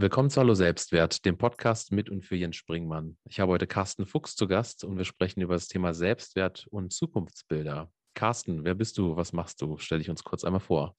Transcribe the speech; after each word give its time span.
Willkommen 0.00 0.30
zu 0.30 0.40
Hallo 0.40 0.54
Selbstwert, 0.54 1.24
dem 1.24 1.38
Podcast 1.38 1.92
mit 1.92 2.08
und 2.08 2.24
für 2.24 2.34
Jens 2.34 2.56
Springmann. 2.56 3.16
Ich 3.24 3.40
habe 3.40 3.52
heute 3.52 3.66
Carsten 3.66 4.06
Fuchs 4.06 4.34
zu 4.34 4.48
Gast 4.48 4.82
und 4.82 4.96
wir 4.96 5.04
sprechen 5.04 5.40
über 5.40 5.54
das 5.54 5.68
Thema 5.68 5.94
Selbstwert 5.94 6.66
und 6.70 6.92
Zukunftsbilder. 6.92 7.92
Carsten, 8.14 8.64
wer 8.64 8.74
bist 8.74 8.98
du? 8.98 9.16
Was 9.16 9.32
machst 9.32 9.60
du? 9.62 9.76
Stell 9.78 9.98
dich 9.98 10.10
uns 10.10 10.24
kurz 10.24 10.44
einmal 10.44 10.60
vor. 10.60 10.96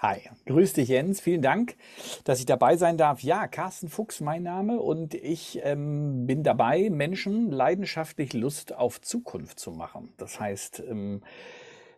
Hi, 0.00 0.20
grüß 0.46 0.74
dich 0.74 0.90
Jens, 0.90 1.20
vielen 1.20 1.42
Dank, 1.42 1.74
dass 2.22 2.38
ich 2.38 2.46
dabei 2.46 2.76
sein 2.76 2.96
darf. 2.96 3.24
Ja, 3.24 3.48
Carsten 3.48 3.88
Fuchs 3.88 4.20
mein 4.20 4.44
Name 4.44 4.78
und 4.78 5.12
ich 5.14 5.58
ähm, 5.64 6.24
bin 6.24 6.44
dabei, 6.44 6.88
Menschen 6.88 7.50
leidenschaftlich 7.50 8.32
Lust 8.32 8.72
auf 8.72 9.00
Zukunft 9.00 9.58
zu 9.58 9.72
machen. 9.72 10.12
Das 10.16 10.38
heißt, 10.38 10.84
ähm, 10.88 11.22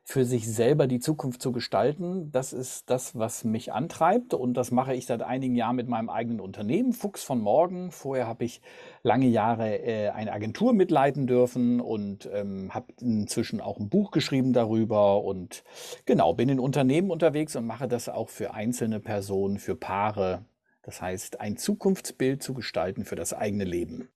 für 0.04 0.24
sich 0.24 0.48
selber 0.48 0.86
die 0.86 1.00
Zukunft 1.00 1.40
zu 1.42 1.52
gestalten. 1.52 2.32
Das 2.32 2.52
ist 2.52 2.90
das, 2.90 3.18
was 3.18 3.44
mich 3.44 3.72
antreibt 3.72 4.34
und 4.34 4.54
das 4.54 4.70
mache 4.70 4.94
ich 4.94 5.06
seit 5.06 5.22
einigen 5.22 5.54
Jahren 5.54 5.76
mit 5.76 5.88
meinem 5.88 6.08
eigenen 6.08 6.40
Unternehmen, 6.40 6.92
Fuchs 6.92 7.22
von 7.22 7.40
Morgen. 7.40 7.90
Vorher 7.90 8.26
habe 8.26 8.44
ich 8.44 8.60
lange 9.02 9.26
Jahre 9.26 9.78
äh, 9.78 10.08
eine 10.10 10.32
Agentur 10.32 10.72
mitleiten 10.72 11.26
dürfen 11.26 11.80
und 11.80 12.28
ähm, 12.32 12.74
habe 12.74 12.92
inzwischen 13.00 13.60
auch 13.60 13.78
ein 13.78 13.88
Buch 13.88 14.10
geschrieben 14.10 14.52
darüber 14.52 15.22
und 15.22 15.64
genau, 16.06 16.34
bin 16.34 16.48
in 16.48 16.60
Unternehmen 16.60 17.10
unterwegs 17.10 17.56
und 17.56 17.66
mache 17.66 17.88
das 17.88 18.08
auch 18.08 18.28
für 18.28 18.54
einzelne 18.54 19.00
Personen, 19.00 19.58
für 19.58 19.76
Paare. 19.76 20.44
Das 20.82 21.00
heißt, 21.02 21.40
ein 21.40 21.56
Zukunftsbild 21.56 22.42
zu 22.42 22.54
gestalten 22.54 23.04
für 23.04 23.16
das 23.16 23.32
eigene 23.32 23.64
Leben. 23.64 24.08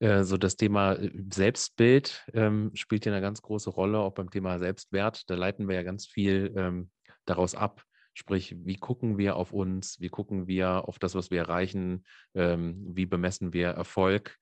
Äh, 0.00 0.22
so 0.24 0.36
das 0.36 0.56
Thema 0.56 0.94
äh, 0.94 1.10
Selbstbild 1.32 2.24
ähm, 2.32 2.70
spielt 2.74 3.04
hier 3.04 3.12
eine 3.12 3.22
ganz 3.22 3.42
große 3.42 3.70
Rolle, 3.70 3.98
auch 3.98 4.14
beim 4.14 4.30
Thema 4.30 4.58
Selbstwert. 4.58 5.28
Da 5.28 5.34
leiten 5.34 5.68
wir 5.68 5.76
ja 5.76 5.82
ganz 5.82 6.06
viel 6.06 6.52
ähm, 6.56 6.90
daraus 7.24 7.54
ab. 7.54 7.82
Sprich, 8.14 8.56
wie 8.64 8.76
gucken 8.76 9.16
wir 9.18 9.36
auf 9.36 9.52
uns, 9.52 10.00
wie 10.00 10.08
gucken 10.08 10.48
wir 10.48 10.88
auf 10.88 10.98
das, 10.98 11.14
was 11.14 11.30
wir 11.30 11.38
erreichen, 11.38 12.04
ähm, 12.34 12.84
wie 12.96 13.06
bemessen 13.06 13.52
wir 13.52 13.68
Erfolg. 13.68 14.36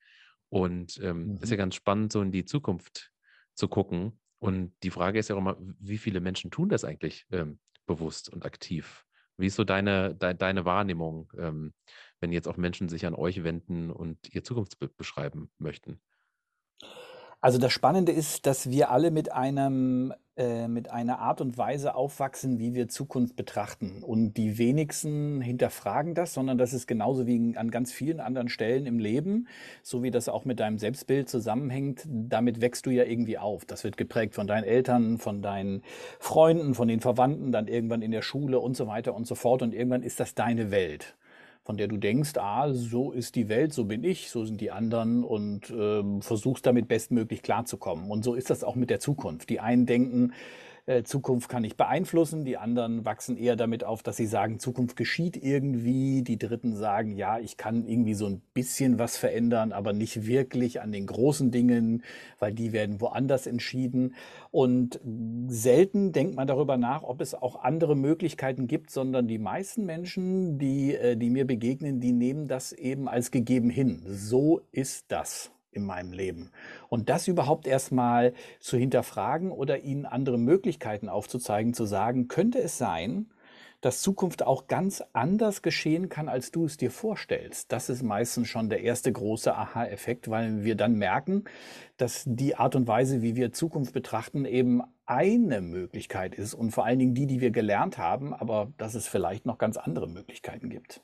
Und 0.49 0.99
ähm, 1.03 1.27
mhm. 1.27 1.37
ist 1.41 1.49
ja 1.49 1.57
mhm. 1.57 1.59
ganz 1.59 1.75
spannend, 1.75 2.11
so 2.11 2.21
in 2.21 2.31
die 2.31 2.45
Zukunft 2.45 3.11
zu 3.53 3.67
gucken. 3.67 4.19
Und 4.39 4.73
die 4.83 4.91
Frage 4.91 5.19
ist 5.19 5.29
ja 5.29 5.35
auch 5.35 5.39
immer, 5.39 5.57
wie 5.59 5.97
viele 5.97 6.21
Menschen 6.21 6.51
tun 6.51 6.69
das 6.69 6.83
eigentlich 6.83 7.25
ähm, 7.31 7.59
bewusst 7.87 8.29
und 8.29 8.45
aktiv? 8.45 9.03
Wie 9.37 9.47
ist 9.47 9.55
so 9.55 9.63
deine, 9.63 10.15
de, 10.15 10.33
deine 10.33 10.65
Wahrnehmung? 10.65 11.31
Wenn 12.19 12.31
jetzt 12.31 12.47
auch 12.47 12.57
Menschen 12.57 12.89
sich 12.89 13.05
an 13.05 13.13
euch 13.13 13.43
wenden 13.43 13.91
und 13.91 14.33
ihr 14.33 14.43
Zukunftsbild 14.43 14.97
beschreiben 14.97 15.49
möchten? 15.57 15.99
Also 17.39 17.59
das 17.59 17.71
Spannende 17.71 18.11
ist, 18.11 18.45
dass 18.47 18.69
wir 18.71 18.89
alle 18.89 19.11
mit 19.11 19.31
einem 19.31 20.13
äh, 20.37 20.67
mit 20.67 20.91
einer 20.91 21.17
Art 21.17 21.41
und 21.41 21.57
Weise 21.57 21.95
aufwachsen, 21.95 22.59
wie 22.59 22.75
wir 22.75 22.89
Zukunft 22.89 23.35
betrachten. 23.35 24.03
Und 24.03 24.35
die 24.35 24.59
wenigsten 24.59 25.41
hinterfragen 25.41 26.13
das, 26.13 26.35
sondern 26.35 26.59
das 26.59 26.73
ist 26.73 26.87
genauso 26.87 27.25
wie 27.25 27.57
an 27.57 27.71
ganz 27.71 27.91
vielen 27.91 28.19
anderen 28.19 28.47
Stellen 28.47 28.85
im 28.85 28.99
Leben, 28.99 29.47
so 29.81 30.03
wie 30.03 30.11
das 30.11 30.29
auch 30.29 30.45
mit 30.45 30.59
deinem 30.59 30.77
Selbstbild 30.77 31.27
zusammenhängt. 31.27 32.03
Damit 32.07 32.61
wächst 32.61 32.85
du 32.85 32.91
ja 32.91 33.03
irgendwie 33.03 33.39
auf. 33.39 33.65
Das 33.65 33.83
wird 33.83 33.97
geprägt 33.97 34.35
von 34.35 34.45
deinen 34.45 34.63
Eltern, 34.63 35.17
von 35.17 35.41
deinen 35.41 35.81
Freunden, 36.19 36.75
von 36.75 36.87
den 36.87 36.99
Verwandten, 36.99 37.51
dann 37.51 37.67
irgendwann 37.67 38.03
in 38.03 38.11
der 38.11 38.21
Schule 38.21 38.59
und 38.59 38.77
so 38.77 38.85
weiter 38.85 39.15
und 39.15 39.25
so 39.25 39.33
fort. 39.33 39.63
Und 39.63 39.73
irgendwann 39.73 40.03
ist 40.03 40.19
das 40.19 40.35
deine 40.35 40.69
Welt 40.69 41.17
von 41.67 41.75
der 41.75 41.89
du 41.89 41.97
denkst, 41.97 42.37
ah, 42.37 42.73
so 42.73 43.11
ist 43.11 43.35
die 43.35 43.49
Welt, 43.49 43.73
so 43.73 43.83
bin 43.83 44.05
ich, 44.05 44.29
so 44.29 44.45
sind 44.45 44.61
die 44.61 44.71
anderen 44.71 45.25
und 45.25 45.69
ähm, 45.69 46.21
versuchst 46.21 46.65
damit 46.65 46.87
bestmöglich 46.87 47.41
klarzukommen. 47.43 48.09
Und 48.09 48.23
so 48.23 48.35
ist 48.35 48.49
das 48.49 48.63
auch 48.63 48.75
mit 48.75 48.89
der 48.89 49.01
Zukunft. 49.01 49.49
Die 49.49 49.59
einen 49.59 49.85
denken, 49.85 50.31
äh, 50.87 51.03
Zukunft 51.03 51.49
kann 51.49 51.65
ich 51.65 51.75
beeinflussen. 51.75 52.45
Die 52.45 52.57
anderen 52.57 53.05
wachsen 53.05 53.37
eher 53.37 53.57
damit 53.57 53.83
auf, 53.83 54.03
dass 54.03 54.17
sie 54.17 54.25
sagen, 54.25 54.57
Zukunft 54.57 54.95
geschieht 54.95 55.35
irgendwie. 55.35 56.23
Die 56.23 56.37
Dritten 56.37 56.75
sagen, 56.75 57.15
ja, 57.17 57.39
ich 57.39 57.57
kann 57.57 57.85
irgendwie 57.85 58.13
so 58.13 58.25
ein 58.25 58.41
bisschen 58.53 58.97
was 58.97 59.17
verändern, 59.17 59.73
aber 59.73 59.91
nicht 59.91 60.25
wirklich 60.25 60.81
an 60.81 60.93
den 60.93 61.05
großen 61.05 61.51
Dingen, 61.51 62.03
weil 62.39 62.53
die 62.53 62.71
werden 62.71 63.01
woanders 63.01 63.47
entschieden. 63.47 64.15
Und 64.49 64.99
selten 65.47 66.13
denkt 66.13 66.35
man 66.35 66.47
darüber 66.47 66.77
nach, 66.77 67.03
ob 67.03 67.19
es 67.19 67.35
auch 67.35 67.63
andere 67.63 67.97
Möglichkeiten 67.97 68.67
gibt, 68.67 68.89
sondern 68.89 69.27
die 69.27 69.39
meisten 69.39 69.85
Menschen, 69.85 70.57
die, 70.57 70.95
äh, 70.95 71.17
die 71.17 71.29
mir 71.29 71.45
begegnen, 71.45 71.99
die 71.99 72.13
nehmen 72.13 72.47
das 72.47 72.71
eben 72.71 73.09
als 73.09 73.31
gegeben 73.31 73.69
hin. 73.69 74.03
So 74.07 74.61
ist 74.71 75.05
das 75.09 75.51
in 75.71 75.85
meinem 75.85 76.11
Leben. 76.11 76.51
Und 76.89 77.09
das 77.09 77.27
überhaupt 77.27 77.67
erstmal 77.67 78.33
zu 78.59 78.77
hinterfragen 78.77 79.51
oder 79.51 79.79
ihnen 79.79 80.05
andere 80.05 80.37
Möglichkeiten 80.37 81.09
aufzuzeigen, 81.09 81.73
zu 81.73 81.85
sagen, 81.85 82.27
könnte 82.27 82.59
es 82.59 82.77
sein, 82.77 83.27
dass 83.81 84.01
Zukunft 84.01 84.43
auch 84.43 84.67
ganz 84.67 85.03
anders 85.13 85.61
geschehen 85.61 86.09
kann, 86.09 86.29
als 86.29 86.51
du 86.51 86.65
es 86.65 86.77
dir 86.77 86.89
vorstellst. 86.89 87.71
Das 87.71 87.89
ist 87.89 88.01
meistens 88.01 88.47
schon 88.47 88.69
der 88.69 88.81
erste 88.81 89.11
große 89.11 89.55
Aha-Effekt, 89.55 90.29
weil 90.29 90.63
wir 90.63 90.75
dann 90.75 90.95
merken, 90.95 91.43
dass 91.97 92.23
die 92.25 92.55
Art 92.55 92.75
und 92.75 92.87
Weise, 92.87 93.21
wie 93.21 93.35
wir 93.35 93.53
Zukunft 93.53 93.93
betrachten, 93.93 94.45
eben 94.45 94.81
eine 95.05 95.61
Möglichkeit 95.61 96.35
ist 96.35 96.53
und 96.53 96.71
vor 96.71 96.85
allen 96.85 96.99
Dingen 96.99 97.13
die, 97.13 97.27
die 97.27 97.39
wir 97.39 97.51
gelernt 97.51 97.97
haben, 97.97 98.33
aber 98.33 98.71
dass 98.77 98.95
es 98.95 99.07
vielleicht 99.07 99.45
noch 99.45 99.57
ganz 99.57 99.77
andere 99.77 100.07
Möglichkeiten 100.07 100.69
gibt. 100.69 101.01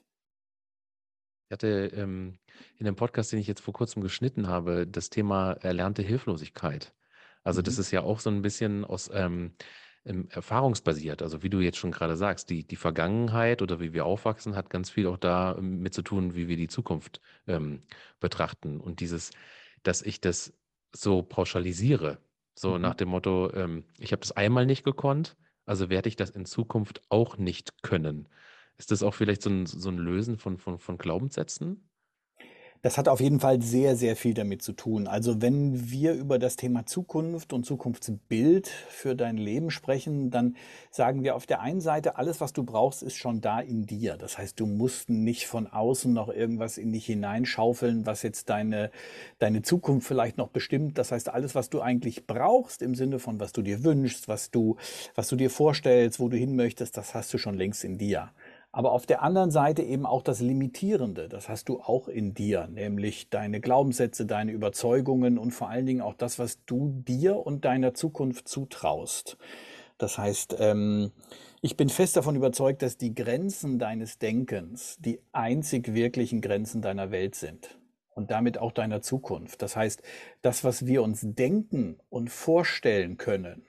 Ich 1.54 1.56
hatte 1.56 1.92
ähm, 1.96 2.40
in 2.80 2.86
dem 2.86 2.96
Podcast, 2.96 3.32
den 3.32 3.38
ich 3.38 3.46
jetzt 3.46 3.62
vor 3.62 3.76
kurzem 3.76 4.02
geschnitten 4.02 4.48
habe, 4.48 4.88
das 4.88 5.12
Thema 5.12 5.52
erlernte 5.52 6.02
Hilflosigkeit. 6.02 6.96
Also 7.44 7.62
das 7.62 7.76
mhm. 7.76 7.82
ist 7.82 7.92
ja 7.92 8.02
auch 8.02 8.20
so 8.20 8.32
ein 8.32 8.42
bisschen 8.42 8.84
aus 8.84 9.12
ähm, 9.14 9.54
ähm, 10.04 10.30
erfahrungsbasiert. 10.32 11.22
Also 11.22 11.44
wie 11.44 11.52
du 11.52 11.60
jetzt 11.60 11.78
schon 11.78 11.92
gerade 11.92 12.16
sagst, 12.16 12.50
die, 12.50 12.64
die 12.64 12.76
Vergangenheit 12.76 13.62
oder 13.62 13.80
wie 13.80 13.94
wir 13.94 14.04
aufwachsen, 14.04 14.56
hat 14.56 14.72
ganz 14.72 14.90
viel 14.90 15.06
auch 15.06 15.18
damit 15.18 15.94
zu 15.94 16.02
tun, 16.02 16.34
wie 16.34 16.48
wir 16.48 16.58
die 16.58 16.70
Zukunft 16.70 17.22
ähm, 17.46 17.84
betrachten. 18.20 18.80
Und 18.80 19.00
dieses, 19.00 19.30
dass 19.84 20.02
ich 20.02 20.22
das 20.22 20.54
so 20.92 21.22
pauschalisiere, 21.22 22.18
so 22.56 22.74
mhm. 22.74 22.82
nach 22.82 22.96
dem 22.96 23.10
Motto, 23.10 23.54
ähm, 23.54 23.84
ich 24.00 24.12
habe 24.12 24.22
das 24.22 24.32
einmal 24.32 24.66
nicht 24.66 24.84
gekonnt, 24.84 25.38
also 25.68 25.92
werde 25.92 26.10
ich 26.10 26.16
das 26.16 26.32
in 26.32 26.46
Zukunft 26.46 27.04
auch 27.10 27.38
nicht 27.38 27.84
können. 27.84 28.28
Ist 28.78 28.92
das 28.92 29.04
auch 29.04 29.14
vielleicht 29.14 29.42
so 29.42 29.50
ein, 29.50 29.66
so 29.66 29.90
ein 29.90 29.98
Lösen 29.98 30.38
von, 30.38 30.58
von, 30.58 30.80
von 30.80 30.98
Glaubenssätzen? 30.98 31.88
Das 32.84 32.98
hat 32.98 33.08
auf 33.08 33.22
jeden 33.22 33.40
Fall 33.40 33.62
sehr, 33.62 33.96
sehr 33.96 34.18
viel 34.18 34.34
damit 34.34 34.62
zu 34.62 34.74
tun. 34.74 35.08
Also 35.08 35.42
wenn 35.42 35.90
wir 35.90 36.16
über 36.16 36.38
das 36.38 36.58
Thema 36.58 36.86
Zukunft 36.86 37.54
und 37.54 37.66
Zukunftsbild 37.66 38.68
für 38.68 39.16
dein 39.16 39.38
Leben 39.38 39.72
sprechen, 39.72 40.32
dann 40.32 40.58
sagen 40.92 41.24
wir 41.24 41.38
auf 41.38 41.46
der 41.46 41.62
einen 41.62 41.80
Seite, 41.80 42.18
alles, 42.18 42.42
was 42.42 42.52
du 42.52 42.64
brauchst, 42.64 43.02
ist 43.02 43.16
schon 43.16 43.40
da 43.40 43.62
in 43.62 43.86
dir. 43.86 44.18
Das 44.18 44.38
heißt, 44.38 44.60
du 44.60 44.66
musst 44.66 45.10
nicht 45.10 45.48
von 45.48 45.68
außen 45.68 46.12
noch 46.12 46.28
irgendwas 46.28 46.78
in 46.78 46.92
dich 46.92 47.06
hineinschaufeln, 47.06 48.06
was 48.06 48.22
jetzt 48.22 48.50
deine, 48.50 48.92
deine 49.40 49.62
Zukunft 49.62 50.06
vielleicht 50.06 50.38
noch 50.38 50.50
bestimmt. 50.50 50.98
Das 50.98 51.14
heißt, 51.14 51.30
alles, 51.30 51.56
was 51.56 51.70
du 51.70 51.80
eigentlich 51.80 52.28
brauchst 52.28 52.82
im 52.82 52.96
Sinne 52.96 53.20
von, 53.20 53.40
was 53.40 53.54
du 53.54 53.62
dir 53.62 53.86
wünschst, 53.86 54.28
was 54.28 54.52
du, 54.52 54.76
was 55.16 55.30
du 55.30 55.38
dir 55.38 55.50
vorstellst, 55.50 56.20
wo 56.20 56.28
du 56.28 56.36
hin 56.36 56.58
möchtest, 56.58 56.98
das 56.98 57.14
hast 57.14 57.34
du 57.34 57.38
schon 57.38 57.56
längst 57.56 57.86
in 57.86 57.98
dir. 57.98 58.34
Aber 58.76 58.92
auf 58.92 59.06
der 59.06 59.22
anderen 59.22 59.52
Seite 59.52 59.84
eben 59.84 60.08
auch 60.08 60.24
das 60.24 60.42
Limitierende. 60.42 61.30
Das 61.30 61.48
hast 61.48 61.70
du 61.70 61.80
auch 61.80 62.08
in 62.08 62.34
dir, 62.34 62.68
nämlich 62.68 63.30
deine 63.30 63.62
Glaubenssätze, 63.62 64.26
deine 64.26 64.52
Überzeugungen 64.52 65.38
und 65.38 65.52
vor 65.52 65.70
allen 65.70 65.86
Dingen 65.86 66.02
auch 66.02 66.16
das, 66.16 66.40
was 66.40 66.66
du 66.66 66.90
dir 67.08 67.38
und 67.38 67.66
deiner 67.66 67.94
Zukunft 67.94 68.48
zutraust. 68.48 69.38
Das 70.00 70.18
heißt, 70.18 70.56
ähm, 70.60 71.12
ich 71.62 71.78
bin 71.78 71.88
fest 71.88 72.18
davon 72.18 72.36
überzeugt, 72.36 72.82
dass 72.82 72.98
die 72.98 73.14
Grenzen 73.14 73.78
deines 73.78 74.18
Denkens 74.18 74.98
die 75.00 75.22
einzig 75.32 75.94
wirklichen 75.94 76.42
Grenzen 76.42 76.82
deiner 76.82 77.12
Welt 77.12 77.36
sind 77.36 77.78
und 78.16 78.32
damit 78.32 78.58
auch 78.58 78.72
deiner 78.72 79.04
Zukunft. 79.04 79.62
Das 79.62 79.76
heißt, 79.76 80.02
das, 80.42 80.64
was 80.64 80.88
wir 80.88 81.04
uns 81.04 81.22
denken 81.24 82.00
und 82.10 82.32
vorstellen 82.32 83.18
können, 83.18 83.68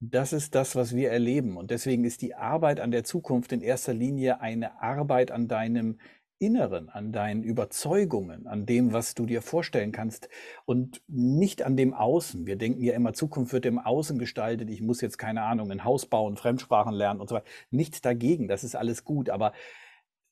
das 0.00 0.32
ist 0.32 0.54
das, 0.54 0.76
was 0.76 0.94
wir 0.94 1.10
erleben. 1.10 1.56
Und 1.56 1.70
deswegen 1.70 2.04
ist 2.04 2.22
die 2.22 2.34
Arbeit 2.34 2.80
an 2.80 2.90
der 2.90 3.04
Zukunft 3.04 3.52
in 3.52 3.62
erster 3.62 3.94
Linie 3.94 4.40
eine 4.40 4.80
Arbeit 4.82 5.30
an 5.30 5.48
deinem 5.48 5.98
Inneren, 6.38 6.90
an 6.90 7.12
deinen 7.12 7.42
Überzeugungen, 7.42 8.46
an 8.46 8.66
dem, 8.66 8.92
was 8.92 9.14
du 9.14 9.24
dir 9.24 9.40
vorstellen 9.40 9.90
kannst 9.90 10.28
und 10.66 11.00
nicht 11.08 11.62
an 11.62 11.78
dem 11.78 11.94
Außen. 11.94 12.46
Wir 12.46 12.56
denken 12.56 12.82
ja 12.82 12.92
immer, 12.92 13.14
Zukunft 13.14 13.54
wird 13.54 13.64
im 13.64 13.78
Außen 13.78 14.18
gestaltet. 14.18 14.68
Ich 14.68 14.82
muss 14.82 15.00
jetzt 15.00 15.16
keine 15.16 15.42
Ahnung, 15.42 15.70
ein 15.70 15.84
Haus 15.84 16.04
bauen, 16.04 16.36
Fremdsprachen 16.36 16.92
lernen 16.92 17.20
und 17.20 17.30
so 17.30 17.36
weiter. 17.36 17.46
Nichts 17.70 18.02
dagegen, 18.02 18.48
das 18.48 18.64
ist 18.64 18.76
alles 18.76 19.02
gut. 19.02 19.30
Aber 19.30 19.52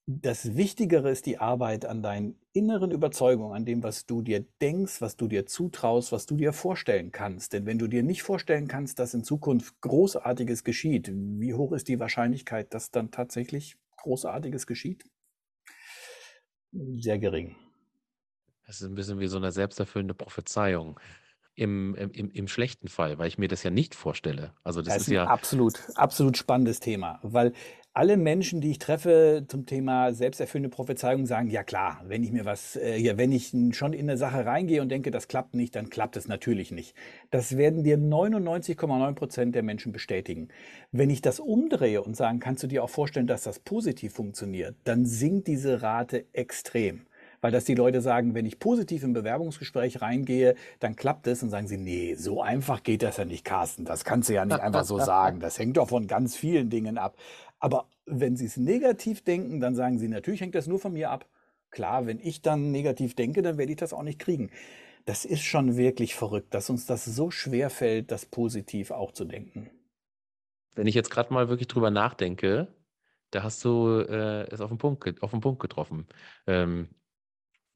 das 0.06 0.55
Wichtigere 0.55 1.11
ist 1.11 1.25
die 1.25 1.39
Arbeit 1.39 1.87
an 1.87 2.03
deinen 2.03 2.39
inneren 2.53 2.91
Überzeugungen, 2.91 3.55
an 3.55 3.65
dem, 3.65 3.83
was 3.83 4.05
du 4.05 4.21
dir 4.21 4.45
denkst, 4.61 5.01
was 5.01 5.17
du 5.17 5.29
dir 5.29 5.47
zutraust, 5.47 6.12
was 6.12 6.27
du 6.27 6.37
dir 6.37 6.53
vorstellen 6.53 7.11
kannst. 7.11 7.55
Denn 7.55 7.65
wenn 7.65 7.79
du 7.79 7.89
dir 7.89 8.03
nicht 8.03 8.23
vorstellen 8.23 8.69
kannst, 8.69 8.99
dass 8.99 9.15
in 9.15 9.25
Zukunft 9.25 9.81
Großartiges 9.81 10.62
geschieht, 10.62 11.11
wie 11.12 11.55
hoch 11.55 11.73
ist 11.73 11.89
die 11.89 12.01
Wahrscheinlichkeit, 12.01 12.75
dass 12.75 12.91
dann 12.91 13.11
tatsächlich 13.11 13.77
Großartiges 13.97 14.67
geschieht? 14.67 15.05
Sehr 16.73 17.19
gering. 17.19 17.56
Das 18.67 18.81
ist 18.81 18.87
ein 18.89 18.95
bisschen 18.95 19.21
wie 19.21 19.27
so 19.29 19.37
eine 19.37 19.53
selbsterfüllende 19.53 20.15
Prophezeiung. 20.15 20.99
Im, 21.56 21.95
im, 21.95 22.31
im 22.33 22.49
schlechten 22.49 22.89
Fall, 22.89 23.19
weil 23.19 23.29
ich 23.29 23.39
mir 23.39 23.47
das 23.47 23.62
ja 23.62 23.71
nicht 23.71 23.95
vorstelle. 23.95 24.55
Also 24.65 24.83
das 24.83 24.95
Das 24.95 25.03
ist 25.03 25.09
ist 25.09 25.09
ein 25.09 25.15
ja, 25.15 25.25
absolut, 25.25 25.75
absolut 25.95 26.37
spannendes 26.37 26.81
Thema, 26.81 27.21
weil 27.23 27.53
alle 27.96 28.17
Menschen, 28.17 28.61
die 28.61 28.73
ich 28.73 28.81
treffe 28.81 29.44
zum 29.46 29.67
Thema 29.67 30.12
selbsterfüllende 30.12 30.69
Prophezeiung, 30.69 31.26
sagen, 31.26 31.49
ja 31.49 31.62
klar, 31.62 32.02
wenn 32.08 32.25
ich 32.25 32.32
mir 32.32 32.44
was, 32.44 32.75
äh, 32.75 32.96
ja, 32.96 33.17
wenn 33.17 33.31
ich 33.31 33.55
schon 33.70 33.93
in 33.93 34.11
eine 34.11 34.19
Sache 34.19 34.44
reingehe 34.44 34.82
und 34.82 34.88
denke, 34.88 35.12
das 35.12 35.29
klappt 35.29 35.55
nicht, 35.55 35.76
dann 35.76 35.91
klappt 35.91 36.17
es 36.17 36.26
natürlich 36.26 36.73
nicht. 36.73 36.96
Das 37.31 37.56
werden 37.56 37.85
dir 37.85 37.96
99,9 37.96 39.14
Prozent 39.14 39.55
der 39.55 39.62
Menschen 39.62 39.93
bestätigen. 39.93 40.49
Wenn 40.91 41.08
ich 41.08 41.23
das 41.23 41.38
umdrehe 41.38 42.02
und 42.02 42.17
sagen, 42.17 42.41
kannst 42.41 42.64
du 42.64 42.67
dir 42.67 42.82
auch 42.82 42.91
vorstellen, 42.91 43.29
dass 43.29 43.44
das 43.44 43.61
positiv 43.61 44.12
funktioniert, 44.12 44.75
dann 44.82 45.06
sinkt 45.06 45.46
diese 45.46 45.81
Rate 45.82 46.25
extrem. 46.32 47.06
Weil 47.41 47.52
dass 47.52 47.64
die 47.64 47.75
Leute 47.75 48.00
sagen, 48.00 48.35
wenn 48.35 48.46
ich 48.46 48.58
positiv 48.58 49.05
im 49.05 49.12
Bewerbungsgespräch 49.12 50.00
reingehe, 50.00 50.55
dann 50.81 50.96
klappt 50.96 51.26
es 51.26 51.43
und 51.43 51.50
sagen 51.50 51.69
sie, 51.69 51.76
nee, 51.76 52.14
so 52.14 52.41
einfach 52.41 52.82
geht 52.82 53.02
das 53.02 53.19
ja 53.19 53.26
nicht, 53.26 53.44
Carsten. 53.44 53.85
Das 53.85 54.02
kannst 54.02 54.31
du 54.31 54.32
ja 54.32 54.46
nicht 54.46 54.61
einfach 54.61 54.85
so 54.85 54.99
sagen. 54.99 55.41
Das 55.41 55.58
hängt 55.58 55.76
doch 55.76 55.91
von 55.91 56.06
ganz 56.06 56.37
vielen 56.37 56.70
Dingen 56.70 56.96
ab. 56.96 57.17
Aber 57.65 57.89
wenn 58.07 58.37
sie 58.37 58.47
es 58.47 58.57
negativ 58.59 59.23
denken, 59.25 59.61
dann 59.61 59.75
sagen 59.75 59.99
sie, 59.99 60.09
natürlich 60.09 60.41
hängt 60.41 60.55
das 60.55 60.67
nur 60.67 60.79
von 60.79 60.93
mir 60.93 61.11
ab. 61.11 61.27
Klar, 61.71 62.07
wenn 62.07 62.21
ich 62.21 62.43
dann 62.43 62.71
negativ 62.71 63.15
denke, 63.17 63.43
dann 63.43 63.59
werde 63.59 63.73
ich 63.73 63.79
das 63.79 63.93
auch 63.93 64.03
nicht 64.03 64.19
kriegen. 64.21 64.51
Das 65.07 65.25
ist 65.25 65.43
schon 65.43 65.77
wirklich 65.77 66.15
verrückt, 66.15 66.55
dass 66.55 66.71
uns 66.71 66.87
das 66.87 67.05
so 67.05 67.31
schwer 67.31 67.71
fällt, 67.71 68.11
das 68.11 68.27
positiv 68.27 68.91
auch 68.91 69.13
zu 69.13 69.25
denken. 69.25 69.71
wenn 70.75 70.87
ich 70.87 70.95
jetzt 70.95 71.11
gerade 71.11 71.33
mal 71.33 71.49
wirklich 71.49 71.69
drüber 71.69 71.91
nachdenke, 71.91 72.69
da 73.31 73.43
hast 73.43 73.65
du 73.65 73.89
äh, 74.09 74.49
es 74.51 74.61
auf 74.61 74.71
den 74.71 74.79
Punkt, 74.79 75.23
auf 75.23 75.31
den 75.31 75.41
Punkt 75.41 75.61
getroffen. 75.61 76.07
Ähm, 76.47 76.89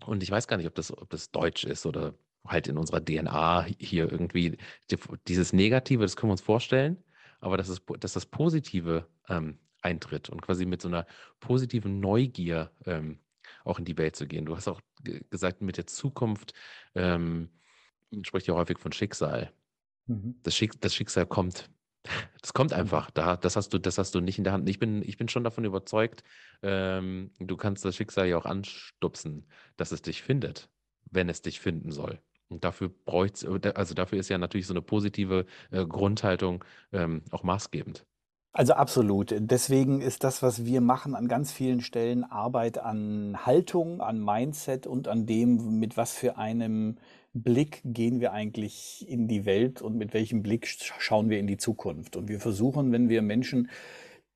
und 0.06 0.23
ich 0.23 0.31
weiß 0.31 0.49
gar 0.49 0.58
nicht, 0.58 0.67
ob 0.67 0.75
das, 0.75 0.96
ob 0.96 1.11
das 1.11 1.31
deutsch 1.32 1.64
ist 1.64 1.87
oder 1.87 2.14
halt 2.46 2.69
in 2.69 2.79
unserer 2.79 3.00
DNA 3.00 3.64
hier 3.81 4.11
irgendwie 4.11 4.58
die- 4.90 4.99
dieses 5.29 5.52
Negative, 5.52 6.02
das 6.02 6.17
können 6.17 6.31
wir 6.31 6.35
uns 6.35 6.43
vorstellen, 6.43 7.02
aber 7.40 7.56
dass, 7.56 7.69
es, 7.69 7.82
dass 8.00 8.14
das 8.14 8.26
Positive 8.26 9.08
ähm, 9.29 9.58
eintritt 9.82 10.28
und 10.30 10.42
quasi 10.42 10.66
mit 10.66 10.82
so 10.82 10.88
einer 10.88 11.06
positiven 11.40 12.00
Neugier 12.00 12.72
ähm, 12.86 13.20
auch 13.64 13.78
in 13.78 13.84
die 13.84 13.96
Welt 13.98 14.16
zu 14.16 14.26
gehen. 14.26 14.46
Du 14.46 14.56
hast 14.56 14.69
auch 14.69 14.80
ge- 15.02 15.25
gesagt, 15.30 15.62
mit 15.62 15.76
der 15.76 15.86
Zukunft 15.86 16.54
ähm, 16.94 17.50
spricht 18.22 18.46
ja 18.46 18.54
häufig 18.54 18.78
von 18.78 18.92
Schicksal. 18.92 19.52
Mhm. 20.06 20.40
Das, 20.42 20.54
Schick, 20.56 20.80
das 20.80 20.94
Schicksal 20.94 21.26
kommt. 21.26 21.70
Das 22.40 22.54
kommt 22.54 22.70
Mhm. 22.70 22.76
einfach. 22.76 23.10
Da, 23.10 23.36
das, 23.36 23.56
hast 23.56 23.75
du, 23.75 23.78
das 23.78 23.98
hast 23.98 24.14
du 24.14 24.20
nicht 24.20 24.38
in 24.38 24.44
der 24.44 24.52
Hand. 24.54 24.69
Ich 24.69 24.78
bin, 24.78 25.02
ich 25.02 25.16
bin 25.19 25.28
schon 25.28 25.44
davon 25.44 25.64
überzeugt, 25.64 26.22
ähm, 26.62 27.32
du 27.38 27.56
kannst 27.56 27.84
das 27.84 27.96
Schicksal 27.96 28.28
ja 28.28 28.38
auch 28.38 28.46
anstupsen, 28.46 29.46
dass 29.76 29.92
es 29.92 30.00
dich 30.02 30.22
findet, 30.22 30.70
wenn 31.10 31.28
es 31.28 31.42
dich 31.42 31.60
finden 31.60 31.90
soll. 31.90 32.20
Und 32.48 32.64
dafür 32.64 32.88
bräucht's, 32.88 33.44
also 33.44 33.94
dafür 33.94 34.19
ist 34.20 34.30
ja 34.30 34.38
natürlich 34.38 34.66
so 34.66 34.72
eine 34.72 34.80
positive 34.82 35.44
äh, 35.70 35.84
Grundhaltung 35.86 36.64
ähm, 36.92 37.25
auch 37.30 37.42
maßgebend. 37.42 38.06
Also 38.52 38.72
absolut. 38.72 39.34
Deswegen 39.38 40.00
ist 40.00 40.24
das, 40.24 40.42
was 40.42 40.64
wir 40.64 40.80
machen, 40.80 41.14
an 41.14 41.28
ganz 41.28 41.52
vielen 41.52 41.80
Stellen 41.80 42.24
Arbeit 42.24 42.78
an 42.78 43.46
Haltung, 43.46 44.00
an 44.00 44.24
Mindset 44.24 44.86
und 44.86 45.06
an 45.06 45.26
dem, 45.26 45.78
mit 45.78 45.96
was 45.96 46.12
für 46.12 46.38
einem 46.38 46.96
Blick 47.34 47.82
gehen 47.84 48.20
wir 48.20 48.32
eigentlich 48.32 49.06
in 49.08 49.28
die 49.28 49.44
Welt 49.44 49.80
und 49.82 49.96
mit 49.96 50.12
welchem 50.14 50.42
Blick 50.42 50.64
sch- 50.66 50.92
schauen 50.98 51.30
wir 51.30 51.38
in 51.38 51.46
die 51.46 51.58
Zukunft. 51.58 52.16
Und 52.16 52.28
wir 52.28 52.40
versuchen, 52.40 52.90
wenn 52.90 53.08
wir 53.08 53.22
Menschen 53.22 53.68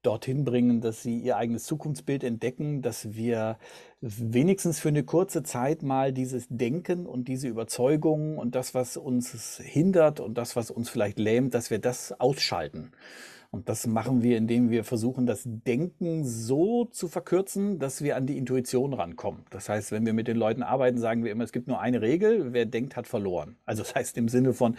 dorthin 0.03 0.45
bringen, 0.45 0.81
dass 0.81 1.03
sie 1.03 1.19
ihr 1.19 1.37
eigenes 1.37 1.65
Zukunftsbild 1.65 2.23
entdecken, 2.23 2.83
dass 2.83 3.15
wir 3.15 3.59
wenigstens 4.01 4.79
für 4.79 4.89
eine 4.89 5.05
kurze 5.05 5.43
Zeit 5.43 5.83
mal 5.83 6.13
dieses 6.13 6.47
Denken 6.49 7.07
und 7.07 7.29
diese 7.29 7.49
Überzeugungen 7.49 8.37
und 8.37 8.55
das, 8.55 8.75
was 8.75 8.97
uns 8.97 9.59
hindert 9.63 10.21
und 10.21 10.35
das, 10.39 10.55
was 10.55 10.71
uns 10.71 10.91
vielleicht 10.91 11.19
lähmt, 11.19 11.55
dass 11.55 11.71
wir 11.71 11.79
das 11.79 12.13
ausschalten. 12.21 12.93
Und 13.55 13.69
das 13.69 13.87
machen 13.87 14.23
wir, 14.23 14.39
indem 14.39 14.71
wir 14.71 14.83
versuchen, 14.83 15.27
das 15.27 15.43
Denken 15.45 16.25
so 16.25 16.87
zu 16.87 17.07
verkürzen, 17.07 17.79
dass 17.79 18.03
wir 18.03 18.17
an 18.17 18.27
die 18.27 18.39
Intuition 18.39 18.95
rankommen. 18.95 19.43
Das 19.51 19.69
heißt, 19.69 19.93
wenn 19.93 20.07
wir 20.07 20.15
mit 20.15 20.27
den 20.27 20.39
Leuten 20.39 20.63
arbeiten, 20.63 20.97
sagen 20.97 21.23
wir 21.23 21.31
immer, 21.31 21.45
es 21.45 21.53
gibt 21.53 21.69
nur 21.69 21.79
eine 21.79 22.01
Regel, 22.01 22.55
wer 22.55 22.65
denkt, 22.65 22.97
hat 22.97 23.07
verloren. 23.07 23.57
Also 23.67 23.83
das 23.83 23.95
heißt 23.95 24.17
im 24.17 24.29
Sinne 24.29 24.55
von, 24.55 24.75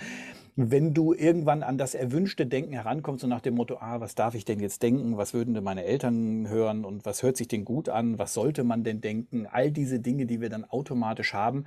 wenn 0.56 0.96
du 0.96 1.14
irgendwann 1.14 1.62
an 1.62 1.78
das 1.78 1.94
erwünschte 1.94 2.48
Denken 2.48 2.74
herankommst 2.74 3.24
und 3.24 3.30
nach 3.30 3.42
dem 3.42 3.54
Motto, 3.54 3.78
ah, 3.80 4.00
was 4.00 4.16
darf 4.16 4.34
ich 4.34 4.44
denn 4.44 4.60
jetzt 4.60 4.82
denken, 4.82 5.18
was 5.18 5.36
würden 5.36 5.54
denn 5.54 5.64
meine 5.64 5.84
Eltern 5.84 6.50
hören? 6.50 6.84
Und 6.84 7.06
was 7.06 7.22
hört 7.22 7.38
sich 7.38 7.48
denn 7.48 7.66
gut 7.66 7.90
an, 7.90 8.18
was 8.18 8.34
sollte 8.34 8.64
man 8.64 8.84
denn 8.84 9.02
denken, 9.02 9.46
all 9.46 9.70
diese 9.70 10.00
Dinge, 10.00 10.26
die 10.26 10.42
wir 10.42 10.50
dann 10.50 10.66
automatisch 10.66 11.36
haben, 11.36 11.66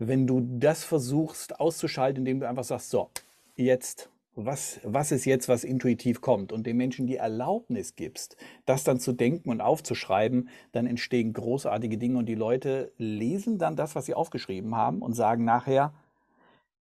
wenn 0.00 0.26
du 0.26 0.44
das 0.58 0.82
versuchst 0.82 1.60
auszuschalten, 1.60 2.22
indem 2.22 2.40
du 2.40 2.48
einfach 2.48 2.64
sagst, 2.64 2.90
so, 2.90 3.10
jetzt, 3.54 4.10
was, 4.46 4.80
was 4.84 5.10
ist 5.10 5.24
jetzt, 5.24 5.48
was 5.48 5.64
intuitiv 5.64 6.20
kommt 6.20 6.52
und 6.52 6.66
den 6.66 6.76
Menschen 6.76 7.06
die 7.06 7.16
Erlaubnis 7.16 7.96
gibst, 7.96 8.36
das 8.66 8.84
dann 8.84 9.00
zu 9.00 9.12
denken 9.12 9.50
und 9.50 9.60
aufzuschreiben, 9.60 10.48
dann 10.72 10.86
entstehen 10.86 11.32
großartige 11.32 11.98
Dinge 11.98 12.18
und 12.18 12.26
die 12.26 12.34
Leute 12.34 12.92
lesen 12.98 13.58
dann 13.58 13.76
das, 13.76 13.94
was 13.94 14.06
sie 14.06 14.14
aufgeschrieben 14.14 14.76
haben 14.76 15.02
und 15.02 15.14
sagen 15.14 15.44
nachher, 15.44 15.92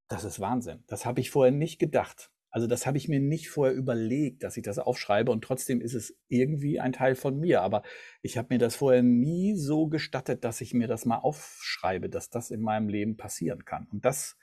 das 0.07 0.24
ist 0.24 0.39
Wahnsinn. 0.39 0.83
Das 0.88 1.06
habe 1.06 1.19
ich 1.19 1.31
vorher 1.31 1.51
nicht 1.51 1.80
gedacht. 1.80 2.30
Also 2.50 2.68
das 2.68 2.86
habe 2.86 2.98
ich 2.98 3.08
mir 3.08 3.20
nicht 3.20 3.50
vorher 3.50 3.76
überlegt, 3.76 4.44
dass 4.44 4.58
ich 4.58 4.64
das 4.64 4.80
aufschreibe 4.80 5.32
und 5.32 5.44
trotzdem 5.44 5.82
ist 5.82 5.94
es 5.94 6.18
irgendwie 6.28 6.80
ein 6.80 6.94
Teil 6.94 7.16
von 7.16 7.40
mir. 7.40 7.62
Aber 7.62 7.84
ich 8.22 8.38
habe 8.38 8.48
mir 8.52 8.58
das 8.58 8.76
vorher 8.76 9.04
nie 9.04 9.56
so 9.56 9.88
gestattet, 9.88 10.44
dass 10.44 10.62
ich 10.62 10.74
mir 10.74 10.88
das 10.88 11.06
mal 11.06 11.18
aufschreibe, 11.18 12.10
dass 12.10 12.30
das 12.30 12.52
in 12.52 12.62
meinem 12.62 12.90
Leben 12.90 13.18
passieren 13.18 13.66
kann. 13.66 13.88
Und 13.92 14.06
das, 14.06 14.38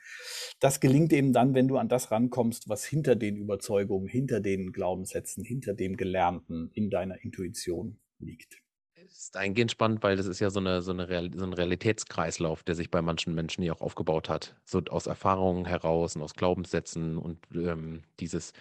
das 0.61 0.81
gelingt 0.81 1.13
eben 1.13 1.33
dann, 1.33 1.55
wenn 1.55 1.69
du 1.69 1.77
an 1.77 1.89
das 1.89 2.11
rankommst, 2.11 2.69
was 2.69 2.85
hinter 2.85 3.17
den 3.17 3.37
Überzeugungen, 3.37 4.07
hinter 4.07 4.41
den 4.41 4.73
Glaubenssätzen, 4.73 5.45
hinter 5.45 5.75
dem 5.75 5.97
Gelernten 5.97 6.71
in 6.73 6.91
deiner 6.91 7.23
Intuition 7.23 7.99
liegt. 8.19 8.64
Ist 9.11 9.37
eingehend 9.37 9.71
spannend, 9.71 10.03
weil 10.03 10.17
das 10.17 10.27
ist 10.27 10.41
ja 10.41 10.51
so, 10.51 10.61
eine, 10.61 10.83
so, 10.83 10.93
eine 10.93 11.09
Real, 11.09 11.31
so 11.35 11.45
ein 11.45 11.53
Realitätskreislauf, 11.53 12.63
der 12.63 12.75
sich 12.75 12.91
bei 12.91 13.03
manchen 13.03 13.35
Menschen 13.35 13.63
ja 13.63 13.73
auch 13.73 13.81
aufgebaut 13.81 14.29
hat. 14.29 14.57
So 14.65 14.81
aus 14.91 15.07
Erfahrungen 15.07 15.67
heraus 15.67 16.17
und 16.17 16.23
aus 16.23 16.35
Glaubenssätzen 16.35 17.17
und 17.19 17.39
ähm, 17.55 18.03
dieses, 18.21 18.53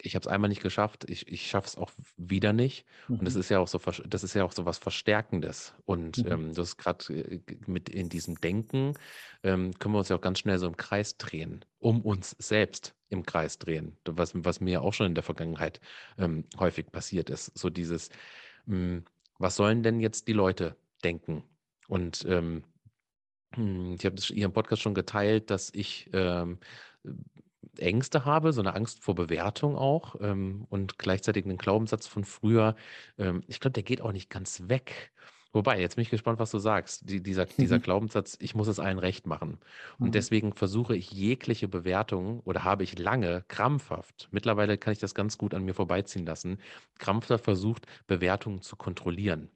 ich 0.00 0.14
habe 0.16 0.22
es 0.22 0.28
einmal 0.28 0.48
nicht 0.48 0.62
geschafft, 0.62 1.08
ich, 1.08 1.28
ich 1.28 1.48
schaffe 1.48 1.68
es 1.68 1.76
auch 1.76 1.92
wieder 2.16 2.52
nicht. 2.52 2.86
Und 3.18 3.26
das 3.26 3.34
Mhm. 3.34 3.36
ist 3.36 3.50
ja 3.50 3.60
auch 3.60 3.68
so, 3.68 3.78
das 4.06 4.24
ist 4.24 4.34
ja 4.34 4.44
auch 4.44 4.52
so 4.52 4.66
was 4.66 4.78
Verstärkendes. 4.78 5.74
Und 5.84 6.22
Mhm. 6.22 6.24
ähm, 6.26 6.54
das 6.54 6.70
ist 6.70 6.76
gerade 6.78 7.42
mit 7.66 7.88
in 7.88 8.08
diesem 8.08 8.36
Denken, 8.40 8.94
ähm, 9.44 9.72
können 9.78 9.94
wir 9.94 9.98
uns 9.98 10.08
ja 10.08 10.16
auch 10.16 10.20
ganz 10.20 10.40
schnell 10.40 10.58
so 10.58 10.66
im 10.66 10.76
Kreis 10.76 11.16
drehen, 11.18 11.64
um 11.78 12.00
uns 12.02 12.30
selbst 12.38 12.96
im 13.10 13.24
Kreis 13.24 13.58
drehen. 13.58 13.98
Was, 14.06 14.32
was 14.34 14.60
mir 14.60 14.82
auch 14.82 14.92
schon 14.94 15.06
in 15.06 15.14
der 15.14 15.24
Vergangenheit 15.24 15.80
ähm, 16.18 16.46
häufig 16.58 16.90
passiert 16.90 17.30
ist. 17.30 17.56
So 17.56 17.70
dieses, 17.70 18.08
mh, 18.66 19.02
was 19.42 19.56
sollen 19.56 19.82
denn 19.82 20.00
jetzt 20.00 20.28
die 20.28 20.32
Leute 20.32 20.76
denken? 21.04 21.44
Und 21.88 22.24
ähm, 22.28 22.64
hm, 23.54 23.94
ich 23.98 24.06
habe 24.06 24.16
hier 24.16 24.46
im 24.46 24.52
Podcast 24.52 24.82
schon 24.82 24.94
geteilt, 24.94 25.50
dass 25.50 25.70
ich 25.74 26.08
ähm, 26.12 26.58
Ängste 27.78 28.24
habe, 28.24 28.52
so 28.52 28.60
eine 28.60 28.74
Angst 28.74 29.02
vor 29.02 29.14
Bewertung 29.14 29.76
auch 29.76 30.16
ähm, 30.20 30.66
und 30.70 30.98
gleichzeitig 30.98 31.44
einen 31.44 31.58
Glaubenssatz 31.58 32.06
von 32.06 32.24
früher. 32.24 32.76
Ähm, 33.18 33.42
ich 33.46 33.60
glaube, 33.60 33.72
der 33.72 33.82
geht 33.82 34.00
auch 34.00 34.12
nicht 34.12 34.30
ganz 34.30 34.68
weg. 34.68 35.12
Wobei, 35.54 35.80
jetzt 35.80 35.96
bin 35.96 36.02
ich 36.02 36.10
gespannt, 36.10 36.38
was 36.38 36.50
du 36.50 36.58
sagst. 36.58 37.08
Die, 37.10 37.22
dieser, 37.22 37.44
dieser 37.46 37.78
Glaubenssatz, 37.78 38.36
ich 38.40 38.54
muss 38.54 38.68
es 38.68 38.78
allen 38.78 38.98
recht 38.98 39.26
machen. 39.26 39.60
Und 40.00 40.14
Mhm. 40.14 40.14
deswegen 40.14 40.54
versuche 40.54 40.96
ich 40.96 41.10
jegliche 41.12 41.68
Bewertung 41.68 42.40
oder 42.40 42.64
habe 42.64 42.84
ich 42.84 42.98
lange 42.98 43.44
krampfhaft, 43.48 44.28
mittlerweile 44.30 44.78
kann 44.78 44.92
ich 44.94 44.98
das 44.98 45.14
ganz 45.14 45.36
gut 45.36 45.52
an 45.54 45.64
mir 45.64 45.74
vorbeiziehen 45.74 46.24
lassen, 46.24 46.58
krampfhaft 46.98 47.44
versucht, 47.44 47.86
Bewertungen 48.06 48.62
zu 48.62 48.76
kontrollieren. 48.76 49.50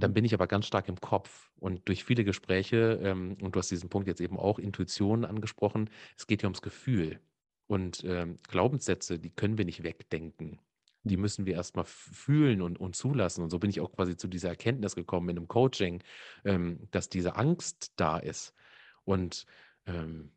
Dann 0.00 0.12
Mhm. 0.12 0.14
bin 0.14 0.24
ich 0.24 0.34
aber 0.34 0.46
ganz 0.48 0.66
stark 0.66 0.88
im 0.88 1.00
Kopf 1.00 1.52
und 1.56 1.88
durch 1.88 2.04
viele 2.04 2.24
Gespräche, 2.24 3.00
ähm, 3.02 3.36
und 3.42 3.54
du 3.56 3.58
hast 3.60 3.70
diesen 3.70 3.90
Punkt 3.90 4.08
jetzt 4.08 4.20
eben 4.20 4.38
auch 4.38 4.58
Intuition 4.58 5.24
angesprochen, 5.24 5.90
es 6.16 6.26
geht 6.26 6.42
ja 6.42 6.48
ums 6.48 6.62
Gefühl. 6.62 7.20
Und 7.68 8.04
ähm, 8.04 8.36
Glaubenssätze, 8.48 9.18
die 9.20 9.30
können 9.30 9.58
wir 9.58 9.64
nicht 9.66 9.82
wegdenken. 9.84 10.60
Die 11.02 11.16
müssen 11.16 11.46
wir 11.46 11.54
erstmal 11.54 11.86
fühlen 11.86 12.62
und, 12.62 12.78
und 12.78 12.94
zulassen. 12.94 13.42
Und 13.42 13.50
so 13.50 13.58
bin 13.58 13.70
ich 13.70 13.80
auch 13.80 13.92
quasi 13.92 14.16
zu 14.16 14.28
dieser 14.28 14.50
Erkenntnis 14.50 14.94
gekommen 14.94 15.28
in 15.30 15.38
einem 15.38 15.48
Coaching, 15.48 16.02
ähm, 16.44 16.88
dass 16.90 17.08
diese 17.08 17.36
Angst 17.36 17.92
da 17.96 18.18
ist. 18.18 18.54
Und 19.04 19.46
ähm, 19.86 20.32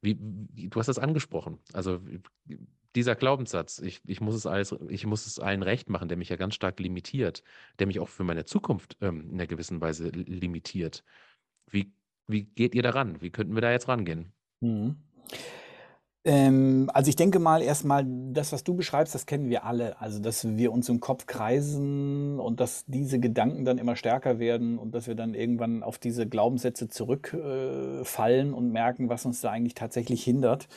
wie, 0.00 0.18
wie, 0.20 0.68
du 0.68 0.78
hast 0.78 0.86
das 0.86 0.98
angesprochen. 0.98 1.58
Also 1.72 2.00
dieser 2.94 3.14
Glaubenssatz, 3.14 3.78
ich, 3.78 4.00
ich, 4.06 4.20
muss 4.20 4.34
es 4.34 4.46
alles, 4.46 4.74
ich 4.88 5.06
muss 5.06 5.26
es 5.26 5.38
allen 5.38 5.62
recht 5.62 5.88
machen, 5.88 6.08
der 6.08 6.18
mich 6.18 6.28
ja 6.28 6.36
ganz 6.36 6.54
stark 6.54 6.78
limitiert, 6.80 7.42
der 7.78 7.86
mich 7.86 8.00
auch 8.00 8.08
für 8.08 8.24
meine 8.24 8.44
Zukunft 8.44 8.96
ähm, 9.00 9.22
in 9.22 9.34
einer 9.34 9.46
gewissen 9.46 9.80
Weise 9.80 10.08
limitiert. 10.08 11.04
Wie, 11.70 11.92
wie 12.26 12.44
geht 12.44 12.74
ihr 12.74 12.82
daran? 12.82 13.20
Wie 13.22 13.30
könnten 13.30 13.54
wir 13.54 13.62
da 13.62 13.70
jetzt 13.70 13.88
rangehen? 13.88 14.32
Mhm. 14.60 14.96
Ähm, 16.24 16.88
also 16.94 17.08
ich 17.08 17.16
denke 17.16 17.40
mal 17.40 17.62
erstmal, 17.62 18.06
das, 18.06 18.52
was 18.52 18.62
du 18.62 18.74
beschreibst, 18.74 19.12
das 19.12 19.26
kennen 19.26 19.48
wir 19.48 19.64
alle. 19.64 20.00
Also, 20.00 20.20
dass 20.20 20.46
wir 20.56 20.72
uns 20.72 20.88
im 20.88 21.00
Kopf 21.00 21.26
kreisen 21.26 22.38
und 22.38 22.60
dass 22.60 22.84
diese 22.86 23.18
Gedanken 23.18 23.64
dann 23.64 23.78
immer 23.78 23.96
stärker 23.96 24.38
werden 24.38 24.78
und 24.78 24.94
dass 24.94 25.08
wir 25.08 25.16
dann 25.16 25.34
irgendwann 25.34 25.82
auf 25.82 25.98
diese 25.98 26.28
Glaubenssätze 26.28 26.88
zurückfallen 26.88 28.50
äh, 28.50 28.54
und 28.54 28.70
merken, 28.70 29.08
was 29.08 29.26
uns 29.26 29.40
da 29.40 29.50
eigentlich 29.50 29.74
tatsächlich 29.74 30.22
hindert. 30.22 30.68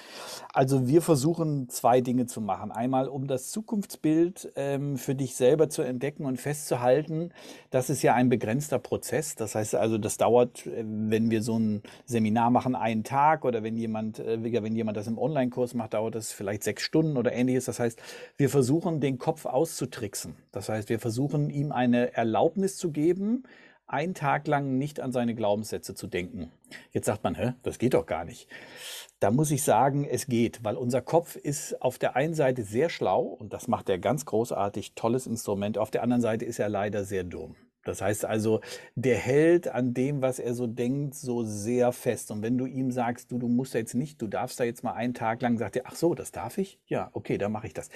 Also 0.52 0.88
wir 0.88 1.04
versuchen 1.04 1.70
zwei 1.70 2.02
Dinge 2.02 2.26
zu 2.26 2.42
machen. 2.42 2.72
Einmal, 2.72 3.08
um 3.08 3.28
das 3.28 3.52
Zukunftsbild 3.52 4.52
ähm, 4.56 4.98
für 4.98 5.14
dich 5.14 5.36
selber 5.36 5.70
zu 5.70 5.84
entdecken 5.84 6.26
und 6.26 6.42
festzuhalten, 6.42 7.30
das 7.70 7.92
ist 7.92 8.02
ja 8.02 8.16
ein 8.16 8.30
begrenzter 8.30 8.80
Prozess. 8.80 9.36
Das 9.36 9.54
heißt 9.54 9.76
also, 9.76 10.00
das 10.00 10.18
dauert, 10.18 10.66
äh, 10.66 10.84
wenn 10.84 11.30
wir 11.30 11.44
so 11.44 11.60
ein 11.60 11.84
Seminar 12.06 12.50
machen, 12.50 12.74
einen 12.74 13.04
Tag 13.04 13.46
oder 13.46 13.62
wenn 13.62 13.78
jemand, 13.78 14.18
äh, 14.18 14.42
wenn 14.42 14.76
jemand 14.76 14.98
das 14.98 15.06
im 15.06 15.20
Online 15.20 15.35
Online-Kurs 15.36 15.74
macht, 15.74 15.94
dauert 15.94 16.16
das 16.16 16.32
vielleicht 16.32 16.64
sechs 16.64 16.84
Stunden 16.84 17.18
oder 17.18 17.34
ähnliches. 17.34 17.66
Das 17.66 17.80
heißt, 17.80 18.02
wir 18.38 18.50
versuchen, 18.50 19.02
den 19.02 19.18
Kopf 19.18 19.46
auszutricksen. 19.46 20.36
Das 20.52 20.70
heißt, 20.70 20.90
wir 20.90 21.00
versuchen, 21.00 21.50
ihm 21.50 21.72
eine 21.72 22.14
Erlaubnis 22.14 22.78
zu 22.78 22.92
geben, 22.92 23.44
einen 23.88 24.14
Tag 24.14 24.48
lang 24.48 24.78
nicht 24.78 25.00
an 25.00 25.12
seine 25.12 25.36
Glaubenssätze 25.36 25.94
zu 25.94 26.08
denken. 26.08 26.52
Jetzt 26.92 27.06
sagt 27.06 27.24
man, 27.24 27.36
hä, 27.36 27.54
das 27.64 27.78
geht 27.78 27.94
doch 27.94 28.06
gar 28.06 28.26
nicht. 28.26 28.48
Da 29.20 29.30
muss 29.30 29.52
ich 29.52 29.64
sagen, 29.64 30.06
es 30.06 30.26
geht, 30.28 30.64
weil 30.64 30.76
unser 30.76 31.02
Kopf 31.02 31.36
ist 31.36 31.82
auf 31.82 32.00
der 32.00 32.16
einen 32.16 32.34
Seite 32.34 32.64
sehr 32.64 32.90
schlau 32.90 33.22
und 33.22 33.54
das 33.54 33.68
macht 33.68 33.90
er 33.90 34.00
ganz 34.00 34.26
großartig, 34.26 34.94
tolles 34.96 35.28
Instrument. 35.28 35.78
Auf 35.78 35.92
der 35.92 36.02
anderen 36.02 36.22
Seite 36.22 36.46
ist 36.46 36.60
er 36.60 36.70
leider 36.70 37.04
sehr 37.04 37.24
dumm. 37.24 37.56
Das 37.86 38.02
heißt 38.02 38.26
also, 38.26 38.60
der 38.96 39.18
hält 39.18 39.68
an 39.68 39.94
dem, 39.94 40.22
was 40.22 40.40
er 40.40 40.54
so 40.54 40.68
denkt, 40.68 41.16
so 41.16 41.44
sehr 41.44 41.92
fest. 41.92 42.32
Und 42.32 42.42
wenn 42.42 42.58
du 42.58 42.66
ihm 42.66 42.92
sagst, 42.92 43.32
du, 43.32 43.38
du 43.38 43.48
musst 43.48 43.76
da 43.76 43.80
jetzt 43.80 43.94
nicht, 43.94 44.22
du 44.22 44.28
darfst 44.28 44.60
da 44.60 44.64
jetzt 44.64 44.84
mal 44.84 44.94
einen 44.94 45.14
Tag 45.14 45.42
lang, 45.42 45.58
sagt 45.58 45.78
er, 45.78 45.84
ach 45.86 45.96
so, 45.96 46.16
das 46.16 46.32
darf 46.32 46.58
ich? 46.58 46.80
Ja, 46.88 47.10
okay, 47.14 47.38
dann 47.38 47.52
mache 47.52 47.68
ich 47.68 47.74
das. 47.74 47.90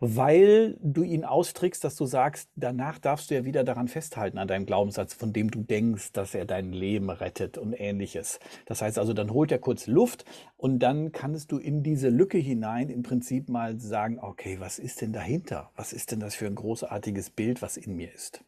Weil 0.00 0.76
du 0.80 1.02
ihn 1.02 1.24
austrickst, 1.24 1.82
dass 1.84 1.96
du 1.96 2.06
sagst, 2.06 2.48
danach 2.56 2.98
darfst 2.98 3.30
du 3.30 3.34
ja 3.34 3.44
wieder 3.44 3.64
daran 3.64 3.88
festhalten, 3.88 4.38
an 4.38 4.48
deinem 4.48 4.66
Glaubenssatz, 4.66 5.14
von 5.14 5.32
dem 5.32 5.50
du 5.50 5.62
denkst, 5.62 6.12
dass 6.12 6.34
er 6.34 6.44
dein 6.44 6.72
Leben 6.72 7.10
rettet 7.10 7.58
und 7.58 7.72
ähnliches. 7.72 8.38
Das 8.66 8.82
heißt 8.82 8.98
also, 8.98 9.12
dann 9.12 9.32
holt 9.32 9.50
er 9.50 9.58
kurz 9.58 9.86
Luft 9.86 10.24
und 10.56 10.78
dann 10.78 11.12
kannst 11.12 11.52
du 11.52 11.58
in 11.58 11.82
diese 11.82 12.08
Lücke 12.08 12.38
hinein 12.38 12.88
im 12.88 13.02
Prinzip 13.02 13.48
mal 13.48 13.78
sagen, 13.80 14.18
okay, 14.20 14.60
was 14.60 14.78
ist 14.78 15.00
denn 15.00 15.12
dahinter? 15.12 15.70
Was 15.76 15.92
ist 15.92 16.12
denn 16.12 16.20
das 16.20 16.34
für 16.36 16.46
ein 16.46 16.54
großartiges 16.54 17.30
Bild, 17.30 17.62
was 17.62 17.76
in 17.76 17.96
mir 17.96 18.12
ist? 18.12 18.44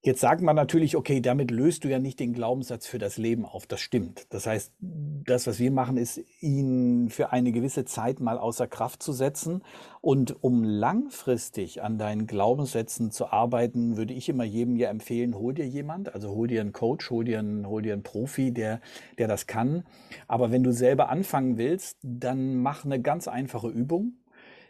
Jetzt 0.00 0.20
sagt 0.20 0.42
man 0.42 0.54
natürlich, 0.54 0.96
okay, 0.96 1.20
damit 1.20 1.50
löst 1.50 1.82
du 1.82 1.88
ja 1.88 1.98
nicht 1.98 2.20
den 2.20 2.32
Glaubenssatz 2.32 2.86
für 2.86 2.98
das 2.98 3.16
Leben 3.16 3.44
auf. 3.44 3.66
Das 3.66 3.80
stimmt. 3.80 4.32
Das 4.32 4.46
heißt, 4.46 4.72
das, 4.78 5.48
was 5.48 5.58
wir 5.58 5.72
machen, 5.72 5.96
ist, 5.96 6.20
ihn 6.40 7.10
für 7.10 7.32
eine 7.32 7.50
gewisse 7.50 7.84
Zeit 7.84 8.20
mal 8.20 8.38
außer 8.38 8.68
Kraft 8.68 9.02
zu 9.02 9.12
setzen. 9.12 9.64
Und 10.00 10.44
um 10.44 10.62
langfristig 10.62 11.82
an 11.82 11.98
deinen 11.98 12.28
Glaubenssätzen 12.28 13.10
zu 13.10 13.32
arbeiten, 13.32 13.96
würde 13.96 14.14
ich 14.14 14.28
immer 14.28 14.44
jedem 14.44 14.76
ja 14.76 14.88
empfehlen, 14.88 15.34
hol 15.34 15.52
dir 15.52 15.66
jemand, 15.66 16.14
also 16.14 16.30
hol 16.30 16.46
dir 16.46 16.60
einen 16.60 16.72
Coach, 16.72 17.10
hol 17.10 17.24
dir 17.24 17.40
einen, 17.40 17.66
hol 17.66 17.82
dir 17.82 17.92
einen 17.92 18.04
Profi, 18.04 18.52
der, 18.52 18.80
der 19.18 19.26
das 19.26 19.48
kann. 19.48 19.84
Aber 20.28 20.52
wenn 20.52 20.62
du 20.62 20.72
selber 20.72 21.08
anfangen 21.08 21.58
willst, 21.58 21.98
dann 22.02 22.62
mach 22.62 22.84
eine 22.84 23.02
ganz 23.02 23.26
einfache 23.26 23.68
Übung 23.68 24.12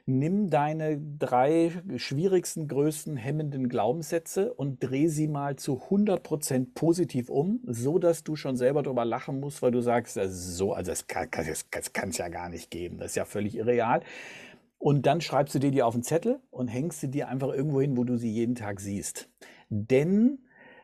nimm 0.08 0.48
deine 0.48 0.98
drei 1.18 1.70
schwierigsten, 1.96 2.66
größten 2.66 3.18
hemmenden 3.18 3.68
Glaubenssätze 3.68 4.54
und 4.54 4.82
dreh 4.82 5.06
sie 5.08 5.28
mal 5.28 5.56
zu 5.56 5.82
100% 5.90 6.68
positiv 6.74 7.28
um, 7.28 7.60
so 7.66 7.98
dass 7.98 8.24
du 8.24 8.34
schon 8.34 8.56
selber 8.56 8.82
darüber 8.82 9.04
lachen 9.04 9.38
musst, 9.38 9.60
weil 9.60 9.70
du 9.70 9.82
sagst, 9.82 10.16
das 10.16 10.56
so, 10.56 10.72
also 10.72 10.90
das 10.90 11.06
kann 11.06 11.28
es 11.36 11.66
das, 11.70 11.92
das 11.92 12.16
ja 12.16 12.28
gar 12.28 12.48
nicht 12.48 12.70
geben, 12.70 12.96
das 12.96 13.08
ist 13.08 13.16
ja 13.16 13.26
völlig 13.26 13.56
irreal. 13.56 14.00
Und 14.78 15.04
dann 15.04 15.20
schreibst 15.20 15.54
du 15.54 15.58
dir 15.58 15.72
die 15.72 15.82
auf 15.82 15.94
den 15.94 16.02
Zettel 16.02 16.40
und 16.50 16.68
hängst 16.68 17.00
sie 17.00 17.10
dir 17.10 17.28
einfach 17.28 17.52
irgendwo 17.52 17.80
hin, 17.80 17.96
wo 17.96 18.04
du 18.04 18.16
sie 18.16 18.32
jeden 18.32 18.54
Tag 18.54 18.80
siehst. 18.80 19.28
Denn 19.68 20.38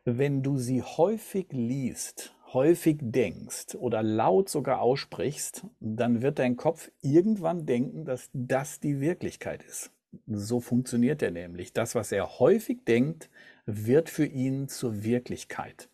wenn 0.05 0.43
du 0.43 0.59
sie 0.59 0.83
häufig 0.83 1.47
liest 1.51 2.34
häufig 2.55 2.99
denkst 3.01 3.75
oder 3.75 4.03
laut 4.03 4.49
sogar 4.49 4.81
aussprichst, 4.81 5.65
dann 5.81 6.23
wird 6.23 6.39
dein 6.39 6.57
Kopf 6.57 6.91
irgendwann 7.03 7.67
denken, 7.67 8.05
dass 8.05 8.31
das 8.33 8.81
die 8.81 9.01
Wirklichkeit 9.01 9.63
ist. 9.63 9.91
So 10.27 10.61
funktioniert 10.61 11.23
er 11.23 11.33
nämlich. 11.33 11.73
Das, 11.73 11.95
was 11.95 12.13
er 12.13 12.39
häufig 12.39 12.85
denkt, 12.87 13.29
wird 13.67 14.09
für 14.09 14.27
ihn 14.27 14.69
zur 14.69 15.05
Wirklichkeit. 15.05 15.89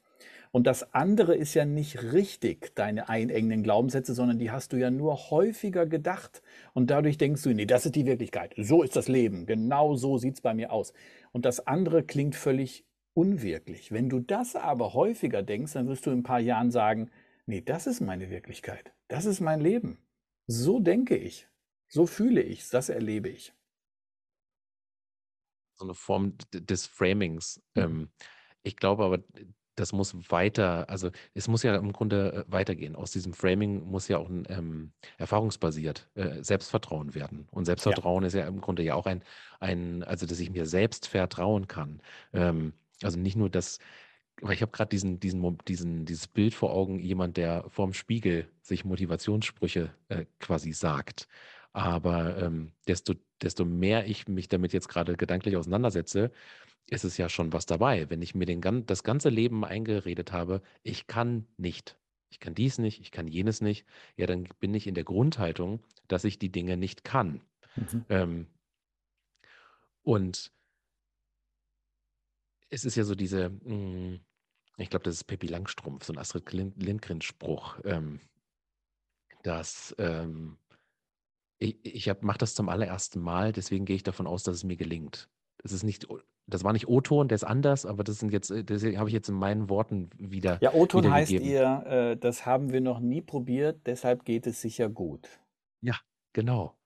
Und 0.53 0.67
das 0.67 0.95
andere 0.95 1.37
ist 1.37 1.55
ja 1.55 1.65
nicht 1.65 2.13
richtig, 2.13 2.75
deine 2.75 3.09
einengenden 3.09 3.63
Glaubenssätze, 3.63 4.15
sondern 4.15 4.39
die 4.39 4.51
hast 4.51 4.73
du 4.73 4.77
ja 4.77 4.91
nur 4.91 5.31
häufiger 5.31 5.87
gedacht. 5.87 6.43
Und 6.75 6.91
dadurch 6.91 7.19
denkst 7.19 7.43
du, 7.43 7.51
nee, 7.51 7.67
das 7.67 7.87
ist 7.87 7.95
die 7.95 8.07
Wirklichkeit. 8.07 8.55
So 8.57 8.83
ist 8.83 8.97
das 8.97 9.07
Leben. 9.07 9.47
Genau 9.47 9.95
so 9.95 10.19
sieht 10.19 10.35
es 10.35 10.41
bei 10.41 10.53
mir 10.53 10.73
aus. 10.73 10.93
Und 11.33 11.45
das 11.45 11.67
andere 11.69 12.03
klingt 12.03 12.35
völlig 12.35 12.85
unwirklich. 13.15 13.93
Wenn 13.93 14.09
du 14.09 14.21
das 14.21 14.57
aber 14.57 14.95
häufiger 14.95 15.43
denkst, 15.43 15.73
dann 15.73 15.89
wirst 15.89 16.07
du 16.07 16.11
in 16.11 16.21
ein 16.21 16.23
paar 16.23 16.41
Jahren 16.41 16.71
sagen, 16.71 17.11
nee, 17.47 17.61
das 17.61 17.87
ist 17.87 18.01
meine 18.01 18.31
Wirklichkeit, 18.31 18.93
das 19.09 19.25
ist 19.25 19.41
mein 19.41 19.61
Leben. 19.61 19.99
So 20.47 20.81
denke 20.81 21.17
ich, 21.17 21.49
so 21.89 22.07
fühle 22.07 22.43
ich, 22.43 22.69
das 22.71 22.89
erlebe 22.89 23.29
ich. 23.29 23.53
So 25.77 25.85
eine 25.85 25.95
Form 25.95 26.37
des 26.53 26.87
Framings. 26.87 27.63
Mhm. 27.75 28.11
Ich 28.63 28.77
glaube 28.77 29.05
aber, 29.05 29.23
das 29.81 29.93
muss 29.93 30.15
weiter, 30.31 30.89
also 30.89 31.11
es 31.35 31.49
muss 31.49 31.63
ja 31.63 31.75
im 31.77 31.93
Grunde 31.93 32.45
äh, 32.47 32.53
weitergehen. 32.53 32.95
Aus 32.95 33.13
diesem 33.13 33.33
Framing 33.33 33.85
muss 33.85 34.09
ja 34.09 34.19
auch 34.19 34.29
ein 34.29 34.47
ähm, 34.49 34.93
erfahrungsbasiert 35.17 36.09
äh, 36.15 36.43
Selbstvertrauen 36.43 37.15
werden. 37.15 37.49
Und 37.51 37.65
Selbstvertrauen 37.65 38.23
ja. 38.23 38.27
ist 38.27 38.35
ja 38.35 38.47
im 38.47 38.61
Grunde 38.61 38.83
ja 38.83 38.95
auch 38.95 39.07
ein, 39.07 39.23
ein, 39.59 40.03
also 40.05 40.27
dass 40.27 40.39
ich 40.39 40.51
mir 40.51 40.67
selbst 40.67 41.07
vertrauen 41.09 41.67
kann. 41.67 42.03
Ähm, 42.33 42.75
also 43.03 43.19
nicht 43.19 43.37
nur 43.37 43.51
das, 43.51 43.79
aber 44.43 44.53
ich 44.53 44.63
habe 44.63 44.73
gerade 44.73 44.89
diesen, 44.89 45.21
diesen, 45.21 45.59
diesen, 45.69 46.05
dieses 46.07 46.29
Bild 46.29 46.55
vor 46.55 46.73
Augen, 46.73 46.99
jemand, 46.99 47.37
der 47.37 47.65
vorm 47.69 47.93
Spiegel 47.93 48.49
sich 48.63 48.85
Motivationssprüche 48.85 49.95
äh, 50.09 50.25
quasi 50.39 50.73
sagt. 50.73 51.29
Aber 51.73 52.43
ähm, 52.43 52.73
desto, 52.89 53.15
desto 53.43 53.65
mehr 53.65 54.07
ich 54.07 54.29
mich 54.29 54.49
damit 54.49 54.73
jetzt 54.73 54.89
gerade 54.89 55.17
gedanklich 55.17 55.57
auseinandersetze, 55.57 56.33
ist 56.87 57.05
es 57.05 57.17
ja 57.17 57.29
schon 57.29 57.53
was 57.53 57.67
dabei. 57.67 58.11
Wenn 58.11 58.23
ich 58.23 58.35
mir 58.35 58.47
den, 58.47 58.87
das 58.87 59.05
ganze 59.05 59.29
Leben 59.29 59.65
eingeredet 59.65 60.33
habe, 60.33 60.63
ich 60.83 61.07
kann 61.07 61.47
nicht, 61.57 61.97
ich 62.31 62.41
kann 62.41 62.55
dies 62.55 62.79
nicht, 62.79 63.01
ich 63.01 63.11
kann 63.11 63.29
jenes 63.29 63.61
nicht, 63.61 63.87
ja, 64.17 64.27
dann 64.27 64.49
bin 64.59 64.75
ich 64.75 64.87
in 64.87 64.95
der 64.95 65.05
Grundhaltung, 65.05 65.81
dass 66.09 66.25
ich 66.25 66.39
die 66.39 66.51
Dinge 66.51 66.77
nicht 66.77 67.05
kann. 67.05 67.43
Mhm. 67.77 68.05
Ähm, 68.09 68.47
und 70.03 70.51
es 72.71 72.85
ist 72.85 72.97
ja 72.97 73.05
so 73.05 73.15
diese, 73.15 73.47
hm, 73.65 74.21
ich 74.77 74.91
glaube, 74.91 75.05
das 75.05 75.17
ist 75.17 75.25
Pippi 75.25 75.47
Langstrumpf, 75.47 76.05
so 76.05 76.13
ein 76.13 76.19
Astrid 76.19 76.53
Lindgren-Spruch, 76.53 77.81
ähm, 77.85 78.21
dass 79.43 79.95
ähm, 79.99 80.57
ich, 81.59 81.77
ich 81.83 82.11
mache 82.23 82.39
das 82.39 82.55
zum 82.55 82.69
allerersten 82.69 83.21
Mal, 83.21 83.53
deswegen 83.53 83.85
gehe 83.85 83.97
ich 83.97 84.03
davon 84.03 84.27
aus, 84.27 84.43
dass 84.43 84.57
es 84.57 84.65
mir 84.65 84.77
gelingt. 84.77 85.29
Das 85.59 85.73
ist 85.73 85.83
nicht, 85.83 86.07
das 86.47 86.65
war 86.65 86.73
nicht 86.73 86.89
O-Ton, 86.89 87.29
der 87.29 87.37
ist 87.37 87.45
anders, 87.45 87.85
aber 87.85 88.03
das 88.03 88.19
sind 88.19 88.33
jetzt, 88.33 88.51
das 88.51 88.83
habe 88.83 89.09
ich 89.09 89.15
jetzt 89.15 89.29
in 89.29 89.35
meinen 89.35 89.69
Worten 89.69 90.09
wieder. 90.17 90.59
Ja, 90.63 90.73
O-Ton 90.73 91.11
heißt 91.11 91.33
ihr, 91.33 91.85
äh, 91.87 92.17
das 92.17 92.47
haben 92.47 92.73
wir 92.73 92.81
noch 92.81 93.01
nie 93.01 93.21
probiert, 93.21 93.87
deshalb 93.87 94.25
geht 94.25 94.47
es 94.47 94.63
sicher 94.63 94.89
gut. 94.89 95.29
Ja, 95.83 95.97
genau. 96.33 96.77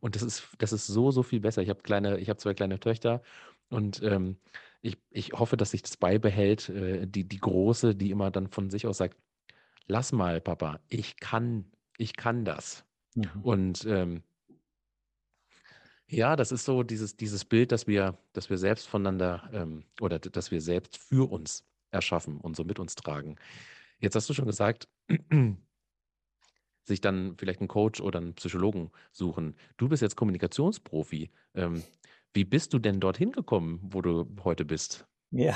Und 0.00 0.16
das 0.16 0.22
ist, 0.22 0.48
das 0.58 0.72
ist 0.72 0.86
so, 0.86 1.10
so 1.10 1.22
viel 1.22 1.40
besser. 1.40 1.62
Ich 1.62 1.68
habe 1.68 1.82
kleine, 1.82 2.18
ich 2.18 2.28
habe 2.28 2.38
zwei 2.38 2.54
kleine 2.54 2.80
Töchter 2.80 3.22
und 3.68 4.02
ähm, 4.02 4.38
ich, 4.82 4.98
ich 5.10 5.32
hoffe, 5.32 5.56
dass 5.56 5.70
sich 5.70 5.82
das 5.82 5.96
beibehält, 5.96 6.68
äh, 6.68 7.06
die, 7.06 7.24
die 7.24 7.38
Große, 7.38 7.94
die 7.94 8.10
immer 8.10 8.30
dann 8.30 8.48
von 8.48 8.68
sich 8.68 8.86
aus 8.86 8.98
sagt, 8.98 9.16
lass 9.86 10.12
mal, 10.12 10.40
Papa, 10.40 10.80
ich 10.88 11.16
kann, 11.16 11.70
ich 11.96 12.16
kann 12.16 12.44
das. 12.44 12.84
Mhm. 13.14 13.30
Und 13.42 13.86
ähm, 13.86 14.22
ja, 16.08 16.36
das 16.36 16.52
ist 16.52 16.64
so 16.64 16.82
dieses, 16.82 17.16
dieses 17.16 17.44
Bild, 17.44 17.72
dass 17.72 17.86
wir, 17.86 18.18
dass 18.32 18.50
wir 18.50 18.58
selbst 18.58 18.86
voneinander 18.86 19.48
ähm, 19.52 19.84
oder 20.00 20.18
dass 20.18 20.50
wir 20.50 20.60
selbst 20.60 20.98
für 20.98 21.30
uns 21.30 21.64
erschaffen 21.90 22.38
und 22.40 22.56
so 22.56 22.64
mit 22.64 22.78
uns 22.78 22.96
tragen. 22.96 23.36
Jetzt 23.98 24.16
hast 24.16 24.28
du 24.28 24.34
schon 24.34 24.46
gesagt, 24.46 24.88
sich 26.84 27.00
dann 27.00 27.36
vielleicht 27.38 27.60
einen 27.60 27.68
Coach 27.68 28.00
oder 28.00 28.18
einen 28.18 28.34
Psychologen 28.34 28.90
suchen. 29.12 29.54
Du 29.76 29.88
bist 29.88 30.02
jetzt 30.02 30.16
Kommunikationsprofi. 30.16 31.30
Ähm, 31.54 31.82
wie 32.34 32.44
bist 32.44 32.72
du 32.72 32.78
denn 32.78 33.00
dorthin 33.00 33.32
gekommen, 33.32 33.80
wo 33.82 34.02
du 34.02 34.26
heute 34.44 34.64
bist? 34.64 35.06
Ja, 35.30 35.54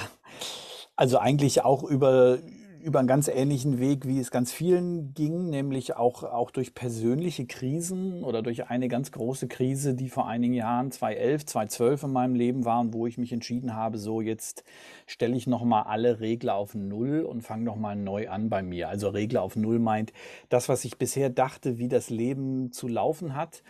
also 0.96 1.18
eigentlich 1.18 1.62
auch 1.62 1.82
über 1.84 2.38
über 2.86 3.00
einen 3.00 3.08
ganz 3.08 3.26
ähnlichen 3.26 3.80
Weg, 3.80 4.06
wie 4.06 4.20
es 4.20 4.30
ganz 4.30 4.52
vielen 4.52 5.12
ging, 5.12 5.50
nämlich 5.50 5.96
auch, 5.96 6.22
auch 6.22 6.52
durch 6.52 6.72
persönliche 6.72 7.44
Krisen 7.44 8.22
oder 8.22 8.42
durch 8.42 8.70
eine 8.70 8.86
ganz 8.86 9.10
große 9.10 9.48
Krise, 9.48 9.94
die 9.94 10.08
vor 10.08 10.28
einigen 10.28 10.54
Jahren, 10.54 10.92
2011, 10.92 11.46
2012 11.46 12.02
in 12.04 12.12
meinem 12.12 12.34
Leben 12.36 12.64
war 12.64 12.78
und 12.78 12.94
wo 12.94 13.08
ich 13.08 13.18
mich 13.18 13.32
entschieden 13.32 13.74
habe, 13.74 13.98
so 13.98 14.20
jetzt 14.20 14.62
stelle 15.08 15.34
ich 15.34 15.48
nochmal 15.48 15.82
alle 15.82 16.20
Regler 16.20 16.54
auf 16.54 16.76
Null 16.76 17.22
und 17.22 17.42
fange 17.42 17.64
nochmal 17.64 17.96
neu 17.96 18.28
an 18.28 18.50
bei 18.50 18.62
mir. 18.62 18.88
Also 18.88 19.08
Regler 19.08 19.42
auf 19.42 19.56
Null 19.56 19.80
meint, 19.80 20.12
das, 20.48 20.68
was 20.68 20.84
ich 20.84 20.96
bisher 20.96 21.28
dachte, 21.28 21.78
wie 21.78 21.88
das 21.88 22.08
Leben 22.08 22.70
zu 22.70 22.86
laufen 22.86 23.34
hat, 23.34 23.64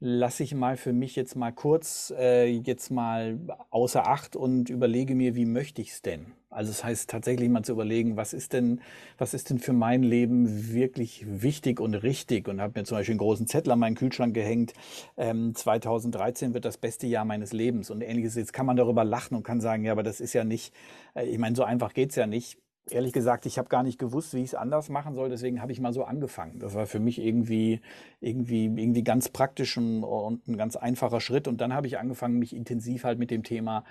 lasse 0.00 0.44
ich 0.44 0.54
mal 0.54 0.76
für 0.76 0.92
mich 0.92 1.16
jetzt 1.16 1.34
mal 1.34 1.52
kurz 1.52 2.12
äh, 2.16 2.46
jetzt 2.46 2.90
mal 2.90 3.38
außer 3.70 4.06
Acht 4.06 4.36
und 4.36 4.70
überlege 4.70 5.14
mir, 5.14 5.34
wie 5.34 5.46
möchte 5.46 5.82
ich 5.82 5.90
es 5.90 6.02
denn? 6.02 6.26
Also 6.50 6.70
es 6.70 6.78
das 6.78 6.84
heißt 6.84 7.10
tatsächlich 7.10 7.48
mal 7.50 7.62
zu 7.62 7.72
überlegen, 7.72 8.16
was 8.16 8.32
ist 8.32 8.52
denn, 8.52 8.80
was 9.18 9.34
ist 9.34 9.50
denn 9.50 9.58
für 9.58 9.72
mein 9.72 10.02
Leben 10.02 10.72
wirklich 10.72 11.24
wichtig 11.28 11.78
und 11.78 11.94
richtig? 11.94 12.48
Und 12.48 12.60
habe 12.60 12.78
mir 12.78 12.84
zum 12.84 12.96
Beispiel 12.96 13.12
einen 13.12 13.18
großen 13.18 13.46
Zettel 13.46 13.72
an 13.72 13.78
meinen 13.78 13.96
Kühlschrank 13.96 14.34
gehängt. 14.34 14.72
Ähm, 15.16 15.54
2013 15.54 16.54
wird 16.54 16.64
das 16.64 16.78
beste 16.78 17.06
Jahr 17.06 17.24
meines 17.24 17.52
Lebens 17.52 17.90
und 17.90 18.00
ähnliches. 18.00 18.34
Jetzt 18.34 18.52
kann 18.52 18.66
man 18.66 18.76
darüber 18.76 19.04
lachen 19.04 19.34
und 19.34 19.42
kann 19.42 19.60
sagen, 19.60 19.84
ja, 19.84 19.92
aber 19.92 20.02
das 20.02 20.20
ist 20.20 20.32
ja 20.32 20.44
nicht, 20.44 20.72
äh, 21.14 21.26
ich 21.26 21.38
meine, 21.38 21.54
so 21.54 21.64
einfach 21.64 21.92
geht's 21.92 22.16
ja 22.16 22.26
nicht 22.26 22.58
ehrlich 22.92 23.12
gesagt, 23.12 23.46
ich 23.46 23.58
habe 23.58 23.68
gar 23.68 23.82
nicht 23.82 23.98
gewusst, 23.98 24.34
wie 24.34 24.38
ich 24.38 24.48
es 24.48 24.54
anders 24.54 24.88
machen 24.88 25.14
soll. 25.14 25.28
Deswegen 25.28 25.60
habe 25.60 25.72
ich 25.72 25.80
mal 25.80 25.92
so 25.92 26.04
angefangen. 26.04 26.58
Das 26.58 26.74
war 26.74 26.86
für 26.86 27.00
mich 27.00 27.18
irgendwie, 27.18 27.80
irgendwie, 28.20 28.66
irgendwie 28.66 29.02
ganz 29.02 29.28
praktisch 29.28 29.76
und, 29.76 30.46
ein 30.48 30.56
ganz 30.56 30.76
einfacher 30.76 31.20
Schritt. 31.20 31.48
Und 31.48 31.60
dann 31.60 31.72
habe 31.72 31.86
ich 31.86 31.98
angefangen, 31.98 32.38
mich 32.38 32.54
intensiv 32.54 33.04
halt 33.04 33.18
mit 33.18 33.30
dem 33.30 33.42
Thema 33.42 33.84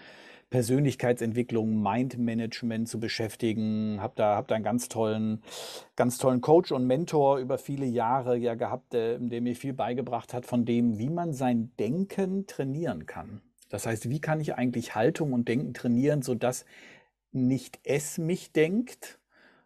Persönlichkeitsentwicklung, 0.49 1.81
Mindmanagement 1.81 2.87
zu 2.87 2.99
beschäftigen. 2.99 4.01
Habe 4.01 4.13
da, 4.15 4.35
hab 4.35 4.47
da 4.47 4.55
einen 4.55 4.63
ganz 4.63 4.87
tollen, 4.87 5.41
ganz 5.95 6.17
tollen 6.17 6.41
Coach 6.41 6.71
und 6.71 6.87
Mentor 6.87 7.39
über 7.39 7.57
viele 7.57 7.85
Jahre 7.85 8.37
ja 8.37 8.55
gehabt, 8.55 8.93
der, 8.93 9.19
der 9.19 9.41
mir 9.41 9.55
viel 9.55 9.73
beigebracht 9.73 10.33
hat 10.33 10.45
von 10.45 10.65
dem, 10.65 10.99
wie 10.99 11.09
man 11.09 11.33
sein 11.33 11.71
Denken 11.79 12.47
trainieren 12.47 13.05
kann. 13.05 13.41
Das 13.69 13.85
heißt, 13.85 14.09
wie 14.09 14.21
kann 14.21 14.39
ich 14.39 14.55
eigentlich 14.55 14.95
Haltung 14.95 15.33
und 15.33 15.47
Denken 15.47 15.73
trainieren, 15.73 16.21
sodass 16.21 16.65
nicht 17.37 17.79
es 17.83 18.17
mich 18.17 18.51
denkt. 18.51 19.19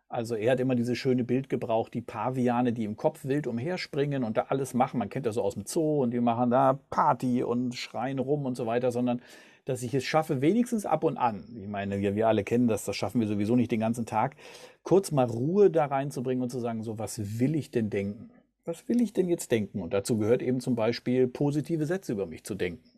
Also 0.09 0.35
er 0.35 0.51
hat 0.51 0.59
immer 0.59 0.75
dieses 0.75 0.97
schöne 0.97 1.23
Bild 1.23 1.47
gebraucht, 1.47 1.93
die 1.93 2.01
Paviane, 2.01 2.73
die 2.73 2.83
im 2.83 2.97
Kopf 2.97 3.23
wild 3.23 3.47
umherspringen 3.47 4.25
und 4.25 4.35
da 4.35 4.47
alles 4.49 4.73
machen. 4.73 4.97
Man 4.97 5.09
kennt 5.09 5.25
das 5.25 5.35
so 5.35 5.41
aus 5.41 5.53
dem 5.53 5.65
Zoo 5.65 6.03
und 6.03 6.11
die 6.11 6.19
machen 6.19 6.51
da 6.51 6.79
Party 6.89 7.43
und 7.43 7.75
schreien 7.75 8.19
rum 8.19 8.45
und 8.45 8.55
so 8.55 8.65
weiter, 8.65 8.91
sondern 8.91 9.21
dass 9.63 9.83
ich 9.83 9.93
es 9.93 10.03
schaffe, 10.03 10.41
wenigstens 10.41 10.85
ab 10.85 11.03
und 11.05 11.17
an, 11.17 11.45
ich 11.61 11.67
meine, 11.67 11.99
wir, 11.99 12.15
wir 12.15 12.27
alle 12.27 12.43
kennen 12.43 12.67
das, 12.67 12.83
das 12.83 12.95
schaffen 12.95 13.21
wir 13.21 13.27
sowieso 13.27 13.55
nicht 13.55 13.71
den 13.71 13.79
ganzen 13.79 14.05
Tag, 14.05 14.35
kurz 14.83 15.11
mal 15.11 15.27
Ruhe 15.27 15.69
da 15.69 15.85
reinzubringen 15.85 16.43
und 16.43 16.49
zu 16.49 16.59
sagen, 16.59 16.83
so, 16.83 16.99
was 16.99 17.39
will 17.39 17.55
ich 17.55 17.71
denn 17.71 17.89
denken? 17.89 18.31
Was 18.65 18.89
will 18.89 19.01
ich 19.01 19.13
denn 19.13 19.29
jetzt 19.29 19.51
denken? 19.51 19.81
Und 19.81 19.93
dazu 19.93 20.17
gehört 20.17 20.41
eben 20.41 20.59
zum 20.59 20.75
Beispiel 20.75 21.27
positive 21.27 21.85
Sätze 21.85 22.11
über 22.11 22.25
mich 22.25 22.43
zu 22.43 22.55
denken 22.55 22.90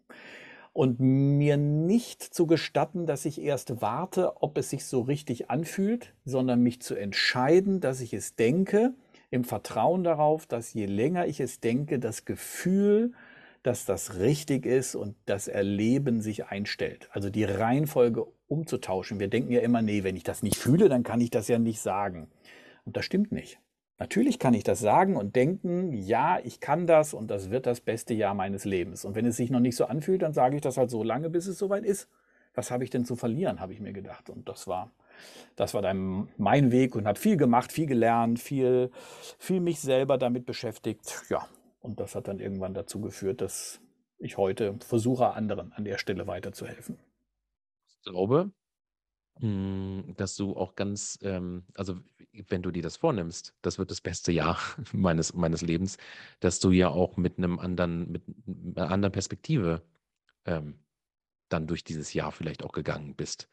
und 0.74 1.00
mir 1.00 1.56
nicht 1.56 2.22
zu 2.22 2.48
gestatten, 2.48 3.06
dass 3.06 3.26
ich 3.26 3.40
erst 3.40 3.82
warte, 3.82 4.42
ob 4.42 4.58
es 4.58 4.72
sich 4.72 4.86
so 4.86 5.02
richtig 5.02 5.50
anfühlt, 5.50 6.14
sondern 6.26 6.62
mich 6.62 6.82
zu 6.82 6.96
entscheiden, 6.96 7.80
dass 7.80 8.02
ich 8.02 8.14
es 8.14 8.36
denke, 8.36 8.94
im 9.30 9.44
Vertrauen 9.44 10.04
darauf, 10.04 10.46
dass 10.46 10.74
je 10.74 10.86
länger 10.86 11.28
ich 11.28 11.40
es 11.40 11.60
denke, 11.60 12.00
das 12.00 12.26
Gefühl, 12.26 13.14
dass 13.64 13.86
das 13.86 14.18
richtig 14.18 14.66
ist 14.66 14.96
und 14.96 15.16
das 15.26 15.48
Erleben 15.48 16.22
sich 16.22 16.46
einstellt. 16.46 17.08
Also 17.12 17.30
die 17.30 17.46
Reihenfolge 17.46 18.28
umzutauschen. 18.48 19.20
Wir 19.20 19.30
denken 19.30 19.52
ja 19.52 19.62
immer, 19.62 19.82
nee, 19.82 20.04
wenn 20.04 20.16
ich 20.16 20.24
das 20.24 20.44
nicht 20.44 20.58
fühle, 20.58 20.90
dann 20.90 21.04
kann 21.04 21.22
ich 21.22 21.30
das 21.30 21.48
ja 21.48 21.60
nicht 21.60 21.82
sagen. 21.82 22.30
Und 22.86 22.98
das 22.98 23.06
stimmt 23.06 23.32
nicht. 23.32 23.60
Natürlich 24.00 24.40
kann 24.40 24.54
ich 24.54 24.64
das 24.64 24.80
sagen 24.80 25.16
und 25.16 25.36
denken, 25.36 25.94
ja, 25.94 26.40
ich 26.44 26.60
kann 26.60 26.88
das 26.88 27.14
und 27.14 27.28
das 27.30 27.52
wird 27.52 27.68
das 27.68 27.80
beste 27.80 28.14
Jahr 28.14 28.34
meines 28.34 28.66
Lebens. 28.66 29.06
Und 29.06 29.16
wenn 29.16 29.26
es 29.26 29.38
sich 29.38 29.52
noch 29.52 29.60
nicht 29.60 29.76
so 29.76 29.86
anfühlt, 29.86 30.24
dann 30.24 30.34
sage 30.34 30.56
ich 30.56 30.62
das 30.62 30.78
halt 30.78 30.90
so 30.90 31.04
lange, 31.04 31.30
bis 31.30 31.48
es 31.48 31.58
soweit 31.58 31.86
ist. 31.86 32.10
Was 32.56 32.72
habe 32.72 32.84
ich 32.84 32.90
denn 32.90 33.06
zu 33.06 33.16
verlieren, 33.16 33.60
habe 33.60 33.74
ich 33.74 33.80
mir 33.80 33.94
gedacht. 33.94 34.30
Und 34.30 34.50
das 34.50 34.68
war, 34.68 34.92
das 35.56 35.74
war 35.74 35.82
dann 35.82 36.30
mein 36.38 36.72
Weg 36.72 36.96
und 36.96 37.08
habe 37.08 37.20
viel 37.20 37.38
gemacht, 37.38 37.72
viel 37.72 37.86
gelernt, 37.86 38.40
viel, 38.40 38.92
viel 39.38 39.60
mich 39.60 39.80
selber 39.80 40.18
damit 40.18 40.46
beschäftigt. 40.46 41.24
Ja, 41.30 41.48
und 41.82 42.00
das 42.00 42.16
hat 42.16 42.28
dann 42.28 42.40
irgendwann 42.40 42.74
dazu 42.74 43.00
geführt, 43.00 43.42
dass 43.42 43.80
ich 44.18 44.38
heute 44.38 44.76
versuche, 44.80 45.34
anderen 45.34 45.72
an 45.74 45.86
der 45.86 45.98
Stelle 45.98 46.28
weiterzuhelfen. 46.28 46.98
Ich 47.88 48.02
glaube, 48.04 48.52
hm, 49.40 50.14
dass 50.18 50.36
du 50.36 50.56
auch 50.56 50.76
ganz, 50.76 51.18
ähm, 51.22 51.64
also 51.76 52.00
wenn 52.48 52.62
du 52.62 52.72
dir 52.72 52.84
das 52.84 52.98
vornimmst, 52.98 53.56
das 53.62 53.78
wird 53.78 53.92
das 53.92 54.02
beste 54.02 54.32
Jahr 54.32 54.60
meines, 54.94 55.34
meines 55.34 55.62
Lebens, 55.62 55.98
dass 56.40 56.60
du 56.60 56.72
ja 56.72 56.90
auch 56.90 57.18
mit 57.18 57.38
einem 57.38 57.60
anderen, 57.60 58.12
mit 58.12 58.24
einer 58.76 58.92
anderen 58.92 59.12
Perspektive 59.12 59.84
ähm, 60.46 60.80
dann 61.50 61.68
durch 61.68 61.84
dieses 61.84 62.14
Jahr 62.14 62.32
vielleicht 62.32 62.64
auch 62.64 62.72
gegangen 62.72 63.16
bist. 63.16 63.48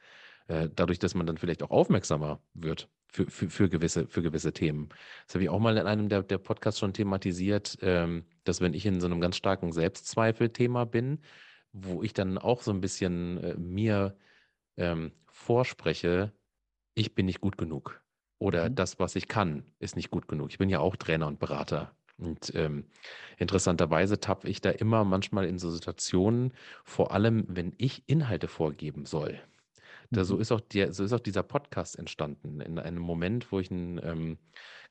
Äh, 0.49 0.69
dadurch, 0.75 0.99
dass 0.99 1.15
man 1.15 1.27
dann 1.27 1.39
vielleicht 1.39 1.63
auch 1.63 1.71
aufmerksamer 1.71 2.43
wird 2.55 2.89
für, 3.13 3.27
für, 3.31 3.51
für, 3.51 3.69
gewisse, 3.69 4.07
für 4.07 4.23
gewisse 4.23 4.53
Themen. 4.53 4.89
Das 5.27 5.35
habe 5.35 5.45
ich 5.45 5.51
auch 5.51 5.59
mal 5.59 5.77
in 5.77 5.87
einem 5.87 6.09
der, 6.09 6.23
der 6.23 6.39
Podcasts 6.39 6.81
schon 6.81 6.93
thematisiert, 6.93 7.79
ähm, 7.83 8.25
dass 8.45 8.61
wenn 8.61 8.75
ich 8.75 8.87
in 8.87 9.01
so 9.01 9.07
einem 9.07 9.21
ganz 9.21 9.37
starken 9.37 9.73
Selbstzweifel-Thema 9.73 10.87
bin, 10.87 11.21
wo 11.73 12.03
ich 12.03 12.15
dann 12.15 12.39
auch 12.39 12.63
so 12.63 12.71
ein 12.73 12.81
bisschen 12.81 13.39
äh, 13.39 13.55
mir 13.57 14.17
ähm, 14.77 15.13
vorspreche, 15.41 16.33
ich 16.95 17.15
bin 17.15 17.27
nicht 17.27 17.41
gut 17.41 17.57
genug 17.57 18.03
oder 18.39 18.69
mhm. 18.69 18.75
das, 18.75 18.99
was 18.99 19.17
ich 19.17 19.27
kann, 19.27 19.65
ist 19.79 19.97
nicht 19.97 20.11
gut 20.11 20.29
genug. 20.29 20.51
Ich 20.51 20.59
bin 20.59 20.69
ja 20.69 20.81
auch 20.81 20.97
Trainer 20.97 21.27
und 21.27 21.39
Berater. 21.39 21.95
Und 22.19 22.53
ähm, 22.55 22.85
interessanterweise 23.39 24.21
tappe 24.21 24.49
ich 24.49 24.61
da 24.61 24.71
immer 24.71 25.05
manchmal 25.05 25.47
in 25.47 25.59
so 25.59 25.71
Situationen, 25.71 26.53
vor 26.85 27.13
allem 27.13 27.47
wenn 27.49 27.73
ich 27.79 28.03
Inhalte 28.07 28.47
vorgeben 28.47 29.07
soll. 29.07 29.41
Da, 30.11 30.25
so, 30.25 30.35
mhm. 30.35 30.41
ist 30.43 30.53
auch 30.53 30.61
der, 30.61 30.93
so 30.93 31.05
ist 31.05 31.13
auch 31.13 31.21
dieser 31.21 31.43
Podcast 31.43 31.99
entstanden, 31.99 32.61
in 32.61 32.79
einem 32.79 33.01
Moment, 33.01 33.51
wo 33.53 33.61
ich 33.61 33.71
ein, 33.71 34.01
ähm, 34.03 34.39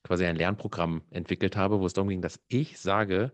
quasi 0.04 0.26
ein 0.26 0.38
Lernprogramm 0.38 1.04
entwickelt 1.12 1.56
habe, 1.56 1.80
wo 1.80 1.86
es 1.86 1.94
darum 1.94 2.10
ging, 2.10 2.22
dass 2.22 2.40
ich 2.48 2.80
sage, 2.80 3.32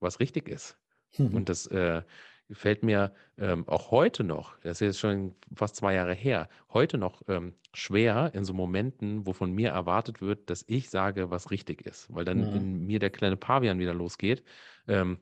was 0.00 0.20
richtig 0.20 0.48
ist. 0.48 0.78
Mhm. 1.18 1.34
Und 1.34 1.48
das 1.48 1.66
äh, 1.66 2.02
fällt 2.50 2.82
mir 2.82 3.14
ähm, 3.38 3.66
auch 3.68 3.90
heute 3.90 4.24
noch, 4.24 4.58
das 4.60 4.80
ist 4.80 4.80
jetzt 4.80 4.98
schon 5.00 5.34
fast 5.54 5.76
zwei 5.76 5.94
Jahre 5.94 6.14
her, 6.14 6.48
heute 6.72 6.98
noch 6.98 7.22
ähm, 7.28 7.54
schwer 7.72 8.30
in 8.34 8.44
so 8.44 8.52
Momenten, 8.52 9.26
wo 9.26 9.32
von 9.32 9.52
mir 9.52 9.70
erwartet 9.70 10.20
wird, 10.20 10.50
dass 10.50 10.64
ich 10.66 10.90
sage, 10.90 11.30
was 11.30 11.50
richtig 11.50 11.82
ist. 11.86 12.12
Weil 12.14 12.24
dann 12.24 12.50
mhm. 12.50 12.56
in 12.56 12.86
mir 12.86 12.98
der 12.98 13.10
kleine 13.10 13.36
Pavian 13.36 13.78
wieder 13.78 13.94
losgeht 13.94 14.44
ähm, 14.86 15.18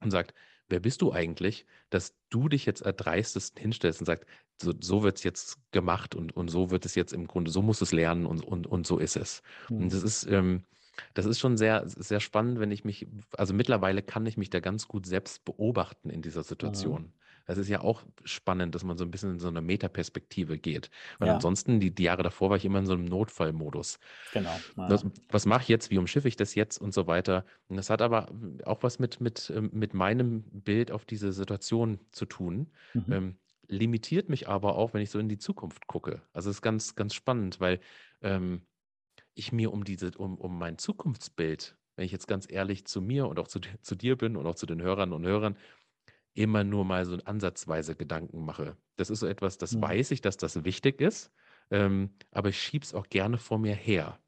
und 0.00 0.10
sagt, 0.10 0.34
wer 0.68 0.80
bist 0.80 1.02
du 1.02 1.12
eigentlich, 1.12 1.66
dass 1.88 2.14
du 2.30 2.48
dich 2.48 2.66
jetzt 2.66 2.82
erdreistest 2.82 3.58
hinstellst 3.58 4.00
und 4.00 4.06
sagst, 4.06 4.26
so, 4.60 4.72
so 4.78 5.02
wird 5.02 5.16
es 5.16 5.24
jetzt 5.24 5.58
gemacht 5.72 6.14
und, 6.14 6.36
und 6.36 6.48
so 6.48 6.70
wird 6.70 6.84
es 6.84 6.94
jetzt 6.94 7.12
im 7.12 7.26
Grunde, 7.26 7.50
so 7.50 7.62
muss 7.62 7.80
es 7.80 7.92
lernen 7.92 8.26
und, 8.26 8.44
und, 8.44 8.66
und 8.66 8.86
so 8.86 8.98
ist 8.98 9.16
es. 9.16 9.42
Mhm. 9.68 9.76
Und 9.78 9.92
das 9.92 10.02
ist, 10.02 10.26
ähm, 10.26 10.64
das 11.14 11.26
ist 11.26 11.38
schon 11.38 11.56
sehr, 11.56 11.84
sehr 11.86 12.20
spannend, 12.20 12.60
wenn 12.60 12.70
ich 12.70 12.84
mich, 12.84 13.06
also 13.36 13.54
mittlerweile 13.54 14.02
kann 14.02 14.26
ich 14.26 14.36
mich 14.36 14.50
da 14.50 14.60
ganz 14.60 14.88
gut 14.88 15.06
selbst 15.06 15.44
beobachten 15.44 16.10
in 16.10 16.22
dieser 16.22 16.42
Situation. 16.42 17.02
Mhm. 17.02 17.12
Das 17.46 17.58
ist 17.58 17.68
ja 17.68 17.80
auch 17.80 18.04
spannend, 18.22 18.76
dass 18.76 18.84
man 18.84 18.96
so 18.96 19.04
ein 19.04 19.10
bisschen 19.10 19.32
in 19.32 19.38
so 19.40 19.48
eine 19.48 19.60
Metaperspektive 19.60 20.56
geht. 20.56 20.88
Weil 21.18 21.28
ja. 21.28 21.34
ansonsten, 21.34 21.80
die, 21.80 21.92
die, 21.92 22.04
Jahre 22.04 22.22
davor 22.22 22.50
war 22.50 22.56
ich 22.56 22.64
immer 22.64 22.78
in 22.78 22.86
so 22.86 22.92
einem 22.92 23.06
Notfallmodus. 23.06 23.98
Genau. 24.32 24.54
Ja. 24.76 24.88
Was, 24.88 25.04
was 25.28 25.46
mache 25.46 25.62
ich 25.62 25.68
jetzt? 25.68 25.90
Wie 25.90 25.98
umschiffe 25.98 26.28
ich 26.28 26.36
das 26.36 26.54
jetzt 26.54 26.80
und 26.80 26.94
so 26.94 27.08
weiter? 27.08 27.44
Und 27.66 27.76
das 27.76 27.90
hat 27.90 28.02
aber 28.02 28.28
auch 28.64 28.84
was 28.84 29.00
mit, 29.00 29.20
mit, 29.20 29.52
ähm, 29.54 29.70
mit 29.72 29.94
meinem 29.94 30.44
Bild 30.44 30.92
auf 30.92 31.04
diese 31.04 31.32
Situation 31.32 31.98
zu 32.12 32.24
tun. 32.26 32.70
Mhm. 32.94 33.12
Ähm, 33.12 33.36
limitiert 33.66 34.28
mich 34.28 34.48
aber 34.48 34.76
auch, 34.76 34.94
wenn 34.94 35.02
ich 35.02 35.10
so 35.10 35.18
in 35.18 35.28
die 35.28 35.38
Zukunft 35.38 35.86
gucke. 35.86 36.22
Also 36.32 36.50
es 36.50 36.56
ist 36.56 36.62
ganz, 36.62 36.94
ganz 36.94 37.14
spannend, 37.14 37.58
weil 37.58 37.80
ähm, 38.22 38.62
ich 39.34 39.52
mir 39.52 39.72
um 39.72 39.84
diese, 39.84 40.10
um, 40.18 40.36
um 40.36 40.58
mein 40.58 40.78
Zukunftsbild, 40.78 41.76
wenn 41.96 42.04
ich 42.04 42.12
jetzt 42.12 42.26
ganz 42.26 42.46
ehrlich 42.50 42.84
zu 42.86 43.00
mir 43.00 43.26
und 43.26 43.38
auch 43.38 43.48
zu, 43.48 43.60
zu 43.82 43.94
dir 43.94 44.16
bin 44.16 44.36
und 44.36 44.46
auch 44.46 44.54
zu 44.54 44.66
den 44.66 44.82
Hörern 44.82 45.12
und 45.12 45.24
Hörern, 45.24 45.56
immer 46.34 46.64
nur 46.64 46.84
mal 46.84 47.04
so 47.04 47.16
ansatzweise 47.24 47.96
Gedanken 47.96 48.44
mache. 48.44 48.76
Das 48.96 49.10
ist 49.10 49.20
so 49.20 49.26
etwas, 49.26 49.58
das 49.58 49.74
mhm. 49.74 49.82
weiß 49.82 50.10
ich, 50.12 50.20
dass 50.20 50.36
das 50.36 50.64
wichtig 50.64 51.00
ist, 51.00 51.32
ähm, 51.70 52.10
aber 52.30 52.50
ich 52.50 52.60
schiebe 52.60 52.84
es 52.84 52.94
auch 52.94 53.08
gerne 53.08 53.38
vor 53.38 53.58
mir 53.58 53.74
her. 53.74 54.18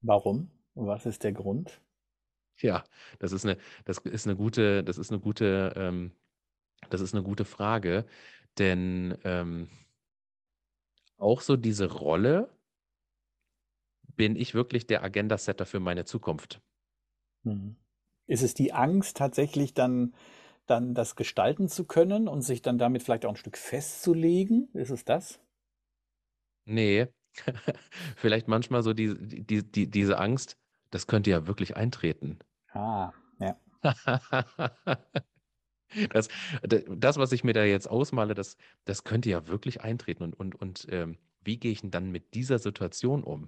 Warum? 0.00 0.50
Was 0.74 1.06
ist 1.06 1.24
der 1.24 1.32
Grund? 1.32 1.80
Ja, 2.58 2.84
das 3.18 3.32
ist 3.32 3.44
eine, 3.44 3.58
das 3.84 3.98
ist 3.98 4.26
eine 4.26 4.36
gute, 4.36 4.84
das 4.84 4.98
ist 4.98 5.10
eine 5.10 5.20
gute, 5.20 5.72
ähm, 5.76 6.12
das 6.90 7.00
ist 7.00 7.14
eine 7.14 7.22
gute 7.22 7.44
Frage, 7.44 8.04
denn 8.58 9.16
ähm, 9.24 9.68
auch 11.16 11.40
so 11.40 11.56
diese 11.56 11.90
Rolle, 11.90 12.48
bin 14.16 14.36
ich 14.36 14.54
wirklich 14.54 14.86
der 14.86 15.02
Agenda-Setter 15.02 15.66
für 15.66 15.80
meine 15.80 16.04
Zukunft. 16.04 16.60
Mhm. 17.42 17.76
Ist 18.26 18.42
es 18.42 18.54
die 18.54 18.72
Angst, 18.72 19.16
tatsächlich 19.16 19.74
dann, 19.74 20.14
dann 20.66 20.94
das 20.94 21.14
gestalten 21.16 21.68
zu 21.68 21.84
können 21.84 22.28
und 22.28 22.42
sich 22.42 22.62
dann 22.62 22.78
damit 22.78 23.02
vielleicht 23.02 23.26
auch 23.26 23.30
ein 23.30 23.36
Stück 23.36 23.58
festzulegen? 23.58 24.68
Ist 24.72 24.90
es 24.90 25.04
das? 25.04 25.40
Nee, 26.66 27.08
Vielleicht 28.16 28.48
manchmal 28.48 28.82
so 28.82 28.92
die, 28.92 29.14
die, 29.18 29.62
die, 29.70 29.90
diese 29.90 30.18
Angst, 30.18 30.56
das 30.90 31.06
könnte 31.06 31.30
ja 31.30 31.46
wirklich 31.46 31.76
eintreten. 31.76 32.38
Ah, 32.72 33.12
ja. 33.40 33.56
Das, 36.10 36.28
das, 36.88 37.18
was 37.18 37.30
ich 37.30 37.44
mir 37.44 37.52
da 37.52 37.62
jetzt 37.62 37.88
ausmale, 37.88 38.34
das, 38.34 38.56
das 38.84 39.04
könnte 39.04 39.30
ja 39.30 39.46
wirklich 39.46 39.82
eintreten. 39.82 40.24
Und, 40.24 40.34
und, 40.34 40.54
und 40.56 40.86
ähm, 40.90 41.18
wie 41.44 41.56
gehe 41.56 41.70
ich 41.70 41.82
denn 41.82 41.92
dann 41.92 42.10
mit 42.10 42.34
dieser 42.34 42.58
Situation 42.58 43.22
um? 43.22 43.46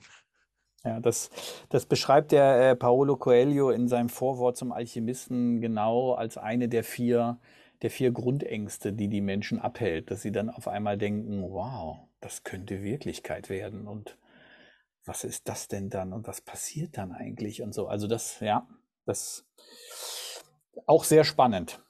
Ja, 0.86 1.00
das, 1.00 1.30
das 1.68 1.84
beschreibt 1.84 2.30
der 2.30 2.70
äh, 2.70 2.76
Paolo 2.76 3.16
Coelho 3.16 3.70
in 3.70 3.88
seinem 3.88 4.08
Vorwort 4.08 4.56
zum 4.56 4.70
Alchemisten 4.70 5.60
genau 5.60 6.12
als 6.12 6.38
eine 6.38 6.68
der 6.68 6.84
vier, 6.84 7.40
der 7.82 7.90
vier 7.90 8.12
Grundängste, 8.12 8.92
die 8.92 9.08
die 9.08 9.20
Menschen 9.20 9.58
abhält, 9.58 10.12
dass 10.12 10.22
sie 10.22 10.30
dann 10.30 10.48
auf 10.48 10.68
einmal 10.68 10.96
denken, 10.96 11.42
wow, 11.42 11.98
das 12.20 12.44
könnte 12.44 12.84
Wirklichkeit 12.84 13.50
werden 13.50 13.88
und 13.88 14.16
was 15.04 15.24
ist 15.24 15.48
das 15.48 15.66
denn 15.66 15.90
dann 15.90 16.12
und 16.12 16.28
was 16.28 16.40
passiert 16.40 16.96
dann 16.96 17.10
eigentlich 17.10 17.62
und 17.62 17.74
so. 17.74 17.88
Also 17.88 18.06
das, 18.06 18.38
ja, 18.38 18.68
das 19.06 19.44
auch 20.86 21.02
sehr 21.02 21.24
spannend. 21.24 21.80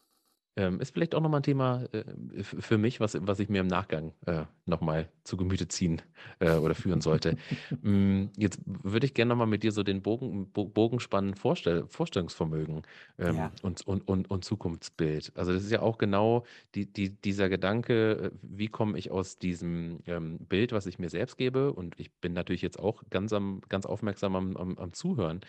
Ähm, 0.59 0.81
ist 0.81 0.95
vielleicht 0.95 1.15
auch 1.15 1.21
nochmal 1.21 1.41
ein 1.41 1.43
Thema 1.43 1.85
äh, 1.93 2.43
für 2.43 2.79
mich, 2.79 2.99
was, 2.99 3.17
was 3.21 3.41
ich 3.41 3.51
mir 3.51 3.61
im 3.61 3.67
Nachgang 3.67 4.13
äh, 4.25 4.45
nochmal 4.65 5.09
zu 5.23 5.37
Gemüte 5.37 5.69
ziehen 5.69 6.01
äh, 6.39 6.53
oder 6.53 6.75
führen 6.75 7.03
sollte. 7.03 7.37
mm, 7.83 8.29
jetzt 8.39 8.61
würde 8.65 9.05
ich 9.05 9.13
gerne 9.13 9.31
nochmal 9.31 9.47
mit 9.47 9.63
dir 9.63 9.73
so 9.73 9.83
den 9.83 10.01
Bogen, 10.01 10.51
Bogen 10.53 10.99
spannen, 10.99 11.35
Vorstell 11.35 11.85
Vorstellungsvermögen 11.89 12.83
ähm, 13.19 13.37
ja. 13.37 13.53
und, 13.63 13.87
und, 13.87 14.09
und, 14.09 14.31
und 14.31 14.45
Zukunftsbild. 14.45 15.33
Also 15.35 15.53
das 15.53 15.63
ist 15.63 15.73
ja 15.73 15.83
auch 15.83 15.99
genau 15.99 16.45
die, 16.75 16.91
die, 16.91 17.11
dieser 17.11 17.51
Gedanke, 17.51 18.13
äh, 18.13 18.31
wie 18.41 18.69
komme 18.69 18.99
ich 18.99 19.11
aus 19.11 19.39
diesem 19.39 20.01
ähm, 20.07 20.39
Bild, 20.39 20.73
was 20.73 20.87
ich 20.87 20.99
mir 20.99 21.11
selbst 21.11 21.37
gebe, 21.37 21.73
und 21.73 22.01
ich 22.01 22.13
bin 22.15 22.33
natürlich 22.33 22.63
jetzt 22.63 22.79
auch 22.79 23.03
ganz, 23.11 23.35
am, 23.35 23.61
ganz 23.69 23.85
aufmerksam 23.85 24.35
am, 24.37 24.57
am, 24.57 24.79
am 24.79 24.93
Zuhören. 24.95 25.41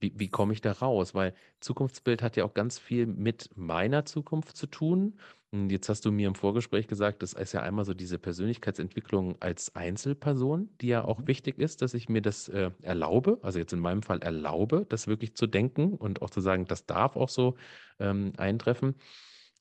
Wie, 0.00 0.12
wie 0.16 0.28
komme 0.28 0.52
ich 0.52 0.60
da 0.60 0.72
raus? 0.72 1.14
Weil 1.14 1.34
Zukunftsbild 1.60 2.22
hat 2.22 2.36
ja 2.36 2.44
auch 2.44 2.54
ganz 2.54 2.78
viel 2.78 3.06
mit 3.06 3.50
meiner 3.56 4.04
Zukunft 4.04 4.56
zu 4.56 4.66
tun. 4.66 5.18
Und 5.50 5.70
jetzt 5.70 5.88
hast 5.88 6.04
du 6.04 6.12
mir 6.12 6.28
im 6.28 6.34
Vorgespräch 6.34 6.88
gesagt, 6.88 7.22
das 7.22 7.32
ist 7.32 7.52
ja 7.52 7.62
einmal 7.62 7.84
so 7.84 7.94
diese 7.94 8.18
Persönlichkeitsentwicklung 8.18 9.40
als 9.40 9.74
Einzelperson, 9.74 10.68
die 10.80 10.88
ja 10.88 11.04
auch 11.04 11.20
mhm. 11.20 11.28
wichtig 11.28 11.58
ist, 11.58 11.80
dass 11.80 11.94
ich 11.94 12.08
mir 12.08 12.20
das 12.20 12.48
äh, 12.48 12.70
erlaube, 12.82 13.38
also 13.42 13.58
jetzt 13.58 13.72
in 13.72 13.80
meinem 13.80 14.02
Fall 14.02 14.20
erlaube, 14.22 14.84
das 14.88 15.06
wirklich 15.06 15.34
zu 15.34 15.46
denken 15.46 15.94
und 15.94 16.20
auch 16.20 16.30
zu 16.30 16.40
sagen, 16.40 16.66
das 16.66 16.84
darf 16.84 17.16
auch 17.16 17.30
so 17.30 17.56
ähm, 17.98 18.32
eintreffen. 18.36 18.94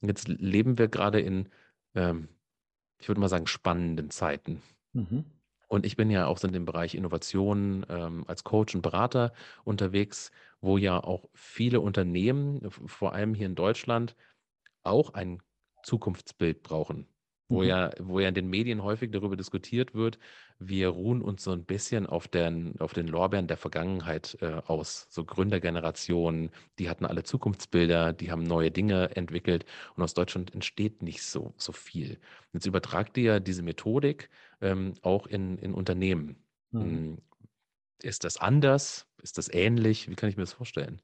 Jetzt 0.01 0.27
leben 0.27 0.77
wir 0.77 0.89
gerade 0.89 1.21
in, 1.21 1.49
ähm, 1.95 2.27
ich 2.99 3.07
würde 3.07 3.21
mal 3.21 3.29
sagen, 3.29 3.47
spannenden 3.47 4.09
Zeiten. 4.09 4.61
Mhm. 4.91 5.23
Und 5.67 5.85
ich 5.85 5.95
bin 5.97 6.09
ja 6.09 6.27
auch 6.27 6.41
in 6.43 6.53
dem 6.53 6.65
Bereich 6.65 6.95
Innovation 6.95 7.85
ähm, 7.89 8.23
als 8.27 8.43
Coach 8.43 8.73
und 8.75 8.81
Berater 8.81 9.33
unterwegs, 9.65 10.31
wo 10.61 10.77
ja 10.77 11.01
auch 11.03 11.29
viele 11.33 11.81
Unternehmen, 11.81 12.69
vor 12.71 13.13
allem 13.13 13.33
hier 13.33 13.47
in 13.47 13.55
Deutschland, 13.55 14.15
auch 14.83 15.13
ein 15.13 15.41
Zukunftsbild 15.83 16.63
brauchen. 16.63 17.07
Wo 17.49 17.61
mhm. 17.61 17.67
ja, 17.67 17.91
wo 17.99 18.19
ja 18.19 18.27
in 18.27 18.33
den 18.33 18.49
Medien 18.49 18.83
häufig 18.83 19.11
darüber 19.11 19.37
diskutiert 19.37 19.93
wird, 19.93 20.19
wir 20.59 20.89
ruhen 20.89 21.21
uns 21.21 21.43
so 21.43 21.51
ein 21.51 21.63
bisschen 21.63 22.05
auf 22.05 22.27
den, 22.27 22.79
auf 22.79 22.93
den 22.93 23.07
Lorbeeren 23.07 23.47
der 23.47 23.57
Vergangenheit 23.57 24.37
äh, 24.41 24.61
aus. 24.65 25.07
So 25.09 25.23
Gründergenerationen, 25.23 26.49
die 26.77 26.89
hatten 26.89 27.05
alle 27.05 27.23
Zukunftsbilder, 27.23 28.11
die 28.11 28.31
haben 28.31 28.43
neue 28.43 28.71
Dinge 28.71 29.15
entwickelt 29.15 29.65
und 29.95 30.03
aus 30.03 30.13
Deutschland 30.13 30.53
entsteht 30.53 31.01
nicht 31.01 31.23
so, 31.23 31.53
so 31.57 31.71
viel. 31.71 32.19
Jetzt 32.53 32.65
übertragt 32.65 33.17
ihr 33.17 33.39
diese 33.39 33.63
Methodik 33.63 34.29
ähm, 34.61 34.93
auch 35.01 35.27
in, 35.27 35.57
in 35.57 35.73
Unternehmen. 35.73 36.35
Mhm. 36.71 37.19
Ist 38.01 38.23
das 38.23 38.37
anders? 38.37 39.07
Ist 39.21 39.37
das 39.37 39.51
ähnlich? 39.51 40.09
Wie 40.09 40.15
kann 40.15 40.29
ich 40.29 40.37
mir 40.37 40.43
das 40.43 40.53
vorstellen? 40.53 41.01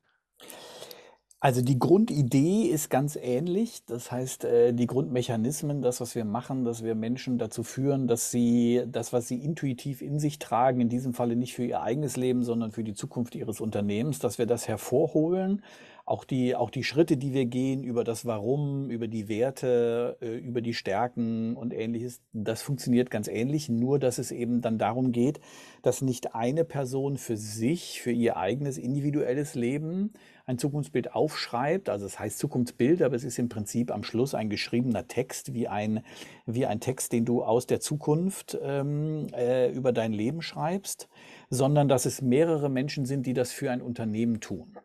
Also 1.44 1.62
die 1.62 1.78
Grundidee 1.78 2.68
ist 2.68 2.90
ganz 2.90 3.18
ähnlich. 3.22 3.84
Das 3.86 4.14
heißt, 4.14 4.46
äh, 4.46 4.74
die 4.74 4.88
Grundmechanismen, 4.88 5.82
das, 5.82 6.00
was 6.00 6.16
wir 6.16 6.24
machen, 6.24 6.64
dass 6.64 6.86
wir 6.86 6.96
Menschen 6.96 7.38
dazu 7.38 7.64
führen, 7.64 8.08
dass 8.08 8.32
sie 8.32 8.84
das, 8.88 9.12
was 9.12 9.28
sie 9.28 9.44
intuitiv 9.44 10.02
in 10.02 10.20
sich 10.20 10.40
tragen, 10.40 10.80
in 10.80 10.88
diesem 10.88 11.14
Falle 11.14 11.36
nicht 11.36 11.54
für 11.54 11.66
ihr 11.66 11.82
eigenes 11.82 12.16
Leben, 12.16 12.44
sondern 12.44 12.72
für 12.72 12.86
die 12.86 12.94
Zukunft 12.94 13.36
ihres 13.36 13.60
Unternehmens, 13.60 14.20
dass 14.20 14.38
wir 14.38 14.46
das 14.46 14.70
hervorholen 14.70 15.62
auch 16.06 16.26
die, 16.26 16.56
auch 16.56 16.70
die 16.70 16.84
Schritte, 16.84 17.16
die 17.16 17.34
wir 17.34 17.46
gehen 17.46 17.84
über 17.84 18.04
das 18.04 18.26
Warum, 18.26 18.90
über 18.90 19.08
die 19.08 19.30
Werte, 19.30 20.18
äh, 20.22 20.38
über 20.38 20.62
die 20.62 20.74
Stärken 20.74 21.56
und 21.56 21.74
ähnliches, 21.74 22.22
das 22.34 22.62
funktioniert 22.62 23.10
ganz 23.10 23.30
ähnlich, 23.30 23.70
nur 23.70 24.00
dass 24.00 24.18
es 24.18 24.32
eben 24.32 24.62
dann 24.62 24.78
darum 24.78 25.14
geht, 25.14 25.40
dass 25.82 26.02
nicht 26.02 26.36
eine 26.36 26.66
Person 26.66 27.18
für 27.18 27.38
sich, 27.38 28.02
für 28.02 28.12
ihr 28.12 28.36
eigenes 28.36 28.78
individuelles 28.78 29.56
Leben 29.56 30.12
ein 30.46 30.58
Zukunftsbild 30.58 31.14
aufschreibt. 31.14 31.90
Also 31.90 32.06
es 32.06 32.20
heißt 32.20 32.38
Zukunftsbild, 32.38 33.02
aber 33.02 33.16
es 33.16 33.24
ist 33.24 33.40
im 33.40 33.50
Prinzip 33.50 33.92
am 33.92 34.04
Schluss 34.04 34.36
ein 34.36 34.50
geschriebener 34.50 35.08
Text, 35.08 35.54
wie 35.54 35.68
ein, 35.68 36.04
wie 36.46 36.66
ein 36.66 36.80
Text, 36.80 37.14
den 37.14 37.26
du 37.26 37.44
aus 37.44 37.66
der 37.66 37.80
Zukunft 37.80 38.58
ähm, 38.62 39.28
äh, 39.34 39.72
über 39.72 39.94
dein 39.94 40.14
Leben 40.14 40.42
schreibst, 40.42 41.10
sondern 41.50 41.88
dass 41.88 42.06
es 42.06 42.22
mehrere 42.22 42.70
Menschen 42.70 43.06
sind, 43.06 43.26
die 43.26 43.34
das 43.34 43.52
für 43.52 43.72
ein 43.72 43.82
Unternehmen 43.82 44.40
tun. 44.40 44.78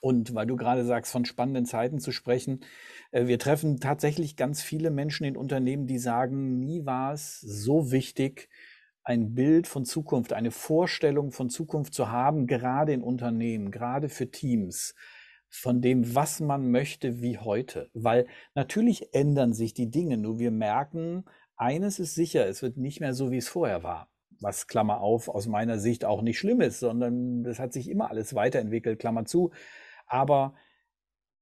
Und 0.00 0.34
weil 0.34 0.46
du 0.46 0.54
gerade 0.54 0.84
sagst, 0.84 1.10
von 1.10 1.24
spannenden 1.24 1.66
Zeiten 1.66 1.98
zu 1.98 2.12
sprechen, 2.12 2.60
äh, 3.10 3.26
wir 3.26 3.38
treffen 3.38 3.80
tatsächlich 3.80 4.36
ganz 4.36 4.62
viele 4.62 4.90
Menschen 4.90 5.24
in 5.24 5.36
Unternehmen, 5.36 5.86
die 5.86 5.98
sagen, 5.98 6.60
nie 6.60 6.86
war 6.86 7.12
es 7.12 7.40
so 7.40 7.90
wichtig, 7.90 8.48
ein 9.08 9.34
Bild 9.34 9.66
von 9.66 9.84
Zukunft, 9.84 10.32
eine 10.34 10.50
Vorstellung 10.50 11.32
von 11.32 11.48
Zukunft 11.48 11.94
zu 11.94 12.10
haben, 12.10 12.46
gerade 12.46 12.92
in 12.92 13.02
Unternehmen, 13.02 13.70
gerade 13.70 14.08
für 14.08 14.30
Teams, 14.30 14.94
von 15.48 15.80
dem, 15.80 16.14
was 16.14 16.40
man 16.40 16.70
möchte, 16.70 17.22
wie 17.22 17.38
heute. 17.38 17.88
Weil 17.94 18.26
natürlich 18.54 19.14
ändern 19.14 19.54
sich 19.54 19.72
die 19.72 19.90
Dinge, 19.90 20.18
nur 20.18 20.38
wir 20.38 20.50
merken, 20.50 21.24
eines 21.56 21.98
ist 21.98 22.14
sicher, 22.14 22.46
es 22.46 22.62
wird 22.62 22.76
nicht 22.76 23.00
mehr 23.00 23.14
so, 23.14 23.30
wie 23.30 23.38
es 23.38 23.48
vorher 23.48 23.82
war 23.82 24.10
was 24.40 24.66
Klammer 24.66 25.00
auf 25.00 25.28
aus 25.28 25.48
meiner 25.48 25.78
Sicht 25.78 26.04
auch 26.04 26.22
nicht 26.22 26.38
schlimm 26.38 26.60
ist, 26.60 26.78
sondern 26.78 27.44
es 27.44 27.58
hat 27.58 27.72
sich 27.72 27.90
immer 27.90 28.10
alles 28.10 28.34
weiterentwickelt, 28.34 29.00
Klammer 29.00 29.24
zu. 29.24 29.50
Aber 30.06 30.54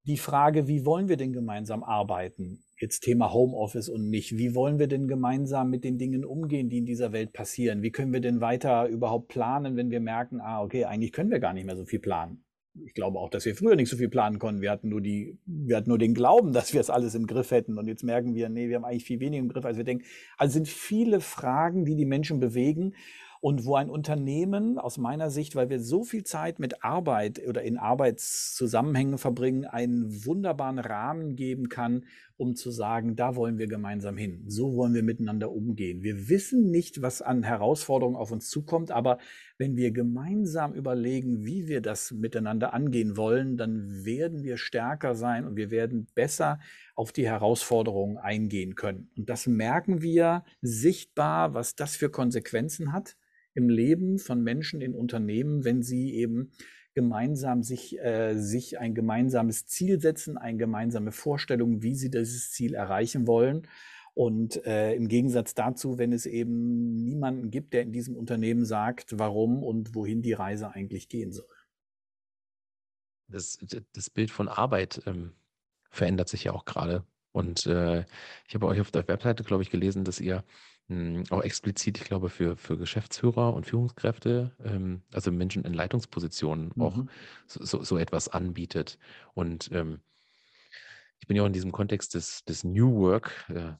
die 0.04 0.16
Frage, 0.16 0.66
wie 0.66 0.86
wollen 0.86 1.08
wir 1.08 1.16
denn 1.16 1.32
gemeinsam 1.32 1.82
arbeiten? 1.82 2.64
Jetzt 2.78 3.00
Thema 3.00 3.32
Homeoffice 3.32 3.88
und 3.88 4.10
nicht. 4.10 4.36
Wie 4.36 4.54
wollen 4.54 4.78
wir 4.78 4.86
denn 4.86 5.08
gemeinsam 5.08 5.70
mit 5.70 5.82
den 5.82 5.96
Dingen 5.96 6.26
umgehen, 6.26 6.68
die 6.68 6.78
in 6.78 6.84
dieser 6.84 7.12
Welt 7.12 7.32
passieren? 7.32 7.82
Wie 7.82 7.90
können 7.90 8.12
wir 8.12 8.20
denn 8.20 8.42
weiter 8.42 8.86
überhaupt 8.88 9.28
planen, 9.28 9.76
wenn 9.76 9.90
wir 9.90 10.00
merken, 10.00 10.40
ah, 10.42 10.62
okay, 10.62 10.84
eigentlich 10.84 11.12
können 11.12 11.30
wir 11.30 11.38
gar 11.38 11.54
nicht 11.54 11.64
mehr 11.64 11.76
so 11.76 11.86
viel 11.86 12.00
planen? 12.00 12.44
Ich 12.84 12.92
glaube 12.92 13.18
auch, 13.18 13.30
dass 13.30 13.46
wir 13.46 13.56
früher 13.56 13.76
nicht 13.76 13.88
so 13.88 13.96
viel 13.96 14.10
planen 14.10 14.38
konnten. 14.38 14.60
Wir 14.60 14.70
hatten 14.70 14.90
nur 14.90 15.00
die, 15.00 15.38
wir 15.46 15.76
hatten 15.76 15.88
nur 15.88 15.98
den 15.98 16.12
Glauben, 16.12 16.52
dass 16.52 16.74
wir 16.74 16.80
es 16.80 16.90
alles 16.90 17.14
im 17.14 17.26
Griff 17.26 17.50
hätten. 17.50 17.78
Und 17.78 17.88
jetzt 17.88 18.02
merken 18.02 18.34
wir, 18.34 18.50
nee, 18.50 18.68
wir 18.68 18.76
haben 18.76 18.84
eigentlich 18.84 19.04
viel 19.04 19.20
weniger 19.20 19.42
im 19.42 19.48
Griff, 19.48 19.64
als 19.64 19.78
wir 19.78 19.84
denken. 19.84 20.04
Also 20.36 20.52
sind 20.52 20.68
viele 20.68 21.20
Fragen, 21.20 21.86
die 21.86 21.96
die 21.96 22.04
Menschen 22.04 22.40
bewegen 22.40 22.92
und 23.46 23.64
wo 23.64 23.76
ein 23.76 23.90
Unternehmen 23.90 24.76
aus 24.76 24.98
meiner 24.98 25.30
Sicht, 25.30 25.54
weil 25.54 25.70
wir 25.70 25.78
so 25.78 26.02
viel 26.02 26.24
Zeit 26.24 26.58
mit 26.58 26.82
Arbeit 26.82 27.46
oder 27.46 27.62
in 27.62 27.78
Arbeitszusammenhängen 27.78 29.18
verbringen, 29.18 29.64
einen 29.66 30.26
wunderbaren 30.26 30.80
Rahmen 30.80 31.36
geben 31.36 31.68
kann, 31.68 32.06
um 32.36 32.56
zu 32.56 32.72
sagen, 32.72 33.14
da 33.14 33.36
wollen 33.36 33.56
wir 33.56 33.68
gemeinsam 33.68 34.16
hin. 34.16 34.42
So 34.48 34.74
wollen 34.74 34.94
wir 34.94 35.04
miteinander 35.04 35.52
umgehen. 35.52 36.02
Wir 36.02 36.28
wissen 36.28 36.72
nicht, 36.72 37.02
was 37.02 37.22
an 37.22 37.44
Herausforderungen 37.44 38.16
auf 38.16 38.32
uns 38.32 38.50
zukommt, 38.50 38.90
aber 38.90 39.18
wenn 39.58 39.76
wir 39.76 39.92
gemeinsam 39.92 40.74
überlegen, 40.74 41.46
wie 41.46 41.68
wir 41.68 41.80
das 41.80 42.10
miteinander 42.10 42.74
angehen 42.74 43.16
wollen, 43.16 43.56
dann 43.56 44.04
werden 44.04 44.42
wir 44.42 44.56
stärker 44.56 45.14
sein 45.14 45.46
und 45.46 45.54
wir 45.54 45.70
werden 45.70 46.08
besser 46.16 46.58
auf 46.96 47.12
die 47.12 47.28
Herausforderungen 47.28 48.18
eingehen 48.18 48.74
können. 48.74 49.12
Und 49.16 49.30
das 49.30 49.46
merken 49.46 50.02
wir 50.02 50.42
sichtbar, 50.62 51.54
was 51.54 51.76
das 51.76 51.94
für 51.94 52.10
Konsequenzen 52.10 52.92
hat 52.92 53.14
im 53.56 53.68
Leben 53.68 54.18
von 54.18 54.42
Menschen 54.42 54.80
in 54.80 54.94
Unternehmen, 54.94 55.64
wenn 55.64 55.82
sie 55.82 56.14
eben 56.14 56.52
gemeinsam 56.94 57.62
sich, 57.62 57.98
äh, 57.98 58.34
sich 58.34 58.78
ein 58.78 58.94
gemeinsames 58.94 59.66
Ziel 59.66 60.00
setzen, 60.00 60.38
eine 60.38 60.58
gemeinsame 60.58 61.12
Vorstellung, 61.12 61.82
wie 61.82 61.94
sie 61.94 62.10
dieses 62.10 62.52
Ziel 62.52 62.74
erreichen 62.74 63.26
wollen. 63.26 63.66
Und 64.14 64.64
äh, 64.64 64.94
im 64.94 65.08
Gegensatz 65.08 65.52
dazu, 65.54 65.98
wenn 65.98 66.12
es 66.12 66.24
eben 66.24 67.04
niemanden 67.04 67.50
gibt, 67.50 67.74
der 67.74 67.82
in 67.82 67.92
diesem 67.92 68.16
Unternehmen 68.16 68.64
sagt, 68.64 69.18
warum 69.18 69.62
und 69.62 69.94
wohin 69.94 70.22
die 70.22 70.32
Reise 70.32 70.70
eigentlich 70.70 71.10
gehen 71.10 71.32
soll. 71.32 71.44
Das, 73.28 73.58
das 73.92 74.08
Bild 74.08 74.30
von 74.30 74.48
Arbeit 74.48 75.02
ähm, 75.04 75.32
verändert 75.90 76.30
sich 76.30 76.44
ja 76.44 76.52
auch 76.52 76.64
gerade. 76.64 77.04
Und 77.32 77.66
äh, 77.66 78.06
ich 78.48 78.54
habe 78.54 78.66
euch 78.66 78.80
auf 78.80 78.90
der 78.90 79.06
Webseite, 79.06 79.44
glaube 79.44 79.62
ich, 79.62 79.68
gelesen, 79.68 80.04
dass 80.04 80.20
ihr 80.20 80.44
hm, 80.88 81.24
auch 81.30 81.42
explizit, 81.42 81.98
ich 81.98 82.04
glaube, 82.04 82.28
für, 82.28 82.56
für 82.56 82.78
Geschäftsführer 82.78 83.54
und 83.54 83.66
Führungskräfte, 83.66 84.52
ähm, 84.64 85.02
also 85.12 85.32
Menschen 85.32 85.64
in 85.64 85.74
Leitungspositionen 85.74 86.72
auch 86.80 86.96
mhm. 86.96 87.08
so, 87.46 87.64
so, 87.64 87.82
so 87.82 87.98
etwas 87.98 88.28
anbietet. 88.28 88.98
Und 89.34 89.70
ähm, 89.72 90.00
ich 91.18 91.26
bin 91.26 91.36
ja 91.36 91.42
auch 91.42 91.48
in 91.48 91.52
diesem 91.52 91.72
Kontext 91.72 92.14
des, 92.14 92.44
des 92.44 92.62
New 92.62 92.94
Work, 93.00 93.46
äh, 93.48 93.72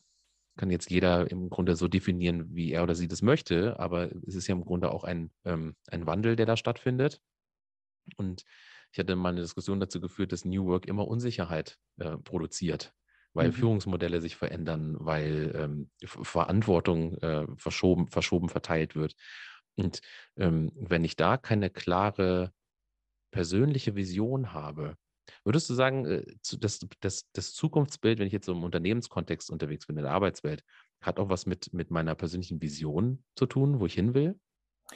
kann 0.56 0.70
jetzt 0.70 0.90
jeder 0.90 1.30
im 1.30 1.50
Grunde 1.50 1.76
so 1.76 1.86
definieren, 1.86 2.54
wie 2.54 2.72
er 2.72 2.82
oder 2.82 2.94
sie 2.94 3.08
das 3.08 3.22
möchte, 3.22 3.78
aber 3.78 4.10
es 4.26 4.34
ist 4.34 4.46
ja 4.48 4.54
im 4.54 4.64
Grunde 4.64 4.90
auch 4.90 5.04
ein, 5.04 5.30
ähm, 5.44 5.76
ein 5.88 6.06
Wandel, 6.06 6.34
der 6.34 6.46
da 6.46 6.56
stattfindet. 6.56 7.20
Und 8.16 8.44
ich 8.90 8.98
hatte 8.98 9.14
mal 9.14 9.28
eine 9.28 9.42
Diskussion 9.42 9.78
dazu 9.78 10.00
geführt, 10.00 10.32
dass 10.32 10.44
New 10.44 10.66
Work 10.66 10.86
immer 10.86 11.06
Unsicherheit 11.06 11.78
äh, 11.98 12.16
produziert, 12.16 12.94
weil 13.36 13.48
mhm. 13.48 13.52
Führungsmodelle 13.52 14.20
sich 14.20 14.36
verändern, 14.36 14.96
weil 14.98 15.52
ähm, 15.54 15.90
Verantwortung 16.04 17.16
äh, 17.18 17.46
verschoben, 17.56 18.08
verschoben 18.08 18.48
verteilt 18.48 18.96
wird. 18.96 19.14
Und 19.76 20.00
ähm, 20.36 20.72
wenn 20.74 21.04
ich 21.04 21.16
da 21.16 21.36
keine 21.36 21.70
klare 21.70 22.52
persönliche 23.30 23.94
Vision 23.94 24.52
habe, 24.52 24.96
würdest 25.44 25.68
du 25.68 25.74
sagen, 25.74 26.06
äh, 26.06 26.24
das, 26.58 26.80
das, 27.00 27.26
das 27.32 27.52
Zukunftsbild, 27.52 28.18
wenn 28.18 28.26
ich 28.26 28.32
jetzt 28.32 28.46
so 28.46 28.52
im 28.52 28.64
Unternehmenskontext 28.64 29.50
unterwegs 29.50 29.86
bin, 29.86 29.98
in 29.98 30.04
der 30.04 30.12
Arbeitswelt, 30.12 30.64
hat 31.02 31.20
auch 31.20 31.28
was 31.28 31.44
mit, 31.44 31.72
mit 31.74 31.90
meiner 31.90 32.14
persönlichen 32.14 32.62
Vision 32.62 33.22
zu 33.34 33.46
tun, 33.46 33.80
wo 33.80 33.86
ich 33.86 33.94
hin 33.94 34.14
will? 34.14 34.40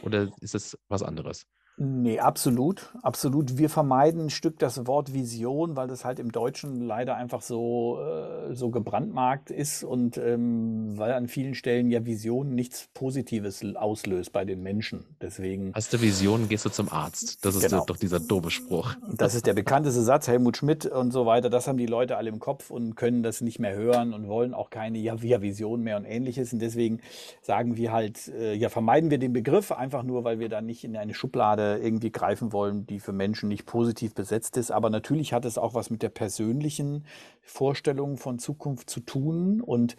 Oder 0.02 0.32
ist 0.40 0.54
es 0.54 0.78
was 0.88 1.02
anderes? 1.02 1.46
Nee, 1.82 2.20
absolut, 2.20 2.92
absolut. 3.00 3.56
Wir 3.56 3.70
vermeiden 3.70 4.26
ein 4.26 4.30
Stück 4.30 4.58
das 4.58 4.86
Wort 4.86 5.14
Vision, 5.14 5.76
weil 5.76 5.88
das 5.88 6.04
halt 6.04 6.18
im 6.18 6.30
Deutschen 6.30 6.82
leider 6.82 7.16
einfach 7.16 7.40
so, 7.40 7.98
äh, 7.98 8.54
so 8.54 8.68
gebrandmarkt 8.68 9.50
ist 9.50 9.82
und 9.82 10.18
ähm, 10.18 10.98
weil 10.98 11.14
an 11.14 11.26
vielen 11.26 11.54
Stellen 11.54 11.90
ja 11.90 12.04
Vision 12.04 12.54
nichts 12.54 12.90
Positives 12.92 13.64
auslöst 13.76 14.30
bei 14.30 14.44
den 14.44 14.62
Menschen. 14.62 15.06
Deswegen. 15.22 15.72
Hast 15.72 15.90
du 15.94 16.02
Vision, 16.02 16.50
gehst 16.50 16.66
du 16.66 16.68
zum 16.68 16.90
Arzt. 16.90 17.42
Das 17.46 17.54
ist 17.54 17.70
genau. 17.70 17.86
doch 17.86 17.96
dieser 17.96 18.20
doofe 18.20 18.50
Spruch. 18.50 18.94
Das 19.16 19.34
ist 19.34 19.46
der 19.46 19.54
bekannteste 19.54 20.02
Satz, 20.02 20.28
Helmut 20.28 20.58
Schmidt 20.58 20.84
und 20.84 21.12
so 21.12 21.24
weiter. 21.24 21.48
Das 21.48 21.66
haben 21.66 21.78
die 21.78 21.86
Leute 21.86 22.18
alle 22.18 22.28
im 22.28 22.40
Kopf 22.40 22.70
und 22.70 22.94
können 22.94 23.22
das 23.22 23.40
nicht 23.40 23.58
mehr 23.58 23.74
hören 23.74 24.12
und 24.12 24.28
wollen 24.28 24.52
auch 24.52 24.68
keine 24.68 24.98
ja, 24.98 25.22
Vision 25.22 25.80
mehr 25.80 25.96
und 25.96 26.04
ähnliches. 26.04 26.52
Und 26.52 26.58
deswegen 26.58 27.00
sagen 27.40 27.78
wir 27.78 27.90
halt, 27.90 28.28
äh, 28.28 28.52
ja, 28.52 28.68
vermeiden 28.68 29.10
wir 29.10 29.16
den 29.16 29.32
Begriff 29.32 29.72
einfach 29.72 30.02
nur, 30.02 30.24
weil 30.24 30.40
wir 30.40 30.50
da 30.50 30.60
nicht 30.60 30.84
in 30.84 30.94
eine 30.94 31.14
Schublade 31.14 31.69
irgendwie 31.76 32.10
greifen 32.10 32.52
wollen, 32.52 32.86
die 32.86 33.00
für 33.00 33.12
Menschen 33.12 33.48
nicht 33.48 33.66
positiv 33.66 34.14
besetzt 34.14 34.56
ist. 34.56 34.70
Aber 34.70 34.90
natürlich 34.90 35.32
hat 35.32 35.44
es 35.44 35.58
auch 35.58 35.74
was 35.74 35.90
mit 35.90 36.02
der 36.02 36.08
persönlichen 36.08 37.04
Vorstellung 37.42 38.16
von 38.16 38.38
Zukunft 38.38 38.90
zu 38.90 39.00
tun. 39.00 39.60
Und 39.60 39.96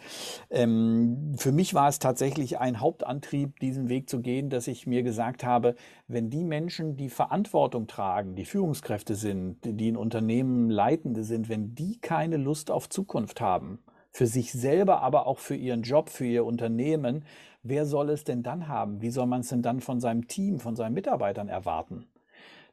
ähm, 0.50 1.34
für 1.38 1.52
mich 1.52 1.74
war 1.74 1.90
es 1.90 2.00
tatsächlich 2.00 2.60
ein 2.60 2.80
Hauptantrieb, 2.80 3.60
diesen 3.60 3.90
Weg 3.90 4.10
zu 4.10 4.22
gehen, 4.22 4.50
dass 4.50 4.68
ich 4.68 4.88
mir 4.88 5.04
gesagt 5.04 5.44
habe, 5.44 5.76
wenn 6.08 6.30
die 6.30 6.44
Menschen, 6.44 6.96
die 6.98 7.10
Verantwortung 7.10 7.88
tragen, 7.88 8.36
die 8.36 8.46
Führungskräfte 8.46 9.16
sind, 9.16 9.58
die 9.64 9.90
in 9.90 9.98
Unternehmen 9.98 10.70
Leitende 10.70 11.24
sind, 11.24 11.50
wenn 11.50 11.76
die 11.76 12.00
keine 12.00 12.38
Lust 12.38 12.72
auf 12.72 12.90
Zukunft 12.90 13.42
haben, 13.42 13.80
für 14.12 14.28
sich 14.28 14.52
selber, 14.52 15.02
aber 15.02 15.26
auch 15.28 15.40
für 15.40 15.56
ihren 15.56 15.84
Job, 15.84 16.10
für 16.10 16.26
ihr 16.26 16.46
Unternehmen, 16.46 17.26
wer 17.64 17.86
soll 17.86 18.10
es 18.10 18.24
denn 18.24 18.44
dann 18.44 18.68
haben? 18.68 19.02
Wie 19.02 19.10
soll 19.10 19.26
man 19.26 19.42
es 19.42 19.50
denn 19.50 19.62
dann 19.62 19.80
von 19.80 20.00
seinem 20.00 20.28
Team, 20.28 20.60
von 20.60 20.76
seinen 20.76 20.94
Mitarbeitern 20.94 21.48
erwarten? 21.48 22.06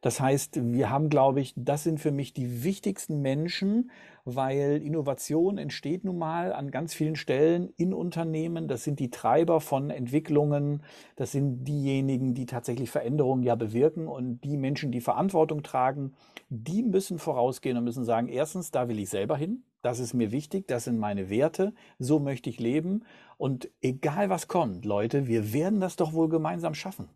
Das 0.01 0.21
heißt, 0.21 0.61
wir 0.63 0.91
haben, 0.91 1.09
glaube 1.09 1.41
ich, 1.41 1.55
das 1.57 1.83
sind 1.83 1.99
für 1.99 2.13
mich 2.13 2.33
die 2.33 2.63
wichtigsten 2.63 3.21
Menschen, 3.21 3.91
weil 4.25 4.81
Innovation 4.85 5.59
entsteht 5.59 6.05
nun 6.05 6.19
mal 6.19 6.53
an 6.53 6.71
ganz 6.71 6.95
vielen 6.95 7.17
Stellen 7.17 7.73
in 7.77 7.93
Unternehmen. 7.93 8.69
Das 8.69 8.85
sind 8.85 9.01
die 9.01 9.11
Treiber 9.11 9.61
von 9.61 9.91
Entwicklungen. 9.91 10.85
Das 11.17 11.33
sind 11.33 11.65
diejenigen, 11.65 12.35
die 12.35 12.47
tatsächlich 12.47 12.91
Veränderungen 12.91 13.43
ja 13.43 13.57
bewirken. 13.57 14.07
Und 14.07 14.41
die 14.45 14.57
Menschen, 14.57 14.93
die 14.93 15.01
Verantwortung 15.01 15.65
tragen, 15.65 16.13
die 16.49 16.85
müssen 16.85 17.19
vorausgehen 17.19 17.77
und 17.77 17.83
müssen 17.85 18.05
sagen, 18.05 18.29
erstens, 18.29 18.71
da 18.71 18.89
will 18.89 19.01
ich 19.01 19.11
selber 19.11 19.37
hin. 19.37 19.65
Das 19.83 20.01
ist 20.01 20.13
mir 20.13 20.33
wichtig, 20.33 20.67
das 20.67 20.85
sind 20.85 20.99
meine 20.99 21.31
Werte, 21.31 21.73
so 21.99 22.19
möchte 22.19 22.51
ich 22.51 22.59
leben. 22.59 23.05
Und 23.37 23.71
egal 23.81 24.29
was 24.29 24.49
kommt, 24.49 24.85
Leute, 24.85 25.27
wir 25.27 25.53
werden 25.53 25.81
das 25.81 25.97
doch 25.97 26.13
wohl 26.13 26.29
gemeinsam 26.29 26.75
schaffen. 26.75 27.09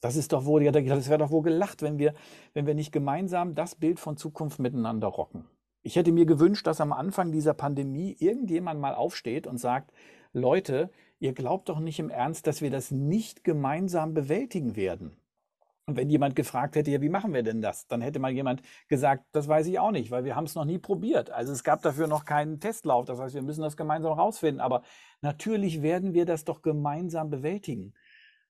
Das 0.00 0.16
ist 0.16 0.32
doch 0.32 0.44
wohl, 0.44 0.64
das 0.64 1.08
wäre 1.08 1.18
doch 1.18 1.30
wohl 1.30 1.42
gelacht, 1.42 1.82
wenn 1.82 1.98
wir, 1.98 2.14
wenn 2.54 2.66
wir 2.66 2.74
nicht 2.74 2.90
gemeinsam 2.90 3.54
das 3.54 3.74
Bild 3.74 4.00
von 4.00 4.16
Zukunft 4.16 4.58
miteinander 4.58 5.08
rocken. 5.08 5.44
Ich 5.82 5.96
hätte 5.96 6.12
mir 6.12 6.26
gewünscht, 6.26 6.66
dass 6.66 6.80
am 6.80 6.92
Anfang 6.92 7.32
dieser 7.32 7.54
Pandemie 7.54 8.16
irgendjemand 8.18 8.80
mal 8.80 8.94
aufsteht 8.94 9.46
und 9.46 9.58
sagt, 9.58 9.92
Leute, 10.32 10.90
ihr 11.18 11.32
glaubt 11.32 11.68
doch 11.68 11.80
nicht 11.80 11.98
im 11.98 12.10
Ernst, 12.10 12.46
dass 12.46 12.60
wir 12.60 12.70
das 12.70 12.90
nicht 12.90 13.44
gemeinsam 13.44 14.14
bewältigen 14.14 14.74
werden. 14.76 15.16
Und 15.90 15.96
wenn 15.96 16.08
jemand 16.08 16.36
gefragt 16.36 16.76
hätte, 16.76 16.92
ja, 16.92 17.00
wie 17.00 17.08
machen 17.08 17.34
wir 17.34 17.42
denn 17.42 17.60
das? 17.60 17.88
Dann 17.88 18.00
hätte 18.00 18.20
mal 18.20 18.30
jemand 18.30 18.62
gesagt, 18.86 19.24
das 19.32 19.48
weiß 19.48 19.66
ich 19.66 19.80
auch 19.80 19.90
nicht, 19.90 20.12
weil 20.12 20.24
wir 20.24 20.36
haben 20.36 20.44
es 20.44 20.54
noch 20.54 20.64
nie 20.64 20.78
probiert. 20.78 21.30
Also 21.30 21.52
es 21.52 21.64
gab 21.64 21.82
dafür 21.82 22.06
noch 22.06 22.24
keinen 22.24 22.60
Testlauf. 22.60 23.06
Das 23.06 23.18
heißt, 23.18 23.34
wir 23.34 23.42
müssen 23.42 23.62
das 23.62 23.76
gemeinsam 23.76 24.12
rausfinden. 24.12 24.60
Aber 24.60 24.82
natürlich 25.20 25.82
werden 25.82 26.14
wir 26.14 26.26
das 26.26 26.44
doch 26.44 26.62
gemeinsam 26.62 27.28
bewältigen. 27.28 27.92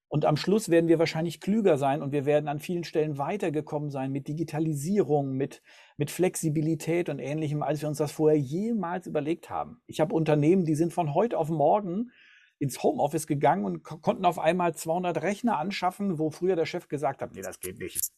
Und 0.09 0.27
am 0.27 0.37
Schluss 0.37 0.69
werden 0.69 0.89
wir 0.89 0.99
wahrscheinlich 0.99 1.41
klüger 1.41 1.79
sein 1.79 2.03
und 2.03 2.13
wir 2.13 2.27
werden 2.27 2.49
an 2.49 2.59
vielen 2.59 2.85
Stellen 2.85 3.17
weitergekommen 3.17 3.89
sein 3.91 4.13
mit 4.13 4.29
Digitalisierung, 4.29 5.33
mit, 5.33 5.63
mit 5.97 6.11
Flexibilität 6.11 7.09
und 7.09 7.21
ähnlichem, 7.21 7.63
als 7.63 7.81
wir 7.81 7.89
uns 7.89 7.99
das 7.99 8.13
vorher 8.13 8.39
jemals 8.39 9.07
überlegt 9.07 9.49
haben. 9.49 9.81
Ich 9.87 10.01
habe 10.01 10.15
Unternehmen, 10.15 10.67
die 10.67 10.75
sind 10.75 10.93
von 10.93 11.15
heute 11.15 11.39
auf 11.39 11.49
morgen 11.49 12.11
ins 12.61 12.83
Homeoffice 12.83 13.27
gegangen 13.27 13.65
und 13.65 13.83
konnten 13.83 14.25
auf 14.25 14.39
einmal 14.39 14.75
200 14.75 15.23
Rechner 15.23 15.59
anschaffen, 15.59 16.19
wo 16.19 16.31
früher 16.31 16.57
der 16.57 16.67
Chef 16.67 16.89
gesagt 16.89 17.23
hat, 17.23 17.35
nee, 17.35 17.41
das 17.43 17.59
geht 17.59 17.79
nicht. 17.79 18.13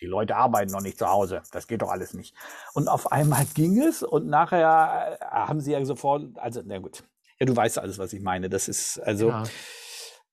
Die 0.00 0.06
Leute 0.06 0.36
arbeiten 0.36 0.72
noch 0.72 0.82
nicht 0.82 0.98
zu 0.98 1.08
Hause. 1.08 1.42
Das 1.52 1.68
geht 1.68 1.80
doch 1.80 1.90
alles 1.90 2.12
nicht. 2.12 2.34
Und 2.74 2.88
auf 2.88 3.12
einmal 3.12 3.46
ging 3.54 3.80
es 3.80 4.02
und 4.02 4.26
nachher 4.26 5.18
äh, 5.20 5.24
haben 5.24 5.60
sie 5.60 5.72
ja 5.72 5.84
sofort, 5.84 6.36
also, 6.36 6.60
na 6.64 6.78
gut. 6.78 7.04
Ja, 7.38 7.46
du 7.46 7.56
weißt 7.56 7.78
alles, 7.78 7.98
was 7.98 8.12
ich 8.12 8.20
meine. 8.20 8.50
Das 8.50 8.68
ist 8.68 8.98
also. 8.98 9.28
Ja. 9.28 9.44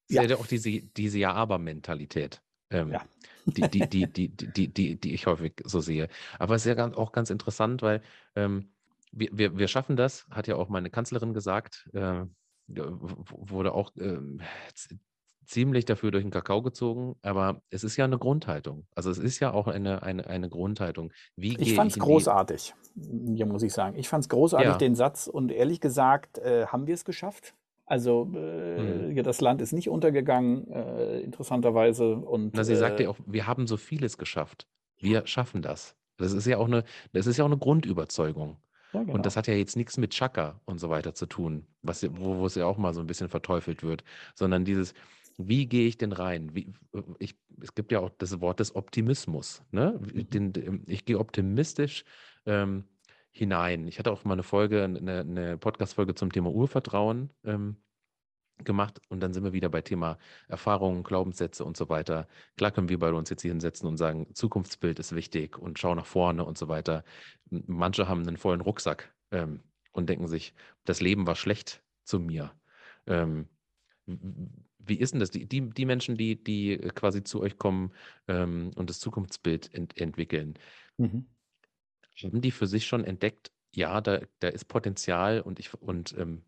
Ja. 0.10 0.24
ja 0.24 0.38
auch 0.38 0.47
diese, 0.47 0.82
diese 0.82 1.19
Ja-Aber-Mentalität. 1.19 2.41
Ähm, 2.71 2.91
ja. 2.91 3.04
die, 3.45 3.69
die, 3.69 3.88
die, 3.88 4.08
die, 4.08 4.30
die, 4.30 4.67
die, 4.67 5.00
die 5.00 5.13
ich 5.13 5.28
häufig 5.28 5.54
so 5.63 5.80
sehe. 5.80 6.10
Aber 6.39 6.56
es 6.56 6.65
ist 6.65 6.78
ja 6.78 6.93
auch 6.95 7.12
ganz 7.12 7.30
interessant, 7.30 7.82
weil 7.82 8.02
ähm, 8.36 8.74
wir, 9.12 9.30
wir, 9.32 9.58
wir 9.58 9.67
schaffen 9.67 9.95
das, 9.95 10.28
hat 10.32 10.47
ja 10.47 10.56
auch 10.56 10.69
meine 10.69 10.89
Kanzlerin 10.89 11.34
gesagt, 11.34 11.88
äh, 11.93 12.26
wurde 12.75 13.73
auch 13.73 13.95
äh, 13.97 14.17
ziemlich 15.45 15.86
dafür 15.86 16.12
durch 16.12 16.23
den 16.23 16.31
Kakao 16.31 16.62
gezogen, 16.62 17.15
aber 17.21 17.62
es 17.69 17.84
ist 17.84 17.97
ja 17.97 18.05
eine 18.05 18.17
Grundhaltung. 18.17 18.86
Also 18.95 19.10
es 19.10 19.17
ist 19.17 19.39
ja 19.39 19.53
auch 19.53 19.67
eine, 19.67 20.03
eine, 20.03 20.27
eine 20.27 20.49
Grundhaltung. 20.49 21.12
Wie 21.36 21.57
ich 21.57 21.75
fand 21.75 21.91
es 21.91 21.99
großartig, 21.99 22.73
ja, 23.36 23.45
muss 23.45 23.63
ich 23.63 23.73
sagen. 23.73 23.97
Ich 23.97 24.07
fand 24.07 24.23
es 24.23 24.29
großartig, 24.29 24.71
ja. 24.71 24.77
den 24.77 24.95
Satz, 24.95 25.27
und 25.27 25.51
ehrlich 25.51 25.81
gesagt, 25.81 26.38
äh, 26.38 26.67
haben 26.67 26.88
wir 26.88 26.93
es 26.93 27.05
geschafft. 27.05 27.53
Also 27.86 28.31
äh, 28.36 29.12
mhm. 29.12 29.23
das 29.23 29.41
Land 29.41 29.62
ist 29.62 29.73
nicht 29.73 29.89
untergegangen, 29.89 30.71
äh, 30.71 31.19
interessanterweise. 31.19 32.15
Und, 32.15 32.53
Na, 32.55 32.63
sie 32.63 32.77
sagte 32.77 33.03
ja 33.03 33.10
auch, 33.10 33.17
wir 33.25 33.47
haben 33.47 33.67
so 33.67 33.75
vieles 33.75 34.17
geschafft. 34.17 34.67
Wir 34.97 35.27
schaffen 35.27 35.62
das. 35.62 35.97
Das 36.17 36.31
ist 36.31 36.45
ja 36.45 36.57
auch 36.57 36.67
eine, 36.67 36.86
das 37.12 37.27
ist 37.27 37.36
ja 37.38 37.43
auch 37.43 37.49
eine 37.49 37.57
Grundüberzeugung. 37.57 38.57
Ja, 38.93 39.01
genau. 39.01 39.13
Und 39.13 39.25
das 39.25 39.38
hat 39.38 39.47
ja 39.47 39.54
jetzt 39.54 39.75
nichts 39.75 39.97
mit 39.97 40.12
Chaka 40.12 40.60
und 40.65 40.80
so 40.80 40.89
weiter 40.89 41.13
zu 41.13 41.25
tun, 41.25 41.65
was, 41.82 42.04
wo, 42.04 42.38
wo 42.38 42.45
es 42.45 42.56
ja 42.56 42.65
auch 42.65 42.77
mal 42.77 42.93
so 42.93 42.99
ein 42.99 43.08
bisschen 43.08 43.30
verteufelt 43.30 43.84
wird, 43.84 44.04
sondern 44.36 44.65
dieses, 44.65 44.93
wie 45.38 45.65
gehe 45.65 45.88
ich 45.88 45.97
denn 45.97 46.12
rein? 46.12 46.54
Wie, 46.54 46.73
ich, 47.19 47.36
es 47.62 47.73
gibt 47.73 47.91
ja 47.91 47.99
auch 47.99 48.10
das 48.17 48.41
Wort 48.41 48.60
des 48.60 48.75
Optimismus. 48.75 49.63
Ne? 49.71 49.99
Mhm. 49.99 50.30
Den, 50.30 50.84
ich 50.88 51.06
gehe 51.06 51.19
optimistisch 51.19 52.04
ähm, 52.45 52.86
hinein. 53.32 53.88
Ich 53.88 53.97
hatte 53.97 54.12
auch 54.12 54.25
mal 54.25 54.34
eine 54.34 54.43
Folge, 54.43 54.84
eine, 54.84 55.21
eine 55.21 55.58
Podcast-Folge 55.58 56.15
zum 56.15 56.32
Thema 56.32 56.51
Urvertrauen 56.51 57.32
ähm, 57.45 57.77
gemacht 58.65 59.02
und 59.10 59.21
dann 59.21 59.34
sind 59.34 59.43
wir 59.43 59.54
wieder 59.54 59.69
bei 59.69 59.82
Thema 59.82 60.17
Erfahrungen, 60.47 61.04
Glaubenssätze 61.04 61.65
und 61.65 61.78
so 61.78 61.89
weiter. 61.89 62.28
Klar 62.58 62.71
können 62.71 62.89
wir 62.89 63.00
bei 63.00 63.12
uns 63.12 63.30
jetzt 63.30 63.41
hier 63.41 63.52
hinsetzen 63.52 63.88
und 63.88 63.97
sagen, 63.97 64.28
Zukunftsbild 64.34 65.00
ist 65.00 65.15
wichtig 65.15 65.58
und 65.58 65.80
schau 65.80 65.95
nach 65.95 66.06
vorne 66.06 66.45
und 66.45 66.58
so 66.58 66.67
weiter. 66.67 67.04
Manche 67.50 68.08
haben 68.08 68.28
einen 68.28 68.38
vollen 68.38 68.62
Rucksack 68.62 69.13
ähm, 69.32 69.62
und 69.91 70.10
denken 70.10 70.28
sich, 70.28 70.54
das 70.86 71.02
Leben 71.02 71.28
war 71.28 71.36
schlecht 71.36 71.84
zu 72.04 72.19
mir. 72.19 72.54
Ähm, 73.08 73.47
wie 74.06 74.97
ist 74.97 75.13
denn 75.13 75.19
das? 75.19 75.32
Die, 75.32 75.45
die, 75.47 75.69
die, 75.69 75.86
Menschen, 75.86 76.15
die, 76.15 76.41
die 76.41 76.78
quasi 76.95 77.24
zu 77.24 77.41
euch 77.41 77.58
kommen 77.58 77.91
ähm, 78.28 78.71
und 78.76 78.89
das 78.89 79.00
Zukunftsbild 79.00 79.74
ent, 79.74 80.00
entwickeln, 80.00 80.56
mhm. 80.97 81.28
haben 82.24 82.41
die 82.41 82.52
für 82.52 82.67
sich 82.67 82.86
schon 82.86 83.04
entdeckt, 83.04 83.52
ja, 83.74 84.02
da, 84.02 84.21
da 84.39 84.50
ist 84.50 84.65
Potenzial 84.65 85.41
und 85.41 85.60
ich 85.60 85.74
und 85.76 86.15
ähm, 86.17 86.43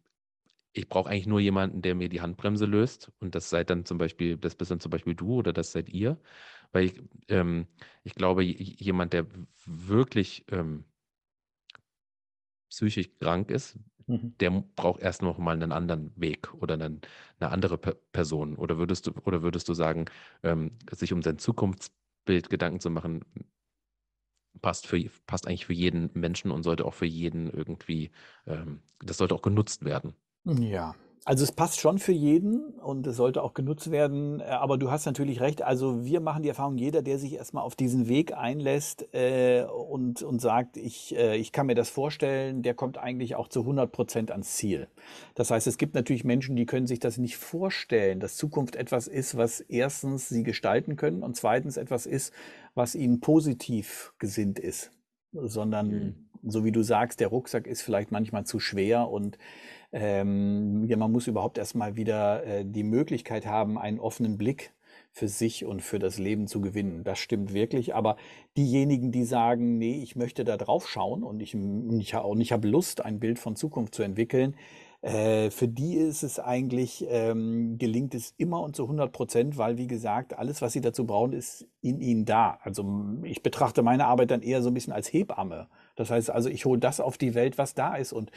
ich 0.74 0.90
brauche 0.90 1.10
eigentlich 1.10 1.28
nur 1.28 1.40
jemanden, 1.40 1.82
der 1.82 1.96
mir 1.96 2.10
die 2.10 2.22
Handbremse 2.22 2.66
löst. 2.66 3.12
Und 3.20 3.36
das 3.36 3.50
seid 3.50 3.70
dann 3.70 3.86
zum 3.86 3.98
Beispiel, 3.98 4.38
das 4.38 4.56
bist 4.56 4.72
dann 4.72 4.80
zum 4.80 4.90
Beispiel 4.90 5.16
du 5.16 5.36
oder 5.36 5.54
das 5.54 5.72
seid 5.72 5.90
ihr. 5.90 6.20
Weil 6.72 6.86
ich, 6.86 7.02
ähm, 7.30 7.68
ich 8.04 8.16
glaube, 8.16 8.44
jemand, 8.44 9.14
der 9.14 9.28
wirklich 9.66 10.46
ähm, 10.52 10.86
psychisch 12.70 13.10
krank 13.20 13.52
ist, 13.52 13.78
mhm. 14.08 14.36
der 14.40 14.50
braucht 14.76 15.02
erst 15.02 15.22
noch 15.22 15.38
mal 15.38 15.54
einen 15.54 15.72
anderen 15.72 16.12
Weg 16.20 16.54
oder 16.56 16.74
einen, 16.74 17.02
eine 17.40 17.52
andere 17.52 17.78
P 17.78 17.94
Person. 18.12 18.56
Oder 18.56 18.78
würdest 18.80 19.08
du, 19.08 19.12
oder 19.26 19.44
würdest 19.44 19.70
du 19.70 19.74
sagen, 19.76 20.06
ähm, 20.44 20.72
sich 20.92 21.14
um 21.14 21.22
sein 21.22 21.38
Zukunftsbild 21.38 22.50
Gedanken 22.50 22.80
zu 22.80 22.90
machen, 22.90 23.24
passt, 24.62 24.88
für, 24.88 25.04
passt 25.28 25.48
eigentlich 25.48 25.66
für 25.68 25.74
jeden 25.74 26.10
Menschen 26.14 26.52
und 26.52 26.64
sollte 26.64 26.86
auch 26.86 26.94
für 26.94 27.06
jeden 27.06 27.50
irgendwie, 27.52 28.12
ähm, 28.48 28.82
das 29.00 29.18
sollte 29.18 29.36
auch 29.36 29.42
genutzt 29.44 29.86
werden. 29.86 30.16
Ja, 30.46 30.96
Also 31.26 31.46
es 31.46 31.54
passt 31.54 31.80
schon 31.80 32.00
für 32.00 32.12
jeden 32.12 32.74
und 32.80 33.08
es 33.08 33.16
sollte 33.16 33.44
auch 33.44 33.54
genutzt 33.54 33.92
werden. 33.92 34.42
Äh, 34.42 34.44
aber 34.44 34.78
du 34.78 34.92
hast 34.92 35.06
natürlich 35.06 35.40
recht. 35.40 35.62
Also 35.62 36.04
wir 36.04 36.20
machen 36.20 36.44
die 36.44 36.50
Erfahrung, 36.50 36.78
jeder, 36.78 37.02
der 37.02 37.18
sich 37.18 37.36
erstmal 37.36 37.64
auf 37.64 37.76
diesen 37.78 38.10
Weg 38.10 38.34
einlässt 38.36 39.08
äh, 39.14 39.64
und, 39.64 40.22
und 40.22 40.42
sagt, 40.42 40.76
ich, 40.76 41.16
äh, 41.16 41.38
ich 41.38 41.54
kann 41.54 41.68
mir 41.68 41.76
das 41.76 41.90
vorstellen, 41.90 42.62
der 42.62 42.74
kommt 42.74 42.98
eigentlich 42.98 43.36
auch 43.36 43.48
zu 43.48 43.62
100 43.62 43.90
Prozent 43.94 44.32
ans 44.32 44.58
Ziel. 44.58 44.90
Das 45.34 45.50
heißt, 45.50 45.66
es 45.66 45.78
gibt 45.78 45.96
natürlich 45.96 46.26
Menschen, 46.26 46.58
die 46.58 46.66
können 46.66 46.88
sich 46.88 47.00
das 47.00 47.18
nicht 47.18 47.38
vorstellen, 47.38 48.20
dass 48.20 48.36
Zukunft 48.36 48.76
etwas 48.76 49.08
ist, 49.08 49.38
was 49.38 49.62
erstens 49.62 50.28
sie 50.28 50.44
gestalten 50.44 50.98
können 50.98 51.24
und 51.24 51.38
zweitens 51.38 51.78
etwas 51.78 52.06
ist, 52.06 52.34
was 52.76 52.96
ihnen 52.96 53.22
positiv 53.22 54.14
gesinnt 54.20 54.60
ist. 54.60 54.92
Sondern, 55.32 55.88
mhm. 55.88 56.16
so 56.44 56.66
wie 56.66 56.74
du 56.74 56.84
sagst, 56.84 57.22
der 57.22 57.30
Rucksack 57.30 57.66
ist 57.66 57.82
vielleicht 57.82 58.12
manchmal 58.12 58.46
zu 58.46 58.60
schwer 58.60 59.10
und 59.10 59.38
ähm, 59.94 60.86
ja, 60.88 60.98
man 60.98 61.12
muss 61.12 61.28
überhaupt 61.28 61.58
erstmal 61.58 61.96
wieder 61.96 62.44
äh, 62.46 62.66
die 62.66 62.84
Möglichkeit 62.84 63.46
haben, 63.46 63.78
einen 63.78 64.00
offenen 64.00 64.38
Blick 64.38 64.74
für 65.12 65.28
sich 65.28 65.66
und 65.66 65.84
für 65.84 66.00
das 66.00 66.18
Leben 66.18 66.48
zu 66.48 66.60
gewinnen. 66.60 67.04
Das 67.04 67.20
stimmt 67.20 67.54
wirklich. 67.54 67.94
Aber 67.94 68.18
diejenigen, 68.58 69.12
die 69.12 69.24
sagen, 69.24 69.78
nee, 69.78 70.02
ich 70.02 70.16
möchte 70.16 70.44
da 70.44 70.58
drauf 70.58 70.90
schauen 70.90 71.24
und 71.24 71.40
ich, 71.40 71.54
ich, 71.54 72.16
und 72.16 72.42
ich 72.42 72.52
habe 72.52 72.68
Lust, 72.68 73.06
ein 73.06 73.20
Bild 73.20 73.38
von 73.38 73.56
Zukunft 73.56 73.94
zu 73.94 74.02
entwickeln, 74.02 74.56
äh, 75.04 75.52
für 75.52 75.68
die 75.68 75.96
ist 75.96 76.24
es 76.24 76.40
eigentlich, 76.40 77.06
ähm, 77.10 77.78
gelingt 77.78 78.16
es 78.16 78.34
immer 78.38 78.62
und 78.62 78.76
zu 78.76 78.84
100 78.84 79.12
Prozent, 79.12 79.58
weil, 79.58 79.78
wie 79.78 79.88
gesagt, 79.88 80.36
alles, 80.36 80.62
was 80.62 80.74
sie 80.74 80.82
dazu 80.82 81.06
brauchen, 81.06 81.34
ist 81.34 81.68
in 81.82 82.00
ihnen 82.00 82.24
da. 82.26 82.58
Also 82.64 82.86
ich 83.24 83.44
betrachte 83.44 83.84
meine 83.84 84.06
Arbeit 84.08 84.32
dann 84.32 84.42
eher 84.42 84.64
so 84.64 84.70
ein 84.70 84.74
bisschen 84.74 84.94
als 84.94 85.12
Hebamme. 85.12 85.68
Das 85.98 86.10
heißt 86.10 86.32
also, 86.32 86.50
ich 86.50 86.66
hole 86.66 86.80
das 86.80 87.02
auf 87.02 87.18
die 87.18 87.36
Welt, 87.36 87.58
was 87.58 87.76
da 87.76 87.96
ist. 87.96 88.14
Und 88.14 88.32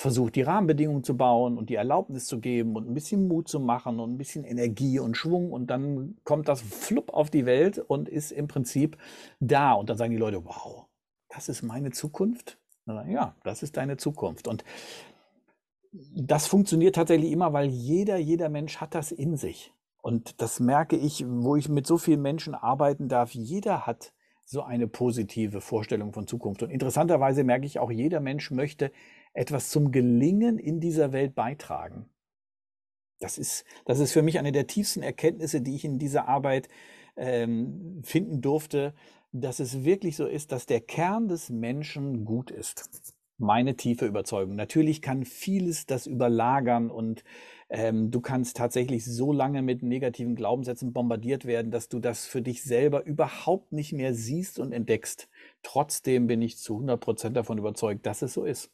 versucht, 0.00 0.34
die 0.34 0.42
Rahmenbedingungen 0.42 1.04
zu 1.04 1.14
bauen 1.14 1.58
und 1.58 1.68
die 1.68 1.74
Erlaubnis 1.74 2.24
zu 2.24 2.40
geben 2.40 2.74
und 2.74 2.88
ein 2.88 2.94
bisschen 2.94 3.28
Mut 3.28 3.48
zu 3.48 3.60
machen 3.60 4.00
und 4.00 4.14
ein 4.14 4.16
bisschen 4.16 4.44
Energie 4.44 4.98
und 4.98 5.14
Schwung 5.14 5.52
und 5.52 5.66
dann 5.66 6.16
kommt 6.24 6.48
das 6.48 6.62
flupp 6.62 7.12
auf 7.12 7.28
die 7.28 7.44
Welt 7.44 7.78
und 7.78 8.08
ist 8.08 8.32
im 8.32 8.48
Prinzip 8.48 8.96
da. 9.40 9.74
Und 9.74 9.90
dann 9.90 9.98
sagen 9.98 10.12
die 10.12 10.16
Leute, 10.16 10.42
wow, 10.42 10.86
das 11.28 11.50
ist 11.50 11.62
meine 11.62 11.90
Zukunft? 11.90 12.58
Ja, 12.86 13.36
das 13.44 13.62
ist 13.62 13.76
deine 13.76 13.98
Zukunft. 13.98 14.48
Und 14.48 14.64
das 15.92 16.46
funktioniert 16.46 16.94
tatsächlich 16.94 17.30
immer, 17.30 17.52
weil 17.52 17.68
jeder, 17.68 18.16
jeder 18.16 18.48
Mensch 18.48 18.78
hat 18.78 18.94
das 18.94 19.12
in 19.12 19.36
sich. 19.36 19.74
Und 20.00 20.40
das 20.40 20.60
merke 20.60 20.96
ich, 20.96 21.26
wo 21.28 21.56
ich 21.56 21.68
mit 21.68 21.86
so 21.86 21.98
vielen 21.98 22.22
Menschen 22.22 22.54
arbeiten 22.54 23.08
darf. 23.08 23.32
Jeder 23.34 23.86
hat 23.86 24.14
so 24.46 24.62
eine 24.62 24.88
positive 24.88 25.60
Vorstellung 25.60 26.14
von 26.14 26.26
Zukunft. 26.26 26.62
Und 26.62 26.70
interessanterweise 26.70 27.44
merke 27.44 27.66
ich 27.66 27.78
auch, 27.78 27.90
jeder 27.90 28.20
Mensch 28.20 28.50
möchte 28.50 28.92
etwas 29.32 29.70
zum 29.70 29.92
Gelingen 29.92 30.58
in 30.58 30.80
dieser 30.80 31.12
Welt 31.12 31.34
beitragen. 31.34 32.08
Das 33.20 33.36
ist, 33.36 33.64
das 33.84 34.00
ist 34.00 34.12
für 34.12 34.22
mich 34.22 34.38
eine 34.38 34.50
der 34.50 34.66
tiefsten 34.66 35.02
Erkenntnisse, 35.02 35.60
die 35.60 35.76
ich 35.76 35.84
in 35.84 35.98
dieser 35.98 36.26
Arbeit 36.26 36.68
ähm, 37.16 38.00
finden 38.02 38.40
durfte, 38.40 38.94
dass 39.32 39.60
es 39.60 39.84
wirklich 39.84 40.16
so 40.16 40.26
ist, 40.26 40.52
dass 40.52 40.66
der 40.66 40.80
Kern 40.80 41.28
des 41.28 41.50
Menschen 41.50 42.24
gut 42.24 42.50
ist. 42.50 43.14
Meine 43.36 43.76
tiefe 43.76 44.06
Überzeugung. 44.06 44.54
Natürlich 44.54 45.00
kann 45.00 45.24
vieles 45.24 45.86
das 45.86 46.06
überlagern 46.06 46.90
und 46.90 47.24
ähm, 47.70 48.10
du 48.10 48.20
kannst 48.20 48.56
tatsächlich 48.56 49.04
so 49.04 49.32
lange 49.32 49.62
mit 49.62 49.82
negativen 49.82 50.34
Glaubenssätzen 50.34 50.92
bombardiert 50.92 51.44
werden, 51.44 51.70
dass 51.70 51.88
du 51.88 52.00
das 52.00 52.26
für 52.26 52.42
dich 52.42 52.62
selber 52.62 53.04
überhaupt 53.04 53.72
nicht 53.72 53.92
mehr 53.92 54.14
siehst 54.14 54.58
und 54.58 54.72
entdeckst. 54.72 55.28
Trotzdem 55.62 56.26
bin 56.26 56.42
ich 56.42 56.58
zu 56.58 56.74
100 56.74 57.00
Prozent 57.00 57.36
davon 57.36 57.58
überzeugt, 57.58 58.04
dass 58.04 58.22
es 58.22 58.34
so 58.34 58.44
ist 58.44 58.70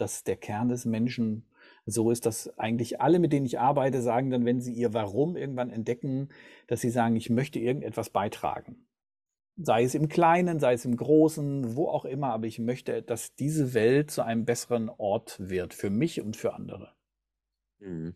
dass 0.00 0.24
der 0.24 0.36
Kern 0.36 0.68
des 0.68 0.84
Menschen 0.84 1.44
so 1.86 2.10
ist, 2.10 2.26
dass 2.26 2.56
eigentlich 2.58 3.00
alle, 3.00 3.18
mit 3.18 3.32
denen 3.32 3.46
ich 3.46 3.58
arbeite, 3.58 4.02
sagen 4.02 4.30
dann, 4.30 4.44
wenn 4.44 4.60
sie 4.60 4.72
ihr 4.72 4.94
Warum 4.94 5.36
irgendwann 5.36 5.70
entdecken, 5.70 6.28
dass 6.66 6.80
sie 6.80 6.90
sagen, 6.90 7.16
ich 7.16 7.30
möchte 7.30 7.58
irgendetwas 7.58 8.10
beitragen. 8.10 8.86
Sei 9.56 9.82
es 9.82 9.94
im 9.94 10.08
Kleinen, 10.08 10.58
sei 10.58 10.74
es 10.74 10.84
im 10.84 10.96
Großen, 10.96 11.76
wo 11.76 11.88
auch 11.88 12.04
immer, 12.04 12.32
aber 12.32 12.46
ich 12.46 12.58
möchte, 12.58 13.02
dass 13.02 13.34
diese 13.34 13.74
Welt 13.74 14.10
zu 14.10 14.22
einem 14.22 14.44
besseren 14.44 14.88
Ort 14.88 15.36
wird, 15.38 15.74
für 15.74 15.90
mich 15.90 16.20
und 16.20 16.36
für 16.36 16.54
andere. 16.54 16.94
Mhm. 17.80 18.14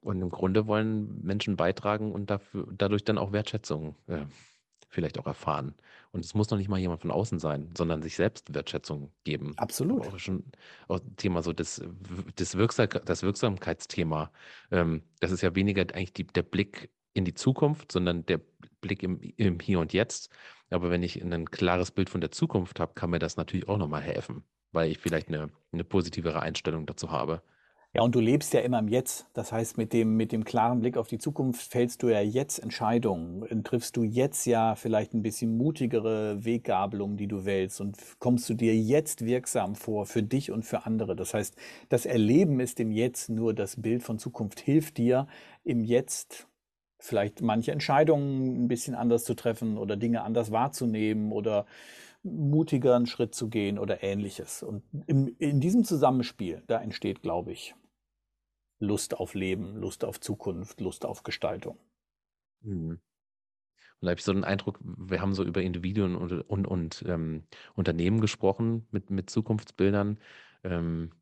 Und 0.00 0.20
im 0.20 0.30
Grunde 0.30 0.66
wollen 0.66 1.22
Menschen 1.22 1.56
beitragen 1.56 2.12
und 2.12 2.30
dafür, 2.30 2.66
dadurch 2.76 3.04
dann 3.04 3.18
auch 3.18 3.32
Wertschätzung 3.32 3.94
äh, 4.08 4.26
vielleicht 4.92 5.18
auch 5.18 5.26
erfahren. 5.26 5.74
Und 6.12 6.24
es 6.24 6.34
muss 6.34 6.50
noch 6.50 6.58
nicht 6.58 6.68
mal 6.68 6.78
jemand 6.78 7.00
von 7.00 7.10
außen 7.10 7.38
sein, 7.38 7.70
sondern 7.76 8.02
sich 8.02 8.14
selbst 8.14 8.54
Wertschätzung 8.54 9.10
geben. 9.24 9.54
Absolut. 9.56 10.06
Auch 10.06 10.18
schon 10.18 10.44
auch 10.88 11.00
Thema 11.16 11.42
so 11.42 11.52
das, 11.52 11.82
das, 12.36 12.56
Wirksam, 12.56 12.88
das 13.04 13.22
Wirksamkeitsthema. 13.22 14.30
Ähm, 14.70 15.02
das 15.20 15.30
ist 15.30 15.40
ja 15.40 15.54
weniger 15.54 15.82
eigentlich 15.82 16.12
die, 16.12 16.26
der 16.26 16.42
Blick 16.42 16.90
in 17.14 17.24
die 17.24 17.34
Zukunft, 17.34 17.90
sondern 17.90 18.26
der 18.26 18.40
Blick 18.82 19.02
im, 19.02 19.20
im 19.36 19.58
Hier 19.58 19.80
und 19.80 19.92
Jetzt. 19.92 20.30
Aber 20.70 20.90
wenn 20.90 21.02
ich 21.02 21.22
ein 21.22 21.50
klares 21.50 21.90
Bild 21.90 22.10
von 22.10 22.20
der 22.20 22.30
Zukunft 22.30 22.78
habe, 22.78 22.94
kann 22.94 23.10
mir 23.10 23.18
das 23.18 23.36
natürlich 23.36 23.68
auch 23.68 23.78
nochmal 23.78 24.02
helfen, 24.02 24.44
weil 24.72 24.90
ich 24.90 24.98
vielleicht 24.98 25.28
eine, 25.28 25.50
eine 25.72 25.84
positivere 25.84 26.40
Einstellung 26.40 26.86
dazu 26.86 27.10
habe. 27.10 27.42
Ja, 27.94 28.00
und 28.00 28.14
du 28.14 28.20
lebst 28.20 28.54
ja 28.54 28.60
immer 28.60 28.78
im 28.78 28.88
Jetzt. 28.88 29.26
Das 29.34 29.52
heißt, 29.52 29.76
mit 29.76 29.92
dem, 29.92 30.16
mit 30.16 30.32
dem 30.32 30.44
klaren 30.44 30.80
Blick 30.80 30.96
auf 30.96 31.08
die 31.08 31.18
Zukunft 31.18 31.70
fällst 31.70 32.02
du 32.02 32.08
ja 32.08 32.20
jetzt 32.20 32.58
Entscheidungen. 32.58 33.62
Triffst 33.64 33.98
du 33.98 34.02
jetzt 34.02 34.46
ja 34.46 34.76
vielleicht 34.76 35.12
ein 35.12 35.22
bisschen 35.22 35.58
mutigere 35.58 36.42
Weggabelungen, 36.42 37.18
die 37.18 37.26
du 37.26 37.44
wählst 37.44 37.82
und 37.82 37.98
kommst 38.18 38.48
du 38.48 38.54
dir 38.54 38.74
jetzt 38.74 39.26
wirksam 39.26 39.74
vor 39.74 40.06
für 40.06 40.22
dich 40.22 40.50
und 40.50 40.64
für 40.64 40.86
andere. 40.86 41.14
Das 41.14 41.34
heißt, 41.34 41.54
das 41.90 42.06
Erleben 42.06 42.60
ist 42.60 42.80
im 42.80 42.92
Jetzt 42.92 43.28
nur 43.28 43.52
das 43.52 43.76
Bild 43.80 44.02
von 44.02 44.18
Zukunft 44.18 44.60
hilft 44.60 44.96
dir 44.96 45.26
im 45.62 45.84
Jetzt 45.84 46.48
vielleicht 46.98 47.42
manche 47.42 47.72
Entscheidungen 47.72 48.64
ein 48.64 48.68
bisschen 48.68 48.94
anders 48.94 49.24
zu 49.24 49.34
treffen 49.34 49.76
oder 49.76 49.96
Dinge 49.98 50.22
anders 50.22 50.50
wahrzunehmen 50.50 51.30
oder 51.30 51.66
mutiger 52.22 52.96
einen 52.96 53.06
Schritt 53.06 53.34
zu 53.34 53.50
gehen 53.50 53.78
oder 53.78 54.02
ähnliches. 54.02 54.62
Und 54.62 54.82
im, 55.06 55.34
in 55.38 55.60
diesem 55.60 55.84
Zusammenspiel, 55.84 56.62
da 56.68 56.80
entsteht, 56.80 57.20
glaube 57.20 57.52
ich, 57.52 57.74
Lust 58.82 59.14
auf 59.14 59.34
Leben, 59.34 59.76
Lust 59.76 60.04
auf 60.04 60.20
Zukunft, 60.20 60.80
Lust 60.80 61.04
auf 61.06 61.22
Gestaltung. 61.22 61.78
Mhm. 62.62 62.90
Und 62.90 64.06
da 64.06 64.10
habe 64.10 64.18
ich 64.18 64.24
so 64.24 64.32
den 64.32 64.42
Eindruck, 64.42 64.80
wir 64.82 65.20
haben 65.20 65.34
so 65.34 65.44
über 65.44 65.62
Individuen 65.62 66.16
und, 66.16 66.32
und, 66.32 66.66
und 66.66 67.04
ähm, 67.06 67.44
Unternehmen 67.74 68.20
gesprochen 68.20 68.88
mit, 68.90 69.10
mit 69.10 69.30
Zukunftsbildern. 69.30 70.18
Ähm, 70.64 71.12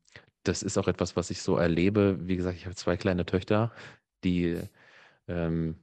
das 0.43 0.63
ist 0.63 0.79
auch 0.79 0.87
etwas, 0.87 1.15
was 1.15 1.29
ich 1.29 1.43
so 1.43 1.55
erlebe. 1.57 2.17
Wie 2.21 2.35
gesagt, 2.35 2.57
ich 2.57 2.65
habe 2.65 2.75
zwei 2.75 2.97
kleine 2.97 3.27
Töchter, 3.27 3.71
die, 4.23 4.59
ähm, 5.27 5.75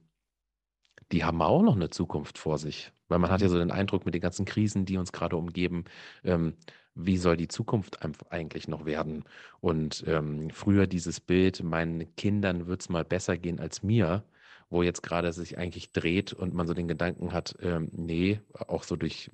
die 1.13 1.23
haben 1.23 1.41
auch 1.41 1.61
noch 1.61 1.77
eine 1.77 1.89
Zukunft 1.89 2.37
vor 2.37 2.57
sich. 2.57 2.91
Weil 3.09 3.19
man 3.19 3.31
hat 3.31 3.41
ja 3.41 3.47
mhm. 3.47 3.51
so 3.51 3.57
den 3.59 3.71
Eindruck 3.71 4.05
mit 4.05 4.13
den 4.13 4.21
ganzen 4.21 4.45
Krisen, 4.45 4.85
die 4.85 4.97
uns 4.97 5.11
gerade 5.11 5.35
umgeben, 5.35 5.83
ähm, 6.23 6.53
wie 6.95 7.17
soll 7.17 7.37
die 7.37 7.47
Zukunft 7.47 7.99
eigentlich 8.31 8.67
noch 8.67 8.85
werden? 8.85 9.23
Und 9.61 10.03
ähm, 10.07 10.49
früher 10.51 10.87
dieses 10.87 11.19
Bild, 11.19 11.63
meinen 11.63 12.15
Kindern 12.15 12.67
wird 12.67 12.81
es 12.81 12.89
mal 12.89 13.05
besser 13.05 13.37
gehen 13.37 13.59
als 13.59 13.83
mir, 13.83 14.23
wo 14.69 14.83
jetzt 14.83 15.01
gerade 15.01 15.31
sich 15.33 15.57
eigentlich 15.57 15.91
dreht 15.91 16.33
und 16.33 16.53
man 16.53 16.67
so 16.67 16.73
den 16.73 16.87
Gedanken 16.87 17.33
hat, 17.33 17.55
ähm, 17.61 17.89
nee, 17.91 18.39
auch 18.53 18.83
so 18.83 18.95
durch, 18.95 19.31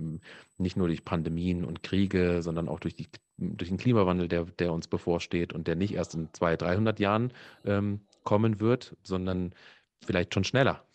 nicht 0.57 0.77
nur 0.77 0.87
durch 0.87 1.03
Pandemien 1.03 1.65
und 1.65 1.83
Kriege, 1.83 2.41
sondern 2.41 2.69
auch 2.69 2.79
durch, 2.79 2.95
die, 2.95 3.07
durch 3.37 3.69
den 3.69 3.77
Klimawandel, 3.77 4.27
der, 4.27 4.45
der 4.45 4.71
uns 4.71 4.87
bevorsteht 4.87 5.51
und 5.51 5.67
der 5.67 5.75
nicht 5.75 5.93
erst 5.93 6.15
in 6.15 6.29
200, 6.33 6.61
300 6.61 6.99
Jahren 6.99 7.33
ähm, 7.65 8.01
kommen 8.23 8.59
wird, 8.59 8.95
sondern 9.03 9.53
vielleicht 10.01 10.33
schon 10.33 10.43
schneller 10.43 10.85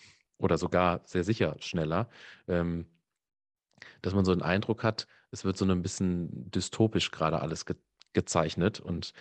oder 0.41 0.59
sogar 0.59 1.01
sehr 1.05 1.25
sicher 1.25 1.57
schneller, 1.61 2.09
ähm, 2.49 2.87
dass 4.03 4.15
man 4.15 4.25
so 4.25 4.33
einen 4.33 4.43
Eindruck 4.43 4.83
hat, 4.83 5.07
es 5.31 5.45
wird 5.45 5.57
so 5.57 5.65
ein 5.65 5.83
bisschen 5.83 6.51
dystopisch 6.51 7.11
gerade 7.11 7.41
alles 7.41 7.67
ge 7.67 7.77
gezeichnet 8.13 8.81
und 8.81 9.13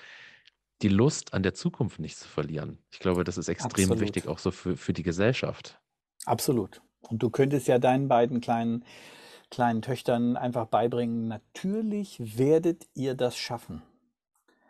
die 0.81 0.87
Lust 0.87 1.35
an 1.35 1.43
der 1.43 1.53
Zukunft 1.53 1.99
nicht 1.99 2.17
zu 2.17 2.27
verlieren. 2.27 2.79
Ich 2.89 2.97
glaube, 2.97 3.23
das 3.23 3.37
ist 3.37 3.47
extrem 3.47 3.83
Absolut. 3.83 4.01
wichtig, 4.01 4.27
auch 4.27 4.39
so 4.39 4.49
für, 4.49 4.75
für 4.75 4.93
die 4.93 5.03
Gesellschaft. 5.03 5.79
Absolut. 6.25 6.81
Und 7.01 7.21
du 7.21 7.29
könntest 7.29 7.67
ja 7.67 7.77
deinen 7.77 8.07
beiden 8.07 8.41
kleinen, 8.41 8.83
kleinen 9.51 9.83
Töchtern 9.83 10.37
einfach 10.37 10.65
beibringen, 10.65 11.27
natürlich 11.27 12.39
werdet 12.39 12.87
ihr 12.95 13.13
das 13.13 13.37
schaffen. 13.37 13.83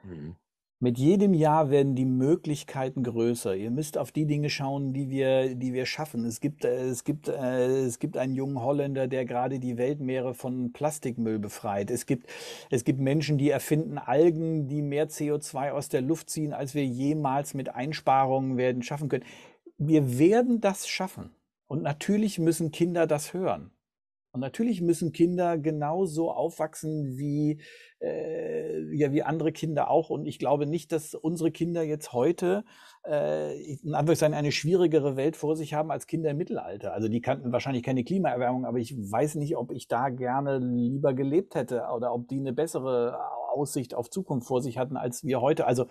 Mhm. 0.03 0.35
Mit 0.81 0.97
jedem 0.97 1.33
Jahr 1.33 1.69
werden 1.71 1.93
die 1.93 2.05
Möglichkeiten 2.05 3.03
größer. 3.03 3.53
Ihr 3.53 3.69
müsst 3.69 3.97
auf 3.97 4.13
die 4.13 4.25
Dinge 4.25 4.49
schauen, 4.49 4.93
die 4.93 5.09
wir, 5.09 5.53
die 5.55 5.73
wir 5.73 5.85
schaffen. 5.85 6.23
Es 6.23 6.39
gibt, 6.39 6.63
äh, 6.63 6.87
es 6.87 7.03
gibt, 7.03 7.27
äh, 7.27 7.81
es 7.81 7.99
gibt 7.99 8.15
einen 8.15 8.33
jungen 8.33 8.61
Holländer, 8.61 9.09
der 9.09 9.25
gerade 9.25 9.59
die 9.59 9.77
Weltmeere 9.77 10.33
von 10.33 10.71
Plastikmüll 10.71 11.37
befreit. 11.37 11.91
Es 11.91 12.05
gibt, 12.05 12.29
es 12.69 12.85
gibt 12.85 13.01
Menschen, 13.01 13.37
die 13.37 13.49
erfinden 13.49 13.97
Algen, 13.97 14.69
die 14.69 14.81
mehr 14.81 15.09
CO2 15.09 15.71
aus 15.71 15.89
der 15.89 16.01
Luft 16.01 16.29
ziehen, 16.29 16.53
als 16.53 16.73
wir 16.73 16.85
jemals 16.85 17.53
mit 17.53 17.75
Einsparungen 17.75 18.55
werden 18.55 18.81
schaffen 18.81 19.09
können. 19.09 19.25
Wir 19.77 20.17
werden 20.17 20.61
das 20.61 20.87
schaffen. 20.87 21.31
Und 21.67 21.83
natürlich 21.83 22.39
müssen 22.39 22.71
Kinder 22.71 23.05
das 23.05 23.33
hören. 23.33 23.71
Und 24.39 24.43
natürlich 24.43 24.79
müssen 24.79 25.11
Kinder 25.11 25.57
genauso 25.57 26.31
aufwachsen 26.31 27.17
wie, 27.17 27.59
äh, 27.99 28.95
ja, 28.95 29.11
wie 29.11 29.21
andere 29.21 29.51
Kinder 29.51 29.89
auch. 29.89 30.09
Und 30.09 30.25
ich 30.25 30.39
glaube 30.39 30.65
nicht, 30.65 30.93
dass 30.93 31.13
unsere 31.13 31.51
Kinder 31.51 31.83
jetzt 31.83 32.13
heute 32.13 32.63
äh, 33.05 33.61
in 33.61 33.93
Anführungszeichen 33.93 34.33
eine 34.33 34.53
schwierigere 34.53 35.17
Welt 35.17 35.35
vor 35.35 35.57
sich 35.57 35.73
haben 35.73 35.91
als 35.91 36.07
Kinder 36.07 36.29
im 36.29 36.37
Mittelalter. 36.37 36.93
Also 36.93 37.09
die 37.09 37.19
kannten 37.19 37.51
wahrscheinlich 37.51 37.83
keine 37.83 38.05
Klimaerwärmung, 38.05 38.63
aber 38.63 38.77
ich 38.77 38.95
weiß 38.95 39.35
nicht, 39.35 39.57
ob 39.57 39.73
ich 39.73 39.89
da 39.89 40.07
gerne 40.07 40.59
lieber 40.59 41.13
gelebt 41.13 41.55
hätte 41.55 41.83
oder 41.93 42.13
ob 42.13 42.29
die 42.29 42.39
eine 42.39 42.53
bessere 42.53 43.19
Aussicht 43.51 43.93
auf 43.93 44.09
Zukunft 44.09 44.47
vor 44.47 44.61
sich 44.61 44.77
hatten 44.77 44.95
als 44.95 45.25
wir 45.25 45.41
heute. 45.41 45.67
Also 45.67 45.87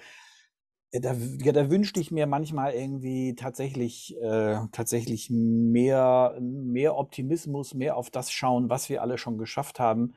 da, 0.93 1.15
ja, 1.43 1.53
da 1.53 1.71
wünschte 1.71 2.01
ich 2.01 2.11
mir 2.11 2.27
manchmal 2.27 2.73
irgendwie 2.73 3.35
tatsächlich, 3.35 4.17
äh, 4.21 4.59
tatsächlich 4.73 5.29
mehr, 5.31 6.39
mehr 6.41 6.97
Optimismus, 6.97 7.75
mehr 7.75 7.97
auf 7.97 8.11
das 8.11 8.33
schauen, 8.33 8.71
was 8.71 8.89
wir 8.89 9.03
alle 9.03 9.19
schon 9.19 9.39
geschafft 9.39 9.81
haben 9.81 10.15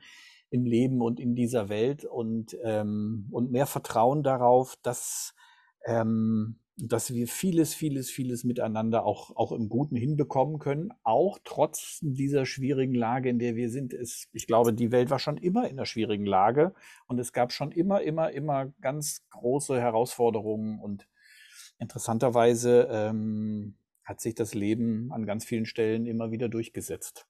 im 0.50 0.64
Leben 0.64 1.00
und 1.02 1.20
in 1.20 1.34
dieser 1.34 1.68
Welt 1.68 2.04
und, 2.04 2.56
ähm, 2.62 3.28
und 3.30 3.50
mehr 3.52 3.66
Vertrauen 3.66 4.22
darauf, 4.22 4.76
dass, 4.82 5.34
ähm, 5.84 6.56
dass 6.84 7.14
wir 7.14 7.28
vieles, 7.28 7.74
vieles, 7.74 8.10
vieles 8.10 8.42
miteinander 8.42 9.04
auch, 9.04 9.36
auch 9.36 9.52
im 9.52 9.68
Guten 9.68 9.94
hinbekommen 9.94 10.58
können, 10.58 10.92
auch 11.04 11.38
trotz 11.44 12.00
dieser 12.02 12.44
schwierigen 12.44 12.94
Lage, 12.94 13.28
in 13.28 13.38
der 13.38 13.54
wir 13.54 13.70
sind. 13.70 13.94
Es, 13.94 14.28
ich 14.32 14.48
glaube, 14.48 14.72
die 14.72 14.90
Welt 14.90 15.08
war 15.08 15.20
schon 15.20 15.36
immer 15.36 15.68
in 15.68 15.78
einer 15.78 15.86
schwierigen 15.86 16.26
Lage 16.26 16.74
und 17.06 17.20
es 17.20 17.32
gab 17.32 17.52
schon 17.52 17.70
immer, 17.70 18.02
immer, 18.02 18.32
immer 18.32 18.66
ganz 18.80 19.24
große 19.30 19.80
Herausforderungen 19.80 20.80
und 20.80 21.06
interessanterweise 21.78 22.88
ähm, 22.90 23.76
hat 24.02 24.20
sich 24.20 24.34
das 24.34 24.52
Leben 24.52 25.12
an 25.12 25.24
ganz 25.24 25.44
vielen 25.44 25.66
Stellen 25.66 26.04
immer 26.04 26.32
wieder 26.32 26.48
durchgesetzt. 26.48 27.28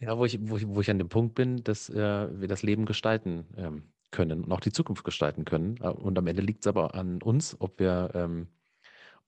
Ja, 0.00 0.18
wo 0.18 0.24
ich, 0.24 0.40
wo 0.42 0.56
ich, 0.56 0.66
wo 0.66 0.80
ich 0.80 0.90
an 0.90 0.98
dem 0.98 1.08
Punkt 1.08 1.36
bin, 1.36 1.62
dass 1.62 1.88
äh, 1.88 1.94
wir 2.40 2.48
das 2.48 2.64
Leben 2.64 2.84
gestalten 2.84 3.46
ähm, 3.56 3.92
können 4.16 4.44
und 4.44 4.52
auch 4.52 4.60
die 4.60 4.72
Zukunft 4.72 5.04
gestalten 5.04 5.44
können. 5.44 5.78
Äh, 5.82 5.88
und 5.88 6.18
am 6.18 6.26
Ende 6.26 6.42
liegt 6.42 6.64
es 6.64 6.66
aber 6.66 6.94
an 6.94 7.22
uns, 7.22 7.56
ob 7.60 7.78
wir, 7.78 8.10
ähm, 8.14 8.48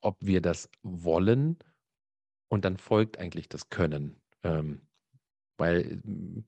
ob 0.00 0.16
wir 0.20 0.40
das 0.40 0.70
wollen 0.82 1.58
und 2.48 2.64
dann 2.64 2.78
folgt 2.78 3.18
eigentlich 3.18 3.48
das 3.48 3.68
Können. 3.68 4.20
Ähm, 4.42 4.80
weil 5.58 6.00
mm, 6.04 6.44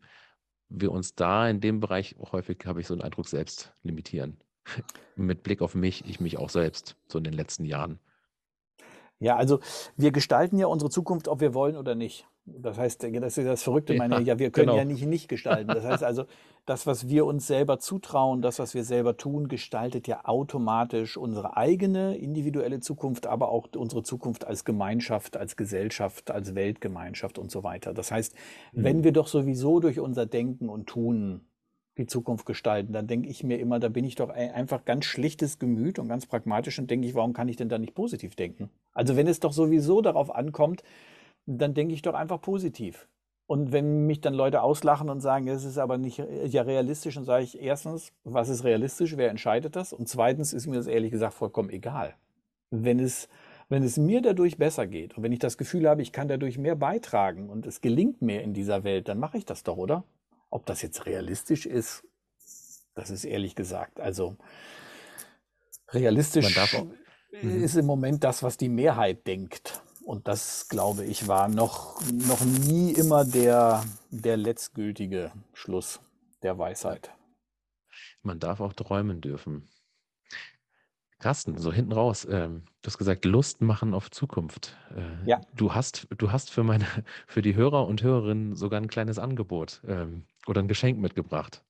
wir 0.71 0.91
uns 0.91 1.15
da 1.15 1.49
in 1.49 1.61
dem 1.61 1.81
Bereich 1.81 2.17
häufig, 2.33 2.65
habe 2.65 2.81
ich 2.81 2.87
so 2.87 2.95
einen 2.95 3.03
Eindruck, 3.03 3.29
selbst 3.29 3.75
limitieren. 3.83 4.39
Mit 5.17 5.43
Blick 5.43 5.61
auf 5.61 5.75
mich, 5.75 6.05
ich 6.07 6.21
mich 6.21 6.39
auch 6.39 6.51
selbst, 6.51 6.97
so 7.09 7.19
in 7.19 7.25
den 7.25 7.35
letzten 7.35 7.67
Jahren. 7.67 7.99
Ja, 9.19 9.37
also 9.37 9.61
wir 9.97 10.13
gestalten 10.13 10.59
ja 10.59 10.67
unsere 10.67 10.91
Zukunft, 10.91 11.29
ob 11.29 11.41
wir 11.41 11.53
wollen 11.53 11.77
oder 11.77 11.95
nicht. 11.95 12.27
Das 12.59 12.79
heißt, 12.79 13.03
das 13.03 13.39
ist 13.39 13.47
das 13.47 13.63
Verrückte, 13.63 13.95
meine, 13.97 14.17
ja, 14.17 14.21
ja 14.21 14.39
wir 14.39 14.51
können 14.51 14.69
genau. 14.69 14.79
ja 14.79 14.85
nicht 14.85 15.07
nicht 15.07 15.29
gestalten. 15.29 15.69
Das 15.69 15.85
heißt 15.85 16.03
also, 16.03 16.25
das, 16.67 16.87
was 16.87 17.09
wir 17.09 17.27
uns 17.27 17.47
selber 17.47 17.79
zutrauen, 17.79 18.43
das, 18.43 18.59
was 18.59 18.75
wir 18.75 18.85
selber 18.85 19.17
tun, 19.17 19.49
gestaltet 19.49 20.07
ja 20.07 20.25
automatisch 20.25 21.17
unsere 21.17 21.57
eigene 21.57 22.17
individuelle 22.17 22.81
Zukunft, 22.81 23.27
aber 23.27 23.51
auch 23.51 23.69
unsere 23.77 24.03
Zukunft 24.03 24.47
als 24.47 24.65
Gemeinschaft, 24.65 25.37
als 25.37 25.57
Gesellschaft, 25.57 26.31
als 26.31 26.55
Weltgemeinschaft 26.55 27.39
und 27.39 27.51
so 27.51 27.63
weiter. 27.63 27.95
Das 27.95 28.13
heißt, 28.13 28.35
mhm. 28.73 28.85
wenn 28.85 29.05
wir 29.05 29.13
doch 29.13 29.27
sowieso 29.27 29.81
durch 29.81 30.01
unser 30.01 30.27
Denken 30.27 30.69
und 30.69 30.87
Tun 30.87 31.47
die 31.99 32.07
Zukunft 32.07 32.47
gestalten, 32.47 32.93
dann 32.93 33.07
denke 33.07 33.29
ich 33.29 33.45
mir 33.45 33.59
immer, 33.59 33.79
da 33.79 33.89
bin 33.89 34.05
ich 34.05 34.15
doch 34.15 34.31
einfach 34.31 34.85
ganz 34.85 35.05
schlichtes 35.05 35.59
Gemüt 35.59 35.99
und 35.99 36.09
ganz 36.09 36.27
pragmatisch 36.27 36.79
und 36.79 36.91
denke 36.91 37.07
ich, 37.07 37.15
warum 37.15 37.33
kann 37.33 37.49
ich 37.49 37.57
denn 37.57 37.69
da 37.69 37.79
nicht 37.79 37.95
positiv 37.95 38.35
denken? 38.35 38.71
Also 38.93 39.17
wenn 39.17 39.27
es 39.27 39.41
doch 39.41 39.53
sowieso 39.53 40.01
darauf 40.01 40.35
ankommt, 40.35 40.83
dann 41.47 41.75
denke 41.75 41.95
ich 41.95 42.03
doch 42.03 42.15
einfach 42.15 42.41
positiv. 42.41 43.09
Und 43.51 43.73
wenn 43.73 44.07
mich 44.07 44.21
dann 44.21 44.35
Leute 44.35 44.63
auslachen 44.63 45.11
und 45.11 45.21
sagen, 45.21 45.49
es 45.49 45.65
ist 45.65 45.77
aber 45.77 45.99
nicht 45.99 46.19
ja 46.19 46.63
realistisch, 46.63 47.17
dann 47.17 47.25
sage 47.25 47.43
ich 47.43 47.61
erstens, 47.61 48.13
was 48.23 48.49
ist 48.49 48.63
realistisch, 48.63 49.17
wer 49.17 49.29
entscheidet 49.29 49.75
das? 49.75 49.93
Und 49.93 50.09
zweitens 50.09 50.53
ist 50.53 50.69
mir 50.69 50.77
das 50.77 50.87
ehrlich 50.87 51.11
gesagt 51.11 51.35
vollkommen 51.35 51.71
egal. 51.71 52.15
Wenn 52.71 53.01
es, 53.01 53.29
wenn 53.69 53.83
es 53.83 53.97
mir 53.97 54.23
dadurch 54.23 54.57
besser 54.57 54.87
geht 54.87 55.17
und 55.17 55.25
wenn 55.25 55.33
ich 55.33 55.41
das 55.41 55.59
Gefühl 55.59 55.89
habe, 55.89 56.01
ich 56.01 56.13
kann 56.13 56.29
dadurch 56.29 56.59
mehr 56.59 56.77
beitragen 56.77 57.51
und 57.51 57.67
es 57.67 57.81
gelingt 57.81 58.23
mir 58.23 58.41
in 58.43 58.55
dieser 58.55 58.85
Welt, 58.85 59.09
dann 59.09 59.19
mache 59.19 59.39
ich 59.39 59.47
das 59.47 59.65
doch, 59.65 59.79
oder? 59.79 60.05
Ob 60.51 60.65
das 60.67 60.81
jetzt 60.83 61.07
realistisch 61.07 61.67
ist, 61.67 62.05
das 62.95 63.11
ist 63.11 63.25
ehrlich 63.25 63.57
gesagt, 63.57 63.99
also 63.99 64.37
realistisch 65.89 66.57
mhm. 67.43 67.65
ist 67.65 67.77
im 67.77 67.87
Moment 67.87 68.23
das, 68.23 68.45
was 68.45 68.57
die 68.57 68.69
Mehrheit 68.69 69.27
denkt. 69.27 69.83
Und 70.11 70.27
das, 70.27 70.69
glaube 70.69 71.05
ich, 71.05 71.29
war 71.29 71.47
noch, 71.47 72.01
noch 72.11 72.41
nie 72.41 72.91
immer 72.91 73.25
der, 73.25 73.85
der 74.11 74.37
letztgültige 74.37 75.31
Schluss 75.53 76.01
der 76.43 76.59
Weisheit. 76.59 77.13
Man 78.25 78.41
darf 78.41 78.61
auch 78.61 78.73
träumen 78.73 79.21
dürfen. 79.21 79.69
Carsten, 81.21 81.59
so 81.59 81.73
hinten 81.73 81.93
raus, 81.93 82.27
ähm, 82.29 82.65
du 82.83 82.89
hast 82.89 82.99
gesagt, 82.99 83.25
Lust 83.25 83.61
machen 83.61 83.95
auf 83.95 84.11
Zukunft. 84.11 84.77
Äh, 84.97 85.29
ja. 85.29 85.41
Du 85.55 85.75
hast, 85.75 86.09
du 86.19 86.33
hast 86.33 86.51
für 86.51 86.65
meine, 86.65 86.87
für 87.29 87.41
die 87.41 87.55
Hörer 87.55 87.87
und 87.87 88.03
Hörerinnen 88.03 88.57
sogar 88.57 88.81
ein 88.81 88.89
kleines 88.89 89.21
Angebot 89.21 89.81
ähm, 89.87 90.25
oder 90.49 90.61
ein 90.61 90.67
Geschenk 90.67 90.99
mitgebracht. 90.99 91.63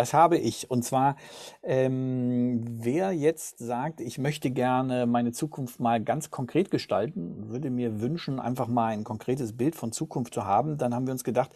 Das 0.00 0.14
habe 0.14 0.38
ich. 0.38 0.70
Und 0.70 0.82
zwar, 0.82 1.14
ähm, 1.62 2.62
wer 2.66 3.12
jetzt 3.12 3.58
sagt, 3.58 4.00
ich 4.00 4.16
möchte 4.16 4.50
gerne 4.50 5.04
meine 5.04 5.30
Zukunft 5.30 5.78
mal 5.78 6.02
ganz 6.02 6.30
konkret 6.30 6.70
gestalten, 6.70 7.50
würde 7.50 7.68
mir 7.68 8.00
wünschen, 8.00 8.40
einfach 8.40 8.66
mal 8.66 8.94
ein 8.94 9.04
konkretes 9.04 9.58
Bild 9.58 9.76
von 9.76 9.92
Zukunft 9.92 10.32
zu 10.32 10.46
haben, 10.46 10.78
dann 10.78 10.94
haben 10.94 11.06
wir 11.06 11.12
uns 11.12 11.22
gedacht, 11.22 11.50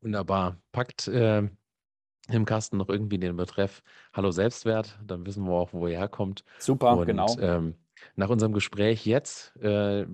Wunderbar. 0.01 0.57
Packt 0.71 1.09
äh, 1.09 1.49
im 2.29 2.45
Kasten 2.45 2.77
noch 2.77 2.89
irgendwie 2.89 3.19
den 3.19 3.37
Betreff 3.37 3.83
Hallo 4.13 4.31
Selbstwert, 4.31 4.99
dann 5.05 5.27
wissen 5.27 5.45
wir 5.45 5.53
auch, 5.53 5.73
wo 5.73 5.87
er 5.87 5.99
herkommt. 5.99 6.45
Super, 6.59 6.97
Und, 6.97 7.07
genau. 7.07 7.37
Ähm, 7.41 7.75
nach 8.15 8.29
unserem 8.29 8.53
Gespräch 8.53 9.07
jetzt 9.07 9.57
äh, 9.57 10.07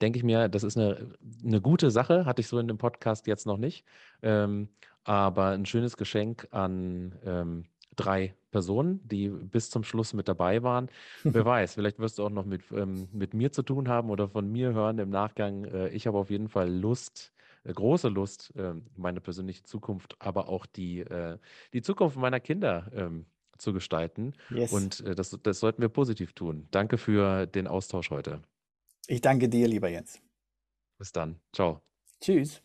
denke 0.00 0.18
ich 0.18 0.24
mir, 0.24 0.48
das 0.48 0.64
ist 0.64 0.76
eine, 0.76 1.14
eine 1.44 1.60
gute 1.60 1.90
Sache, 1.90 2.26
hatte 2.26 2.40
ich 2.40 2.48
so 2.48 2.58
in 2.58 2.66
dem 2.66 2.78
Podcast 2.78 3.26
jetzt 3.26 3.46
noch 3.46 3.58
nicht, 3.58 3.84
ähm, 4.22 4.68
aber 5.04 5.48
ein 5.48 5.66
schönes 5.66 5.96
Geschenk 5.96 6.48
an 6.50 7.18
ähm, 7.24 7.64
drei 7.96 8.34
Personen, 8.50 9.00
die 9.06 9.28
bis 9.28 9.70
zum 9.70 9.84
Schluss 9.84 10.12
mit 10.12 10.28
dabei 10.28 10.62
waren. 10.62 10.88
Wer 11.24 11.44
weiß, 11.44 11.74
vielleicht 11.74 11.98
wirst 11.98 12.18
du 12.18 12.24
auch 12.24 12.30
noch 12.30 12.44
mit, 12.44 12.62
ähm, 12.72 13.08
mit 13.12 13.34
mir 13.34 13.52
zu 13.52 13.62
tun 13.62 13.88
haben 13.88 14.10
oder 14.10 14.28
von 14.28 14.50
mir 14.50 14.72
hören 14.72 14.98
im 14.98 15.10
Nachgang. 15.10 15.64
Äh, 15.64 15.88
ich 15.88 16.06
habe 16.06 16.18
auf 16.18 16.30
jeden 16.30 16.48
Fall 16.48 16.70
Lust, 16.70 17.32
äh, 17.64 17.72
große 17.72 18.08
Lust, 18.08 18.52
äh, 18.56 18.74
meine 18.96 19.20
persönliche 19.20 19.62
Zukunft, 19.62 20.16
aber 20.18 20.48
auch 20.48 20.66
die, 20.66 21.00
äh, 21.00 21.38
die 21.72 21.82
Zukunft 21.82 22.16
meiner 22.16 22.40
Kinder 22.40 22.90
ähm, 22.94 23.26
zu 23.58 23.72
gestalten. 23.72 24.34
Yes. 24.50 24.72
Und 24.72 25.00
äh, 25.00 25.14
das, 25.14 25.38
das 25.42 25.60
sollten 25.60 25.82
wir 25.82 25.88
positiv 25.88 26.32
tun. 26.32 26.68
Danke 26.70 26.98
für 26.98 27.46
den 27.46 27.66
Austausch 27.66 28.10
heute. 28.10 28.42
Ich 29.06 29.20
danke 29.20 29.48
dir, 29.48 29.66
lieber 29.66 29.88
Jens. 29.88 30.20
Bis 30.98 31.12
dann. 31.12 31.40
Ciao. 31.52 31.80
Tschüss. 32.20 32.62